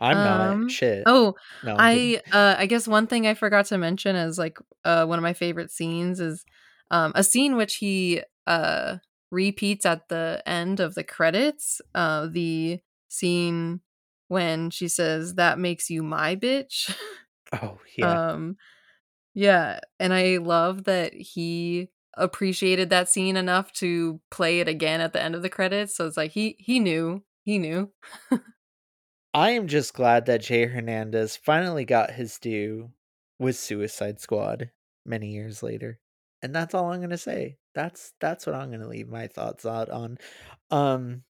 I'm 0.00 0.18
Um, 0.18 0.62
not 0.62 0.70
shit. 0.70 1.04
Oh, 1.06 1.34
no. 1.62 1.76
I 1.78 2.22
uh 2.32 2.56
I 2.58 2.66
guess 2.66 2.88
one 2.88 3.06
thing 3.06 3.26
I 3.26 3.34
forgot 3.34 3.66
to 3.66 3.78
mention 3.78 4.16
is 4.16 4.38
like 4.38 4.58
uh 4.84 5.06
one 5.06 5.18
of 5.18 5.24
my 5.24 5.34
favorite 5.34 5.70
scenes 5.70 6.20
is 6.20 6.44
um 6.90 7.12
a 7.14 7.24
scene 7.24 7.56
which 7.56 7.76
he 7.76 8.22
uh 8.46 8.98
repeats 9.30 9.86
at 9.86 10.08
the 10.08 10.42
end 10.46 10.80
of 10.80 10.94
the 10.94 11.04
credits. 11.04 11.80
Uh 11.94 12.28
the 12.28 12.80
scene 13.08 13.80
when 14.28 14.70
she 14.70 14.88
says 14.88 15.34
that 15.36 15.58
makes 15.58 15.90
you 15.90 16.02
my 16.02 16.36
bitch. 16.36 16.94
oh 17.52 17.78
yeah. 17.96 18.18
Um 18.18 18.56
yeah, 19.36 19.80
and 20.00 20.14
I 20.14 20.38
love 20.38 20.84
that 20.84 21.12
he 21.12 21.90
appreciated 22.14 22.88
that 22.88 23.10
scene 23.10 23.36
enough 23.36 23.70
to 23.74 24.18
play 24.30 24.60
it 24.60 24.66
again 24.66 25.02
at 25.02 25.12
the 25.12 25.22
end 25.22 25.34
of 25.34 25.42
the 25.42 25.50
credits. 25.50 25.94
So 25.94 26.06
it's 26.06 26.16
like 26.16 26.30
he 26.30 26.56
he 26.58 26.80
knew. 26.80 27.22
He 27.44 27.58
knew. 27.58 27.92
I 29.34 29.50
am 29.50 29.68
just 29.68 29.92
glad 29.92 30.24
that 30.24 30.40
Jay 30.40 30.64
Hernandez 30.64 31.36
finally 31.36 31.84
got 31.84 32.12
his 32.12 32.38
due 32.38 32.92
with 33.38 33.56
Suicide 33.56 34.20
Squad 34.20 34.70
many 35.04 35.32
years 35.32 35.62
later. 35.62 36.00
And 36.40 36.54
that's 36.54 36.74
all 36.74 36.90
I'm 36.90 37.02
gonna 37.02 37.18
say. 37.18 37.58
That's 37.74 38.14
that's 38.22 38.46
what 38.46 38.54
I'm 38.54 38.70
gonna 38.70 38.88
leave 38.88 39.10
my 39.10 39.26
thoughts 39.26 39.66
out 39.66 39.90
on. 39.90 40.16
Um 40.70 41.24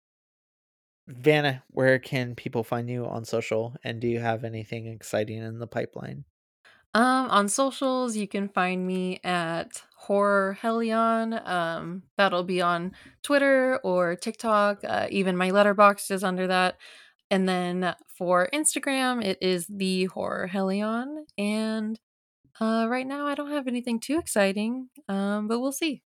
Vannah, 1.10 1.64
where 1.70 1.97
can 1.97 2.36
people 2.36 2.64
find 2.64 2.88
you 2.88 3.08
on 3.08 3.26
social? 3.26 3.76
And 3.84 3.99
do 3.99 4.08
you 4.08 4.20
have 4.20 4.43
anything 4.43 4.86
exciting 4.86 5.39
in 5.39 5.58
the 5.58 5.66
pipeline? 5.68 6.26
Um, 6.96 7.30
on 7.30 7.50
socials, 7.50 8.16
you 8.16 8.26
can 8.26 8.48
find 8.48 8.88
me 8.88 9.20
at 9.22 9.84
Horror 9.98 10.58
Helion. 10.62 11.46
Um, 11.46 12.04
that'll 12.16 12.46
be 12.46 12.62
on 12.62 12.93
Twitter 13.22 13.82
or 13.84 14.16
TikTok. 14.16 14.80
Uh, 14.82 15.08
even 15.10 15.36
my 15.36 15.52
Letterboxd 15.52 16.10
is 16.12 16.24
under 16.24 16.48
that. 16.48 16.78
And 17.30 17.50
then 17.50 17.93
for 18.18 18.48
Instagram, 18.54 19.22
it 19.22 19.38
is 19.41 19.68
the 19.68 20.06
Horror 20.06 20.50
Helion. 20.52 21.26
And 21.38 22.00
uh, 22.62 22.88
right 22.89 23.06
now, 23.06 23.28
I 23.28 23.36
don't 23.36 23.52
have 23.52 23.68
anything 23.68 24.00
too 24.00 24.18
exciting, 24.18 24.88
um, 25.10 25.50
but 25.50 25.60
we'll 25.60 25.74
see. 25.74 26.02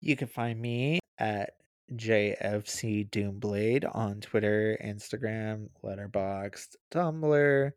You 0.00 0.14
can 0.14 0.28
find 0.28 0.60
me 0.60 1.00
at 1.18 1.54
JFC 1.92 3.10
Doomblade 3.10 3.84
on 3.92 4.20
Twitter, 4.20 4.78
Instagram, 4.84 5.70
Letterboxd, 5.82 6.76
Tumblr, 6.92 7.72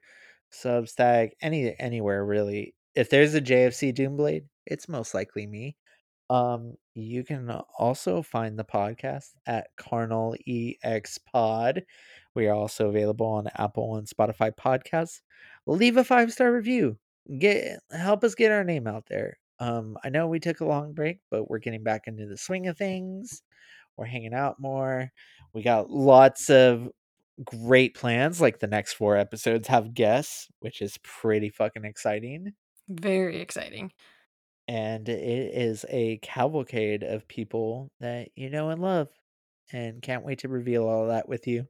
Substack, 0.51 1.31
any 1.41 1.75
anywhere 1.79 2.25
really. 2.25 2.75
If 2.95 3.09
there's 3.09 3.35
a 3.35 3.41
JFC 3.41 3.95
Doomblade, 3.95 4.45
it's 4.65 4.89
most 4.89 5.13
likely 5.13 5.47
me. 5.47 5.75
Um, 6.29 6.75
you 6.93 7.23
can 7.23 7.49
also 7.77 8.21
find 8.21 8.57
the 8.57 8.63
podcast 8.63 9.29
at 9.47 9.67
Carnal 9.77 10.35
EX 10.47 11.17
Pod. 11.17 11.83
We 12.35 12.47
are 12.47 12.55
also 12.55 12.89
available 12.89 13.25
on 13.25 13.47
Apple 13.57 13.97
and 13.97 14.07
Spotify 14.07 14.51
podcasts. 14.55 15.21
Leave 15.65 15.97
a 15.97 16.03
five 16.03 16.31
star 16.31 16.51
review. 16.51 16.97
Get 17.39 17.79
help 17.91 18.23
us 18.23 18.35
get 18.35 18.51
our 18.51 18.63
name 18.63 18.87
out 18.87 19.05
there. 19.07 19.37
Um, 19.59 19.97
I 20.03 20.09
know 20.09 20.27
we 20.27 20.39
took 20.39 20.61
a 20.61 20.65
long 20.65 20.93
break, 20.93 21.19
but 21.29 21.49
we're 21.49 21.59
getting 21.59 21.83
back 21.83 22.03
into 22.07 22.25
the 22.25 22.37
swing 22.37 22.67
of 22.67 22.77
things. 22.77 23.41
We're 23.97 24.05
hanging 24.05 24.33
out 24.33 24.59
more. 24.59 25.11
We 25.53 25.61
got 25.61 25.89
lots 25.89 26.49
of 26.49 26.89
great 27.43 27.95
plans. 27.95 28.41
Like 28.41 28.59
the 28.59 28.67
next 28.67 28.93
four 28.93 29.17
episodes 29.17 29.67
have 29.67 29.93
guests, 29.93 30.47
which 30.59 30.81
is 30.81 30.97
pretty 31.03 31.49
fucking 31.49 31.85
exciting. 31.85 32.53
Very 32.89 33.39
exciting. 33.41 33.91
And 34.67 35.09
it 35.09 35.55
is 35.55 35.85
a 35.89 36.17
cavalcade 36.17 37.03
of 37.03 37.27
people 37.27 37.91
that 37.99 38.29
you 38.35 38.49
know 38.49 38.69
and 38.69 38.81
love. 38.81 39.09
And 39.71 40.01
can't 40.01 40.25
wait 40.25 40.39
to 40.39 40.47
reveal 40.49 40.87
all 40.87 41.07
that 41.07 41.29
with 41.29 41.47
you. 41.47 41.67